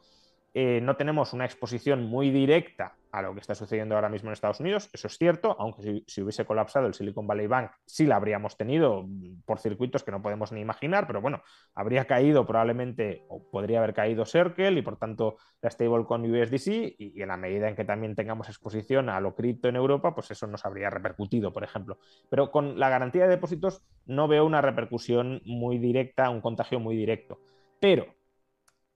Eh, 0.54 0.80
no 0.82 0.96
tenemos 0.96 1.34
una 1.34 1.44
exposición 1.44 2.06
muy 2.06 2.30
directa 2.30 2.96
a 3.16 3.22
lo 3.22 3.34
que 3.34 3.40
está 3.40 3.56
sucediendo 3.56 3.96
ahora 3.96 4.10
mismo 4.10 4.30
en 4.30 4.34
Estados 4.34 4.60
Unidos, 4.60 4.90
eso 4.92 5.08
es 5.08 5.18
cierto, 5.18 5.56
aunque 5.58 6.04
si, 6.06 6.22
hubiese 6.22 6.44
colapsado 6.46 6.86
el 6.86 6.94
Silicon 6.94 7.26
Valley 7.26 7.48
Bank, 7.48 7.72
sí 7.86 8.06
la 8.06 8.18
habríamos 8.18 8.58
tenido 8.58 9.04
mm, 9.04 9.44
por 9.46 9.60
circuitos 9.60 10.04
que 10.04 10.12
no 10.12 10.22
podemos 10.22 10.52
ni 10.52 10.60
imaginar, 10.60 11.08
pero 11.08 11.22
bueno, 11.22 11.42
habría 11.74 12.06
caído 12.06 12.46
probablemente, 12.46 13.24
o 13.30 13.50
podría 13.50 13.80
haber 13.80 13.94
caído 13.94 14.26
Circle 14.26 14.78
y 14.78 14.82
por 14.82 14.98
tanto 14.98 15.38
la 15.62 15.70
stablecoin 15.70 16.30
USDC, 16.30 16.68
y, 16.68 17.14
y 17.16 17.22
en 17.22 17.30
la 17.30 17.38
medida 17.38 17.70
en 17.70 17.76
que 17.78 17.86
también 17.86 18.16
tengamos 18.16 18.50
exposición 18.50 19.08
a 19.08 19.22
lo 19.22 19.34
cripto 19.34 19.70
en 19.70 19.78
Europa, 19.78 20.14
pues 20.14 20.32
eso 20.32 20.46
nos 20.48 20.66
habría 20.66 20.90
repercutido, 20.90 21.54
por 21.54 21.64
ejemplo. 21.64 22.00
Pero 22.30 22.52
con 22.52 22.78
la 22.78 22.90
garantía 22.90 23.24
de 23.24 23.30
depósitos 23.30 23.82
no 24.06 24.28
veo 24.28 24.46
una 24.46 24.62
repercusión 24.62 25.42
muy 25.46 25.78
directa, 25.78 26.30
un 26.30 26.42
contagio 26.42 26.82
muy 26.82 26.98
directo. 26.98 27.40
Pero 27.80 28.08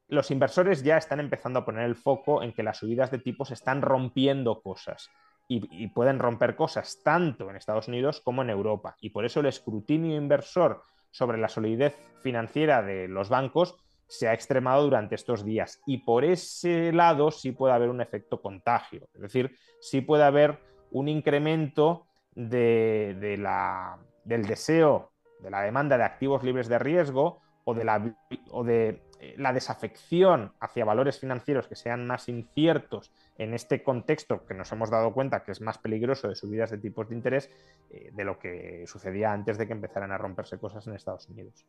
los 0.09 0.31
inversores 0.31 0.83
ya 0.83 0.97
están 0.97 1.19
empezando 1.19 1.59
a 1.59 1.65
poner 1.65 1.85
el 1.85 1.95
foco 1.95 2.41
en 2.41 2.51
que 2.51 2.63
las 2.63 2.77
subidas 2.77 3.11
de 3.11 3.19
tipos 3.19 3.51
están 3.51 3.81
rompiendo 3.81 4.61
cosas 4.61 5.09
y, 5.47 5.87
pueden 5.87 6.19
romper 6.19 6.55
cosas 6.55 7.01
tanto 7.03 7.49
en 7.49 7.55
Estados 7.55 7.87
Unidos 7.87 8.21
como 8.21 8.43
en 8.43 8.51
Europa. 8.51 8.95
Y 9.01 9.09
por 9.09 9.25
eso 9.25 9.39
el 9.39 9.47
escrutinio 9.47 10.15
inversor 10.15 10.83
sobre 11.09 11.39
la 11.39 11.47
solidez 11.47 11.97
financiera 12.21 12.83
de 12.83 13.07
los 13.07 13.29
bancos 13.29 13.75
se 14.07 14.27
ha 14.27 14.33
extremado 14.33 14.83
durante 14.83 15.15
estos 15.15 15.43
días. 15.43 15.81
Y 15.87 15.99
por 15.99 16.23
ese 16.23 16.91
lado 16.91 17.31
sí 17.31 17.51
puede 17.51 17.73
haber 17.73 17.89
un 17.89 18.01
efecto 18.01 18.41
contagio. 18.41 19.07
Es 19.13 19.21
decir, 19.21 19.55
sí 19.81 20.01
puede 20.01 20.23
haber 20.23 20.59
un 20.91 21.07
incremento 21.07 22.05
de, 22.35 23.35
la, 23.39 23.97
del 24.23 24.45
deseo, 24.45 25.11
de 25.39 25.49
la 25.49 25.61
demanda 25.61 25.97
de 25.97 26.03
activos 26.03 26.43
libres 26.43 26.67
de 26.67 26.77
riesgo 26.77 27.41
o 27.65 27.73
de, 27.73 27.83
la, 27.83 28.15
o 28.51 28.63
de 28.63 29.01
la 29.37 29.53
desafección 29.53 30.53
hacia 30.59 30.85
valores 30.85 31.19
financieros 31.19 31.67
que 31.67 31.75
sean 31.75 32.07
más 32.07 32.29
inciertos 32.29 33.11
en 33.37 33.53
este 33.53 33.83
contexto 33.83 34.45
que 34.45 34.53
nos 34.53 34.71
hemos 34.71 34.89
dado 34.89 35.13
cuenta 35.13 35.43
que 35.43 35.51
es 35.51 35.61
más 35.61 35.77
peligroso 35.77 36.29
de 36.29 36.35
subidas 36.35 36.71
de 36.71 36.77
tipos 36.77 37.09
de 37.09 37.15
interés 37.15 37.49
eh, 37.89 38.11
de 38.13 38.23
lo 38.23 38.39
que 38.39 38.85
sucedía 38.87 39.33
antes 39.33 39.57
de 39.57 39.67
que 39.67 39.73
empezaran 39.73 40.11
a 40.11 40.17
romperse 40.17 40.57
cosas 40.57 40.87
en 40.87 40.95
Estados 40.95 41.27
Unidos. 41.29 41.65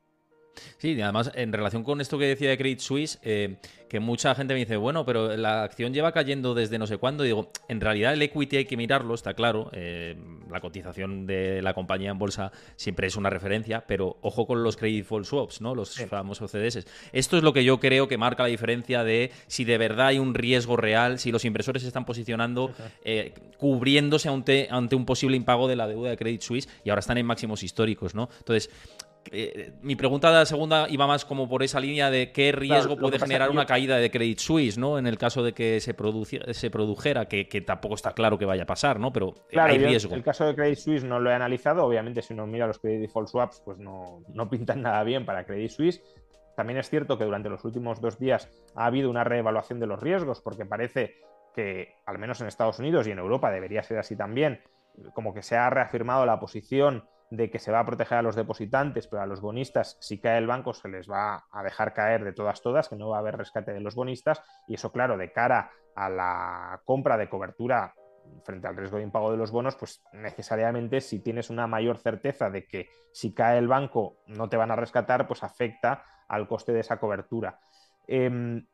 Sí, 0.79 1.01
además, 1.01 1.31
en 1.35 1.53
relación 1.53 1.85
con 1.85 2.01
esto 2.01 2.19
que 2.19 2.27
decía 2.27 2.51
de 2.51 2.59
Credit 2.59 2.81
Suisse, 2.81 3.19
eh, 3.23 3.57
que 3.89 4.01
mucha 4.01 4.35
gente 4.35 4.55
me 4.55 4.61
dice, 4.61 4.77
bueno, 4.77 5.05
pero 5.05 5.37
la 5.37 5.65
acción 5.65 5.93
lleva 5.93 6.13
cayendo 6.13 6.55
desde 6.55 6.79
no 6.79 6.87
sé 6.87 6.99
cuándo. 6.99 7.25
Digo, 7.25 7.51
en 7.69 7.81
realidad 7.81 8.13
el 8.13 8.23
equity 8.23 8.59
hay 8.59 8.65
que 8.65 8.77
mirarlo, 8.77 9.15
está 9.15 9.35
claro. 9.35 9.69
Eh, 9.73 10.17
la 10.49 10.61
cotización 10.61 11.27
de 11.27 11.61
la 11.61 11.75
compañía 11.75 12.11
en 12.11 12.19
bolsa 12.19 12.53
siempre 12.77 13.09
es 13.09 13.17
una 13.17 13.31
referencia, 13.31 13.85
pero 13.87 14.17
ojo 14.23 14.47
con 14.47 14.63
los 14.63 14.77
credit 14.77 14.99
default 14.99 15.27
swaps, 15.27 15.61
¿no? 15.61 15.75
Los 15.75 15.97
famosos 16.07 16.51
CDS. 16.53 16.87
Esto 17.13 17.37
es 17.37 17.43
lo 17.43 17.53
que 17.53 17.65
yo 17.65 17.81
creo 17.81 18.07
que 18.07 18.17
marca 18.17 18.45
la 18.45 18.49
diferencia 18.49 19.03
de 19.03 19.33
si 19.47 19.65
de 19.65 19.79
verdad 19.79 20.09
hay 20.09 20.19
un 20.19 20.35
riesgo 20.35 20.77
real, 20.77 21.19
si 21.19 21.33
los 21.33 21.45
inversores 21.45 21.83
se 21.83 21.89
están 21.89 22.05
posicionando 22.05 22.73
eh, 23.05 23.35
cubriéndose 23.59 24.29
ante, 24.29 24.69
ante 24.71 24.95
un 24.95 25.05
posible 25.05 25.37
impago 25.37 25.69
de 25.69 25.77
la 25.77 25.89
deuda 25.89 26.11
de 26.11 26.17
Credit 26.17 26.43
Suisse 26.43 26.69
y 26.85 26.91
ahora 26.91 27.01
están 27.01 27.19
en 27.19 27.27
máximos 27.27 27.63
históricos, 27.63 28.15
¿no? 28.15 28.29
Entonces, 28.39 28.71
eh, 29.31 29.73
mi 29.83 29.97
pregunta 29.97 30.29
de 30.29 30.35
la 30.35 30.47
segunda 30.47 30.87
iba 30.89 31.07
más 31.07 31.25
como 31.25 31.49
por 31.49 31.63
esa 31.63 31.79
línea 31.79 32.11
de 32.11 32.33
qué 32.33 32.53
riesgo 32.53 32.97
puede 32.97 33.19
generar 33.19 33.51
una 33.51 33.67
caída 33.67 33.97
de 33.97 34.11
Credit 34.11 34.39
Suisse, 34.39 34.79
¿no? 34.79 34.99
En 34.99 35.07
el 35.07 35.19
caso 35.19 35.43
de 35.43 35.53
que 35.53 35.81
se, 35.81 35.95
se 36.55 36.71
produjera, 36.71 37.27
que, 37.27 37.45
tampoco 37.67 37.95
está 37.95 38.13
claro 38.13 38.39
que 38.39 38.45
vaya 38.45 38.63
a 38.63 38.67
pasar, 38.67 38.99
¿no? 38.99 39.13
Pero 39.13 39.35
hay 39.57 39.79
riesgo. 39.79 40.15
el 40.15 40.23
caso 40.23 40.47
de 40.47 40.55
Credit 40.55 40.79
Suisse 40.79 41.05
no 41.05 41.21
lo 41.21 41.31
he 41.31 41.35
analizado. 41.35 41.85
Obviamente, 41.85 42.23
si 42.23 42.33
uno 42.33 42.47
mira 42.47 42.67
los 42.67 42.79
Credit 42.79 43.03
Default 43.03 43.29
Swaps, 43.29 43.63
pues 43.65 43.79
no, 43.79 44.23
no 44.33 44.49
pintan 44.49 44.83
nada 44.83 45.05
bien 45.05 45.25
para 45.25 45.45
Credit 45.45 45.71
Suisse. 45.71 46.03
También 46.57 46.79
es 46.79 46.91
cierto 46.91 47.17
que 47.17 47.25
durante 47.25 47.49
los 47.49 47.65
últimos 47.65 48.01
dos 48.01 48.19
días 48.19 48.49
ha 48.75 48.87
habido 48.87 49.11
una 49.11 49.25
reevaluación 49.25 49.81
de 49.81 49.87
los 49.87 50.01
riesgos, 50.01 50.41
porque 50.41 50.67
parece 50.67 51.17
que, 51.55 51.95
al 52.07 52.19
menos 52.19 52.41
en 52.41 52.49
Estados 52.49 52.79
Unidos 52.79 53.07
y 53.07 53.13
en 53.13 53.19
Europa, 53.19 53.51
debería 53.51 53.83
ser 53.83 53.99
así 53.99 54.17
también, 54.17 54.61
como 55.15 55.33
que 55.33 55.43
se 55.43 55.57
ha 55.57 55.71
reafirmado 55.71 56.27
la 56.27 56.39
posición 56.39 57.05
de 57.31 57.51
que 57.51 57.59
se 57.59 57.71
va 57.71 57.81
a 57.81 57.87
proteger 57.87 58.19
a 58.19 58.23
los 58.23 58.35
depositantes, 58.35 59.07
pero 59.07 59.23
a 59.23 59.27
los 59.27 59.41
bonistas, 59.41 59.97
si 60.01 60.19
cae 60.19 60.39
el 60.39 60.47
banco, 60.47 60.75
se 60.75 60.89
les 60.89 61.09
va 61.09 61.47
a 61.51 61.63
dejar 61.63 61.95
caer 61.95 62.25
de 62.25 62.33
todas, 62.33 62.61
todas, 62.61 62.89
que 62.89 62.97
no 62.97 63.09
va 63.09 63.17
a 63.17 63.21
haber 63.21 63.37
rescate 63.37 63.73
de 63.73 63.81
los 63.81 63.95
bonistas. 63.95 64.43
Y 64.67 64.75
eso, 64.75 64.91
claro, 64.91 65.17
de 65.17 65.33
cara 65.33 65.71
a 65.95 66.09
la 66.09 66.83
compra 66.85 67.17
de 67.17 67.29
cobertura 67.29 67.95
frente 68.45 68.67
al 68.67 68.77
riesgo 68.77 68.99
de 68.99 69.05
impago 69.05 69.31
de 69.31 69.37
los 69.37 69.51
bonos, 69.51 69.77
pues 69.77 70.03
necesariamente 70.13 71.01
si 71.01 71.21
tienes 71.21 71.51
una 71.51 71.67
mayor 71.67 71.99
certeza 71.99 72.51
de 72.51 72.67
que 72.67 72.89
si 73.13 73.33
cae 73.33 73.59
el 73.59 73.69
banco 73.69 74.19
no 74.27 74.49
te 74.49 74.57
van 74.57 74.71
a 74.71 74.77
rescatar, 74.77 75.27
pues 75.27 75.43
afecta 75.43 76.05
al 76.29 76.47
coste 76.47 76.73
de 76.73 76.81
esa 76.81 76.99
cobertura. 76.99 77.59
Em, 78.07 78.67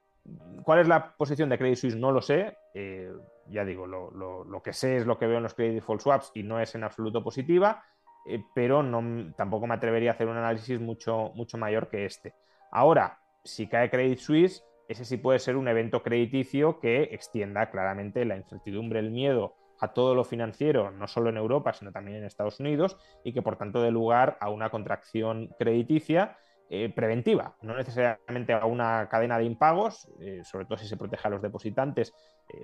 ¿Cuál 0.63 0.81
es 0.81 0.89
la 0.89 1.15
posición 1.17 1.49
de 1.49 1.59
Credit 1.59 1.77
Suisse? 1.77 1.97
No 1.97 2.11
lo 2.11 2.21
sé. 2.21 2.57
Eh, 2.75 3.13
ya 3.49 3.65
digo, 3.65 3.87
lo, 3.87 4.11
lo, 4.11 4.63
que 4.63 4.73
sé 4.73 4.97
es 4.97 5.07
lo 5.07 5.19
que 5.19 5.27
veo 5.27 5.37
en 5.37 5.45
los 5.45 5.55
Credit 5.55 5.75
Default 5.75 6.01
Swaps 6.01 6.33
y 6.35 6.43
no 6.43 6.61
es 6.61 6.75
en 6.75 6.85
absoluto 6.85 7.23
positiva. 7.23 7.85
Eh, 8.27 8.43
pero 8.55 8.83
no, 8.83 9.33
tampoco 9.37 9.67
me 9.67 9.75
atrevería 9.75 10.11
a 10.11 10.15
hacer 10.15 10.27
un 10.27 10.37
análisis 10.37 10.81
mucho, 10.81 11.33
mucho 11.35 11.57
mayor 11.57 11.89
que 11.89 12.05
este. 12.05 12.35
Ahora, 12.73 13.21
si 13.45 13.69
cae 13.69 13.89
Credit 13.89 14.19
Suisse, 14.19 14.65
ese 14.89 15.05
sí 15.05 15.17
puede 15.17 15.39
ser 15.39 15.57
un 15.57 15.69
evento 15.69 16.03
crediticio 16.03 16.81
que 16.81 17.05
extienda 17.13 17.71
claramente 17.71 18.25
la 18.25 18.37
incertidumbre, 18.37 18.99
el 18.99 19.11
miedo 19.11 19.55
a 19.81 19.93
todo 19.93 20.15
lo 20.15 20.25
financiero, 20.25 20.91
no 20.91 21.07
solo 21.07 21.31
en 21.31 21.37
Europa, 21.37 21.73
sino 21.73 21.93
también 21.93 22.19
en 22.19 22.25
Estados 22.25 22.61
Unidos, 22.61 22.97
y 23.23 23.33
que 23.33 23.43
por 23.43 23.57
tanto 23.57 23.83
dé 23.83 23.91
lugar 23.91 24.39
a 24.41 24.49
una 24.49 24.71
contracción 24.71 25.51
crediticia 25.59 26.37
eh, 26.69 26.89
preventiva, 26.93 27.55
no 27.63 27.77
necesariamente 27.77 28.53
a 28.55 28.65
una 28.65 29.09
cadena 29.09 29.39
de 29.39 29.45
impagos, 29.45 30.09
eh, 30.21 30.41
sobre 30.45 30.65
todo 30.65 30.79
si 30.79 30.89
se 30.89 30.97
protege 30.97 31.29
a 31.29 31.31
los 31.31 31.43
depositantes, 31.43 32.13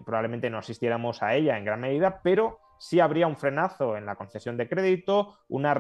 probablemente 0.07 0.49
no 0.49 0.59
asistiéramos 0.59 1.23
a 1.23 1.35
ella 1.35 1.59
en 1.59 1.65
gran 1.65 1.81
medida, 1.81 2.21
pero 2.23 2.61
sí 2.83 2.99
habría 2.99 3.29
un 3.29 3.37
frenazo 3.37 3.97
en 3.97 4.05
la 4.05 4.17
concesión 4.17 4.57
de 4.57 4.69
crédito, 4.69 5.39
una, 5.47 5.73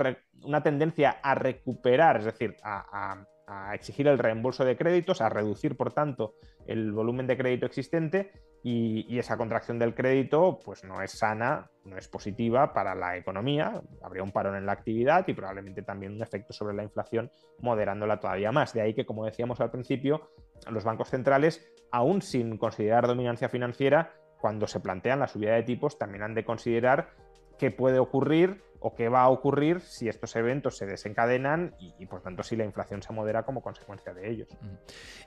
tendencia 0.62 1.18
a 1.20 1.34
recuperar, 1.34 2.18
es 2.18 2.26
decir, 2.26 2.57
a, 2.62 3.26
exigir 3.74 4.07
el 4.07 4.18
reembolso 4.18 4.64
de 4.64 4.76
créditos, 4.76 5.20
a 5.20 5.28
reducir, 5.28 5.76
por 5.76 5.92
tanto, 5.92 6.36
el 6.64 6.92
volumen 6.92 7.26
de 7.26 7.36
crédito 7.36 7.66
existente 7.66 8.30
y, 8.62 9.18
esa 9.18 9.36
contracción 9.36 9.80
del 9.80 9.96
crédito 9.96 10.61
pues 10.64 10.84
no 10.84 11.03
es 11.03 11.11
sana, 11.11 11.68
no 11.84 11.98
es 11.98 12.07
positiva 12.07 12.72
para 12.72 12.94
la 12.94 13.16
economía, 13.16 13.82
habría 14.00 14.22
un 14.22 14.30
parón 14.30 14.55
en 14.55 14.64
la 14.64 14.72
actividad 14.72 15.26
y 15.26 15.34
probablemente 15.34 15.82
también 15.82 16.12
un 16.12 16.22
efecto 16.22 16.53
sobre 16.53 16.76
la 16.76 16.84
inflación 16.84 17.32
moderándola 17.59 18.20
todavía 18.20 18.53
más. 18.53 18.72
De 18.74 18.80
ahí 18.80 18.94
que, 18.94 19.05
como 19.05 19.26
decíamos 19.26 19.61
al 19.61 19.72
principio, 19.72 20.30
los 20.70 20.84
bancos 20.84 21.09
centrales, 21.11 21.68
aún 21.90 22.22
sin 22.22 22.57
considerar 22.59 23.09
dominancia 23.09 23.48
financiera, 23.48 24.12
cuando 24.43 24.66
se 24.66 24.80
plantean 24.80 25.20
la 25.20 25.28
subida 25.28 25.55
de 25.55 25.62
tipos, 25.62 25.99
también 25.99 26.24
han 26.24 26.34
de 26.34 26.45
considerar 26.45 27.11
qué 27.59 27.70
puede 27.70 28.01
ocurrir 28.01 28.61
o 28.80 28.97
qué 28.97 29.09
va 29.09 29.22
a 29.22 29.28
ocurrir 29.28 29.80
si 29.80 30.09
estos 30.09 30.34
eventos 30.34 30.76
se 30.76 30.84
desencadenan 30.84 31.76
y, 31.78 32.07
por 32.07 32.22
tanto 32.22 32.43
si 32.43 32.57
la 32.57 32.64
inflación 32.64 33.03
se 33.03 33.12
modera 33.12 33.45
como 33.45 33.62
consecuencia 33.62 34.12
de 34.12 34.28
ellos. 34.28 34.49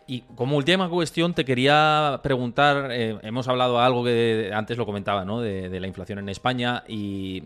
Y 0.05 0.23
como 0.35 0.57
última 0.57 0.89
cuestión 0.89 1.33
te 1.33 1.45
quería 1.45 2.19
preguntar, 2.21 2.91
eh, 2.91 3.17
hemos 3.21 3.47
hablado 3.47 3.79
algo 3.79 4.03
que 4.03 4.51
antes 4.53 4.77
lo 4.77 4.85
comentaba, 4.85 5.23
¿no? 5.23 5.39
De, 5.39 5.79
la 5.79 5.87
inflación 5.87 6.19
en 6.19 6.27
España 6.27 6.83
y 6.89 7.43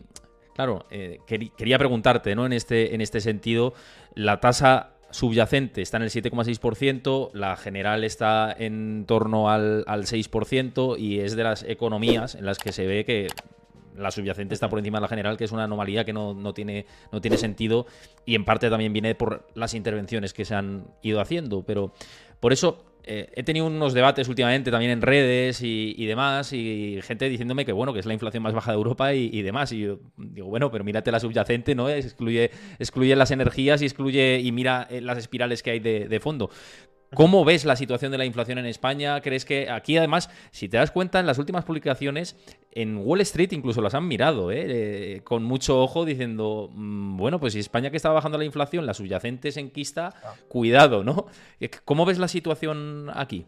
claro, 0.55 0.87
eh, 0.89 1.19
quería 1.27 1.77
preguntarte, 1.77 2.35
¿no? 2.35 2.47
En 2.47 2.53
este, 2.53 2.95
en 2.95 3.01
este 3.01 3.21
sentido, 3.21 3.75
la 4.15 4.39
tasa 4.39 4.93
subyacente 5.11 5.81
está 5.81 5.97
en 5.97 6.03
el 6.03 6.09
7,6%, 6.09 7.31
la 7.33 7.55
general 7.55 8.03
está 8.03 8.55
en 8.57 9.05
torno 9.07 9.49
al, 9.49 9.85
6% 9.85 10.99
y 10.99 11.19
es 11.19 11.35
de 11.35 11.43
las 11.43 11.63
economías 11.63 12.35
en 12.35 12.45
las 12.45 12.59
que 12.59 12.71
se 12.71 12.85
ve 12.85 13.05
que 13.05 13.27
la 13.95 14.11
subyacente 14.11 14.53
está 14.53 14.69
por 14.69 14.79
encima 14.79 14.99
de 14.99 15.01
la 15.01 15.07
general, 15.07 15.37
que 15.37 15.43
es 15.43 15.51
una 15.51 15.65
anomalía 15.65 16.05
que 16.05 16.13
no, 16.13 16.53
tiene, 16.53 16.85
no 17.11 17.21
tiene 17.21 17.37
sentido 17.37 17.85
y 18.25 18.35
en 18.35 18.45
parte 18.45 18.69
también 18.69 18.93
viene 18.93 19.15
por 19.15 19.47
las 19.55 19.73
intervenciones 19.73 20.33
que 20.33 20.45
se 20.45 20.55
han 20.55 20.85
ido 21.01 21.19
haciendo. 21.19 21.63
Pero 21.63 21.91
por 22.39 22.53
eso 22.53 22.85
eh, 23.03 23.29
he 23.33 23.43
tenido 23.43 23.65
unos 23.65 23.93
debates 23.93 24.27
últimamente 24.27 24.71
también 24.71 24.91
en 24.91 25.01
redes 25.01 25.61
y, 25.61 26.05
demás, 26.05 26.53
y 26.53 26.99
gente 27.01 27.29
diciéndome 27.29 27.65
que 27.65 27.71
bueno, 27.71 27.93
que 27.93 27.99
es 27.99 28.05
la 28.05 28.13
inflación 28.13 28.43
más 28.43 28.53
baja 28.53 28.71
de 28.71 28.77
Europa 28.77 29.13
y, 29.13 29.41
demás. 29.41 29.71
Y 29.71 29.79
yo 29.81 29.99
digo, 30.17 30.47
bueno, 30.47 30.71
pero 30.71 30.83
mírate 30.83 31.11
la 31.11 31.19
subyacente, 31.19 31.75
¿no? 31.75 31.89
Excluye, 31.89 32.51
excluye 32.77 33.15
las 33.15 33.31
energías 33.31 33.81
y 33.81 33.85
excluye 33.85 34.39
y 34.39 34.51
mira 34.51 34.87
eh, 34.89 35.01
las 35.01 35.17
espirales 35.17 35.63
que 35.63 35.71
hay 35.71 35.79
de 35.79 36.19
fondo. 36.19 36.49
¿Cómo 37.15 37.43
ves 37.43 37.65
la 37.65 37.75
situación 37.75 38.11
de 38.11 38.17
la 38.17 38.25
inflación 38.25 38.59
en 38.59 38.65
España? 38.65 39.19
¿Crees 39.21 39.45
que 39.45 39.69
aquí 39.69 39.97
además, 39.97 40.29
si 40.51 40.69
te 40.69 40.77
das 40.77 40.91
cuenta, 40.91 41.19
en 41.19 41.25
las 41.25 41.39
últimas 41.39 41.65
publicaciones, 41.65 42.37
en 42.71 42.97
Wall 42.97 43.21
Street 43.21 43.51
incluso 43.51 43.81
las 43.81 43.95
han 43.95 44.07
mirado, 44.07 44.51
¿eh? 44.51 44.65
Eh, 44.67 45.21
con 45.23 45.43
mucho 45.43 45.81
ojo, 45.81 46.05
diciendo, 46.05 46.69
mm, 46.71 47.17
bueno, 47.17 47.39
pues 47.39 47.53
si 47.53 47.59
España 47.59 47.89
que 47.89 47.97
está 47.97 48.09
bajando 48.09 48.37
la 48.37 48.45
inflación, 48.45 48.85
la 48.85 48.93
subyacente 48.93 49.51
se 49.51 49.59
enquista, 49.59 50.13
ah. 50.23 50.35
cuidado, 50.47 51.03
¿no? 51.03 51.25
Eh, 51.59 51.69
¿Cómo 51.83 52.05
ves 52.05 52.19
la 52.19 52.27
situación 52.27 53.09
aquí? 53.13 53.45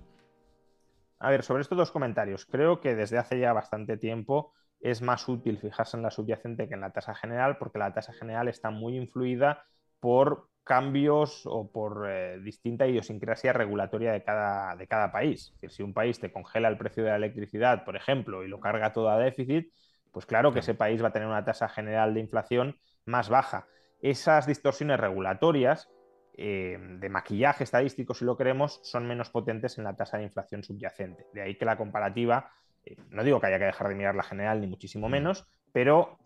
A 1.19 1.29
ver, 1.29 1.43
sobre 1.43 1.61
estos 1.61 1.77
dos 1.77 1.91
comentarios, 1.91 2.45
creo 2.45 2.81
que 2.81 2.95
desde 2.95 3.19
hace 3.19 3.39
ya 3.39 3.53
bastante 3.53 3.95
tiempo 3.95 4.53
es 4.79 5.03
más 5.03 5.29
útil 5.29 5.59
fijarse 5.59 5.95
en 5.95 6.03
la 6.03 6.09
subyacente 6.09 6.67
que 6.67 6.73
en 6.73 6.81
la 6.81 6.91
tasa 6.91 7.13
general, 7.13 7.57
porque 7.59 7.77
la 7.77 7.93
tasa 7.93 8.13
general 8.13 8.47
está 8.47 8.71
muy 8.71 8.97
influida 8.97 9.65
por 9.99 10.49
cambios 10.71 11.41
o 11.47 11.69
por 11.69 12.07
eh, 12.09 12.39
distinta 12.39 12.87
idiosincrasia 12.87 13.51
regulatoria 13.51 14.13
de 14.13 14.23
cada, 14.23 14.73
de 14.77 14.87
cada 14.87 15.11
país. 15.11 15.53
si 15.67 15.83
un 15.83 15.93
país 15.93 16.17
te 16.17 16.31
congela 16.31 16.69
el 16.69 16.77
precio 16.77 17.03
de 17.03 17.09
la 17.09 17.17
electricidad, 17.17 17.83
por 17.83 17.97
ejemplo, 17.97 18.45
y 18.45 18.47
lo 18.47 18.61
carga 18.61 18.93
todo 18.93 19.09
a 19.09 19.19
déficit, 19.19 19.69
pues 20.13 20.25
claro 20.25 20.53
que 20.53 20.59
ese 20.59 20.73
país 20.73 21.03
va 21.03 21.09
a 21.09 21.11
tener 21.11 21.27
una 21.27 21.43
tasa 21.43 21.67
general 21.67 22.13
de 22.13 22.21
inflación 22.21 22.77
más 23.03 23.27
baja. 23.27 23.67
Esas 24.01 24.47
distorsiones 24.47 24.97
regulatorias 24.97 25.89
eh, 26.37 26.77
de 26.79 27.09
maquillaje 27.09 27.65
estadístico, 27.65 28.13
si 28.13 28.23
lo 28.23 28.37
queremos, 28.37 28.79
son 28.83 29.05
menos 29.05 29.29
potentes 29.29 29.77
en 29.77 29.83
la 29.83 29.97
tasa 29.97 30.19
de 30.19 30.23
inflación 30.23 30.63
subyacente. 30.63 31.27
De 31.33 31.41
ahí 31.41 31.57
que 31.57 31.65
la 31.65 31.75
comparativa, 31.75 32.49
eh, 32.85 32.95
no 33.09 33.25
digo 33.25 33.41
que 33.41 33.47
haya 33.47 33.59
que 33.59 33.65
dejar 33.65 33.89
de 33.89 33.95
mirar 33.95 34.15
la 34.15 34.23
general, 34.23 34.61
ni 34.61 34.67
muchísimo 34.67 35.09
mm. 35.09 35.11
menos, 35.11 35.45
pero 35.73 36.17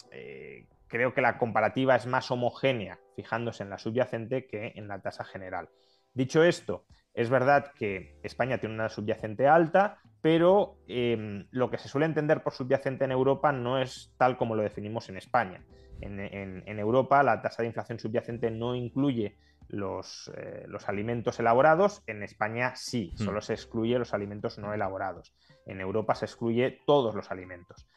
creo 0.88 1.14
que 1.14 1.22
la 1.22 1.38
comparativa 1.38 1.96
es 1.96 2.06
más 2.06 2.32
homogénea 2.32 3.00
fijándose 3.16 3.64
en 3.64 3.70
la 3.70 3.78
subyacente 3.78 4.46
que 4.48 4.74
en 4.76 4.88
la 4.88 5.02
tasa 5.02 5.24
general. 5.24 5.70
Dicho 6.14 6.44
esto, 6.44 6.86
es 7.14 7.30
verdad 7.30 7.72
que 7.78 8.20
España 8.24 8.58
tiene 8.58 8.76
una 8.76 8.90
subyacente 8.90 9.48
alta, 9.48 10.00
pero 10.22 10.78
em, 10.88 11.48
lo 11.52 11.70
que 11.70 11.78
se 11.78 11.88
suele 11.88 12.06
entender 12.06 12.42
por 12.42 12.54
subyacente 12.54 13.06
en 13.06 13.12
Europa 13.12 13.52
no 13.52 13.80
es 13.80 14.14
tal 14.18 14.38
como 14.38 14.56
lo 14.56 14.64
definimos 14.64 15.10
en 15.10 15.18
España. 15.18 15.64
En, 16.02 16.80
Europa 16.80 17.24
la 17.24 17.42
tasa 17.42 17.62
de 17.62 17.68
inflación 17.68 18.00
subyacente 18.00 18.52
no 18.52 18.76
incluye 18.76 19.38
los, 19.70 20.30
eh, 20.36 20.66
los 20.68 20.90
alimentos 20.90 21.40
elaborados, 21.40 22.04
en 22.06 22.22
España 22.22 22.76
sí, 22.76 23.14
hmm. 23.14 23.24
solo 23.24 23.42
se 23.42 23.54
excluye 23.54 23.98
los 23.98 24.14
alimentos 24.14 24.58
no 24.58 24.74
elaborados. 24.74 25.34
En 25.66 25.80
Europa 25.80 26.16
se 26.16 26.26
excluye 26.26 26.82
todos 26.86 27.16
los 27.16 27.32
alimentos. 27.32 27.88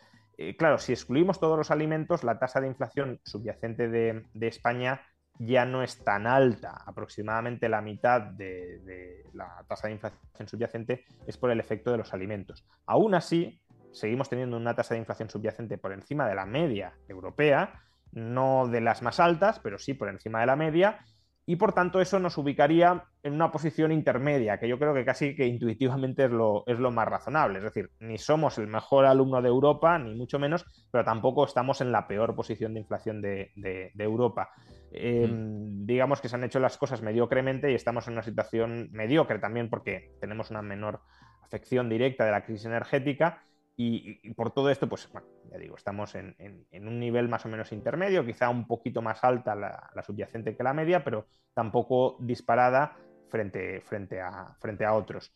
Eh, 0.41 0.57
claro, 0.57 0.79
si 0.79 0.93
excluimos 0.93 1.41
todos 1.41 1.59
los 1.59 1.73
alimentos, 1.73 2.23
la 2.23 2.39
tasa 2.39 2.61
de 2.61 2.69
inflación 2.69 3.21
subyacente 3.25 3.89
de, 3.89 4.25
España 4.41 5.03
ya 5.41 5.65
no 5.65 5.83
es 5.83 6.05
tan 6.05 6.29
alta. 6.29 6.81
Aproximadamente 6.87 7.69
la 7.69 7.83
mitad 7.83 8.21
de, 8.21 9.25
la 9.35 9.65
tasa 9.69 9.89
de 9.89 9.95
inflación 9.95 10.47
subyacente 10.47 11.05
es 11.27 11.37
por 11.37 11.51
el 11.51 11.59
efecto 11.59 11.91
de 11.91 11.99
los 11.99 12.15
alimentos. 12.15 12.65
Aún 12.87 13.17
así, 13.17 13.61
seguimos 13.91 14.29
teniendo 14.31 14.57
una 14.57 14.77
tasa 14.77 14.95
de 14.95 15.01
inflación 15.01 15.29
subyacente 15.29 15.77
por 15.77 15.93
encima 15.93 16.29
de 16.29 16.37
la 16.37 16.47
media 16.47 16.95
europea, 17.09 17.83
no 18.13 18.69
de 18.69 18.81
las 18.81 19.03
más 19.03 19.19
altas, 19.19 19.59
pero 19.59 19.77
sí 19.77 19.95
por 19.95 20.09
encima 20.09 20.39
de 20.41 20.47
la 20.47 20.57
media, 20.57 21.01
y 21.49 21.57
por 21.57 21.73
tanto 21.73 22.03
eso 22.03 22.19
nos 22.19 22.37
ubicaría 22.37 23.05
en 23.23 23.33
una 23.33 23.51
posición 23.51 23.91
intermedia, 23.91 24.61
que 24.61 24.69
yo 24.69 24.79
creo 24.79 24.93
que 24.93 25.07
casi 25.07 25.35
que 25.35 25.47
intuitivamente 25.47 26.27
es 26.27 26.31
lo, 26.31 26.63
es 26.67 26.79
lo 26.79 26.91
más 26.91 27.09
razonable. 27.09 27.57
Es 27.57 27.65
decir, 27.65 27.91
ni 28.01 28.19
somos 28.19 28.59
el 28.59 28.67
mejor 28.67 29.07
alumno 29.07 29.41
de 29.41 29.49
Europa, 29.49 29.99
ni 29.99 30.15
mucho 30.15 30.39
menos, 30.39 30.67
pero 30.93 31.07
tampoco 31.07 31.47
estamos 31.47 31.81
en 31.81 31.91
la 31.91 32.07
peor 32.07 32.37
posición 32.37 32.75
de 32.75 32.81
inflación 32.81 33.23
de, 33.23 33.51
Europa. 33.97 34.51
Em, 34.93 35.31
mm. 35.31 35.87
Digamos 35.87 36.21
que 36.21 36.29
se 36.29 36.37
han 36.37 36.45
hecho 36.45 36.61
las 36.61 36.77
cosas 36.77 37.01
mediocremente 37.01 37.73
y 37.73 37.75
estamos 37.75 38.07
en 38.09 38.13
una 38.13 38.23
situación 38.23 38.91
mediocre 38.93 39.39
también 39.39 39.71
porque 39.71 40.17
tenemos 40.21 40.51
una 40.51 40.61
menor 40.61 41.01
afección 41.43 41.89
directa 41.89 42.27
de 42.27 42.31
la 42.31 42.45
crisis 42.45 42.67
energética 42.67 43.43
y, 43.81 44.35
por 44.35 44.51
todo 44.51 44.71
esto, 44.71 44.89
pues 44.89 45.09
ya 45.49 45.57
digo, 45.57 45.77
estamos 45.77 46.17
en, 46.17 46.35
un 46.73 46.99
nivel 46.99 47.29
más 47.29 47.47
o 47.47 47.49
menos 47.49 47.71
intermedio, 47.71 48.27
quizá 48.27 48.49
un 48.49 48.67
poquito 48.67 49.03
más 49.03 49.23
alta 49.23 49.55
la, 49.55 50.03
subyacente 50.05 50.57
que 50.57 50.65
la 50.65 50.75
media, 50.75 51.05
pero 51.05 51.27
tampoco 51.55 52.17
disparada 52.19 52.97
frente, 53.29 53.81
frente, 53.83 54.21
a, 54.21 54.57
frente 54.59 54.85
a 54.85 54.95
otros. 54.95 55.33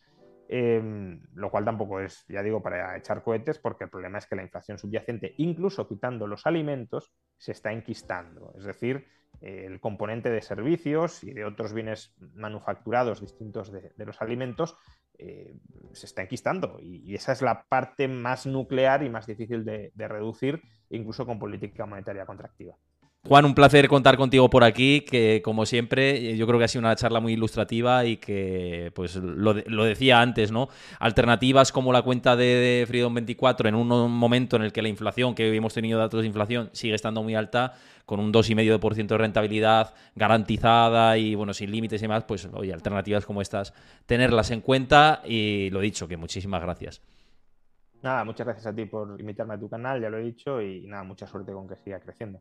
Em, 0.49 1.23
lo 1.35 1.53
cual 1.53 1.65
tampoco 1.65 2.01
es, 2.01 2.27
ya 2.27 2.43
digo, 2.43 2.61
para 2.61 2.97
echar 2.97 3.23
cohetes, 3.23 3.61
porque 3.61 3.85
el 3.85 3.91
problema 3.91 4.19
es 4.19 4.27
que 4.27 4.35
la 4.35 4.43
inflación 4.43 4.77
subyacente, 4.77 5.35
incluso 5.37 5.87
quitando 5.87 6.27
los 6.27 6.45
alimentos, 6.45 7.13
se 7.39 7.53
está 7.53 7.71
enquistando. 7.71 8.53
Es 8.59 8.65
decir, 8.65 9.07
el 9.43 9.81
componente 9.81 10.31
de 10.31 10.41
servicios 10.41 11.23
y 11.25 11.33
de 11.33 11.45
otros 11.45 11.73
bienes 11.73 12.15
manufacturados 12.35 13.21
distintos 13.21 13.73
de, 13.73 13.93
los 14.05 14.23
alimentos 14.23 14.77
eh, 15.19 15.55
se 15.93 16.07
está 16.07 16.23
enquistando 16.23 16.79
y, 16.81 17.15
esa 17.15 17.33
es 17.33 17.43
la 17.43 17.65
parte 17.69 18.09
más 18.09 18.47
nuclear 18.47 19.03
y 19.03 19.11
más 19.11 19.27
difícil 19.27 19.65
de, 19.65 19.93
de 19.95 20.09
reducir, 20.09 20.63
incluso 20.91 21.27
con 21.27 21.39
política 21.39 21.87
monetaria 21.87 22.25
contractiva. 22.25 22.77
Juan, 23.25 23.45
un 23.45 23.55
placer 23.55 23.87
contar 23.87 24.17
contigo 24.17 24.51
por 24.51 24.65
aquí, 24.65 25.03
que 25.03 25.43
como 25.45 25.65
siempre 25.65 26.37
yo 26.37 26.45
creo 26.45 26.59
que 26.59 26.65
ha 26.65 26.69
sido 26.69 26.81
una 26.81 26.97
charla 26.97 27.21
muy 27.21 27.35
ilustrativa 27.35 28.05
y 28.05 28.17
que, 28.17 28.91
pues 28.97 29.15
lo, 29.15 29.55
decía 29.55 30.21
antes, 30.21 30.51
¿no? 30.51 30.69
Alternativas 30.99 31.71
como 31.71 31.93
la 31.93 32.03
cuenta 32.03 32.35
de, 32.35 32.85
Freedom 32.89 33.15
24 33.15 33.69
en 33.69 33.77
un 33.77 33.87
momento 34.11 34.57
en 34.57 34.63
el 34.63 34.73
que 34.73 34.83
la 34.83 34.89
inflación, 34.89 35.37
que 35.37 35.49
hoy 35.49 35.57
hemos 35.57 35.73
tenido 35.73 36.01
datos 36.01 36.23
de 36.23 36.27
inflación, 36.27 36.71
sigue 36.73 36.97
estando 36.97 37.23
muy 37.23 37.37
alta, 37.37 37.75
con 38.07 38.19
un 38.19 38.33
2,5% 38.33 39.07
de 39.07 39.19
rentabilidad 39.19 39.95
garantizada 40.17 41.17
y, 41.17 41.37
bueno, 41.37 41.55
sin 41.55 41.71
límites 41.71 42.03
y 42.03 42.05
demás, 42.05 42.25
pues, 42.25 42.49
oye, 42.53 42.73
alternativas 42.73 43.25
como 43.25 43.41
estas, 43.41 43.73
tenerlas 44.05 44.51
en 44.51 44.63
cuenta 44.63 45.23
y 45.25 45.71
lo 45.71 45.79
dicho, 45.79 46.09
que 46.09 46.17
muchísimas 46.17 46.61
gracias. 46.61 47.01
Nada, 48.03 48.25
muchas 48.25 48.45
gracias 48.45 48.67
a 48.67 48.75
ti 48.75 48.85
por 48.85 49.21
invitarme 49.21 49.55
a 49.55 49.61
tu 49.61 49.69
canal, 49.69 50.01
ya 50.03 50.11
lo 50.11 50.19
he 50.19 50.25
dicho, 50.25 50.61
y 50.61 50.89
nada, 50.89 51.05
mucha 51.05 51.29
suerte 51.29 51.53
con 51.53 51.69
que 51.69 51.77
siga 51.77 52.01
creciendo. 52.01 52.41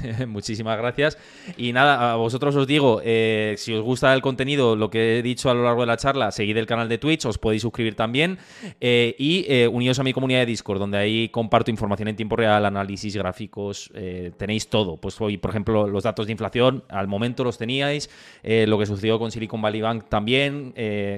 Muchísimas 0.26 0.78
gracias. 0.78 1.18
Y 1.56 1.72
nada, 1.72 2.12
a 2.12 2.16
vosotros 2.16 2.54
os 2.56 2.66
digo, 2.66 3.00
eh, 3.04 3.54
si 3.58 3.72
os 3.72 3.82
gusta 3.82 4.12
el 4.14 4.22
contenido, 4.22 4.76
lo 4.76 4.90
que 4.90 5.18
he 5.18 5.22
dicho 5.22 5.50
a 5.50 5.54
lo 5.54 5.64
largo 5.64 5.82
de 5.82 5.86
la 5.86 5.96
charla, 5.96 6.30
seguid 6.30 6.56
el 6.56 6.66
canal 6.66 6.88
de 6.88 6.98
Twitch, 6.98 7.26
os 7.26 7.38
podéis 7.38 7.62
suscribir 7.62 7.94
también 7.94 8.38
eh, 8.80 9.14
y 9.18 9.44
eh, 9.48 9.68
uniros 9.68 9.98
a 9.98 10.02
mi 10.02 10.12
comunidad 10.12 10.40
de 10.40 10.46
Discord, 10.46 10.78
donde 10.78 10.98
ahí 10.98 11.28
comparto 11.28 11.70
información 11.70 12.08
en 12.08 12.16
tiempo 12.16 12.36
real, 12.36 12.64
análisis, 12.64 13.16
gráficos, 13.16 13.90
tenéis 14.36 14.68
todo. 14.68 14.96
Pues 14.96 15.20
hoy, 15.20 15.36
por 15.36 15.50
ejemplo, 15.50 15.86
los 15.86 16.02
datos 16.04 16.26
de 16.26 16.32
inflación, 16.32 16.84
al 16.88 17.08
momento 17.08 17.44
los 17.44 17.58
teníais, 17.58 18.10
lo 18.42 18.78
que 18.78 18.86
sucedió 18.86 19.18
con 19.18 19.30
Silicon 19.30 19.60
Valley 19.60 19.80
Bank 19.80 20.04
también, 20.08 20.74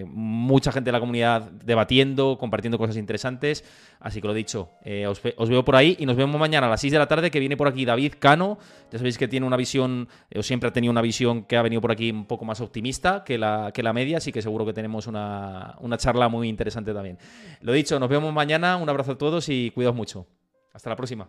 mucha 0.06 0.72
gente 0.72 0.88
de 0.88 0.92
la 0.92 1.00
comunidad 1.00 1.50
debatiendo, 1.50 2.36
compartiendo 2.38 2.78
cosas 2.78 2.96
interesantes. 2.96 3.64
Así 4.04 4.20
que 4.20 4.28
lo 4.28 4.34
dicho, 4.34 4.68
os, 5.08 5.22
os 5.38 5.48
veo 5.48 5.64
por 5.64 5.76
ahí 5.76 5.96
y 5.98 6.04
nos 6.04 6.14
vemos 6.14 6.38
mañana 6.38 6.66
a 6.66 6.70
las 6.70 6.80
6 6.82 6.92
de 6.92 6.98
la 6.98 7.06
tarde, 7.06 7.30
que 7.30 7.40
viene 7.40 7.56
por 7.56 7.68
aquí 7.68 7.86
David 7.86 8.12
Cano 8.18 8.58
ya 8.94 8.98
sabéis 8.98 9.18
que 9.18 9.26
tiene 9.26 9.44
una 9.44 9.56
visión, 9.56 10.08
o 10.36 10.42
siempre 10.42 10.68
ha 10.68 10.72
tenido 10.72 10.90
una 10.92 11.02
visión 11.02 11.44
que 11.44 11.56
ha 11.56 11.62
venido 11.62 11.80
por 11.80 11.90
aquí 11.90 12.12
un 12.12 12.26
poco 12.26 12.44
más 12.44 12.60
optimista 12.60 13.24
que 13.24 13.38
la, 13.38 13.72
que 13.74 13.82
la 13.82 13.92
media, 13.92 14.18
así 14.18 14.30
que 14.30 14.40
seguro 14.40 14.64
que 14.64 14.72
tenemos 14.72 15.06
una, 15.08 15.74
una 15.80 15.98
charla 15.98 16.28
muy 16.28 16.48
interesante 16.48 16.94
también. 16.94 17.18
Lo 17.60 17.72
dicho, 17.72 17.98
nos 17.98 18.08
vemos 18.08 18.32
mañana, 18.32 18.76
un 18.76 18.88
abrazo 18.88 19.12
a 19.12 19.18
todos 19.18 19.48
y 19.48 19.72
cuidaos 19.72 19.96
mucho. 19.96 20.26
Hasta 20.72 20.90
la 20.90 20.96
próxima. 20.96 21.28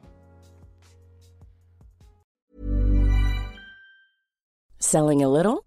Selling 4.77 5.23
a 5.23 5.27
little 5.27 5.63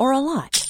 or 0.00 0.12
a 0.12 0.18
lot. 0.18 0.69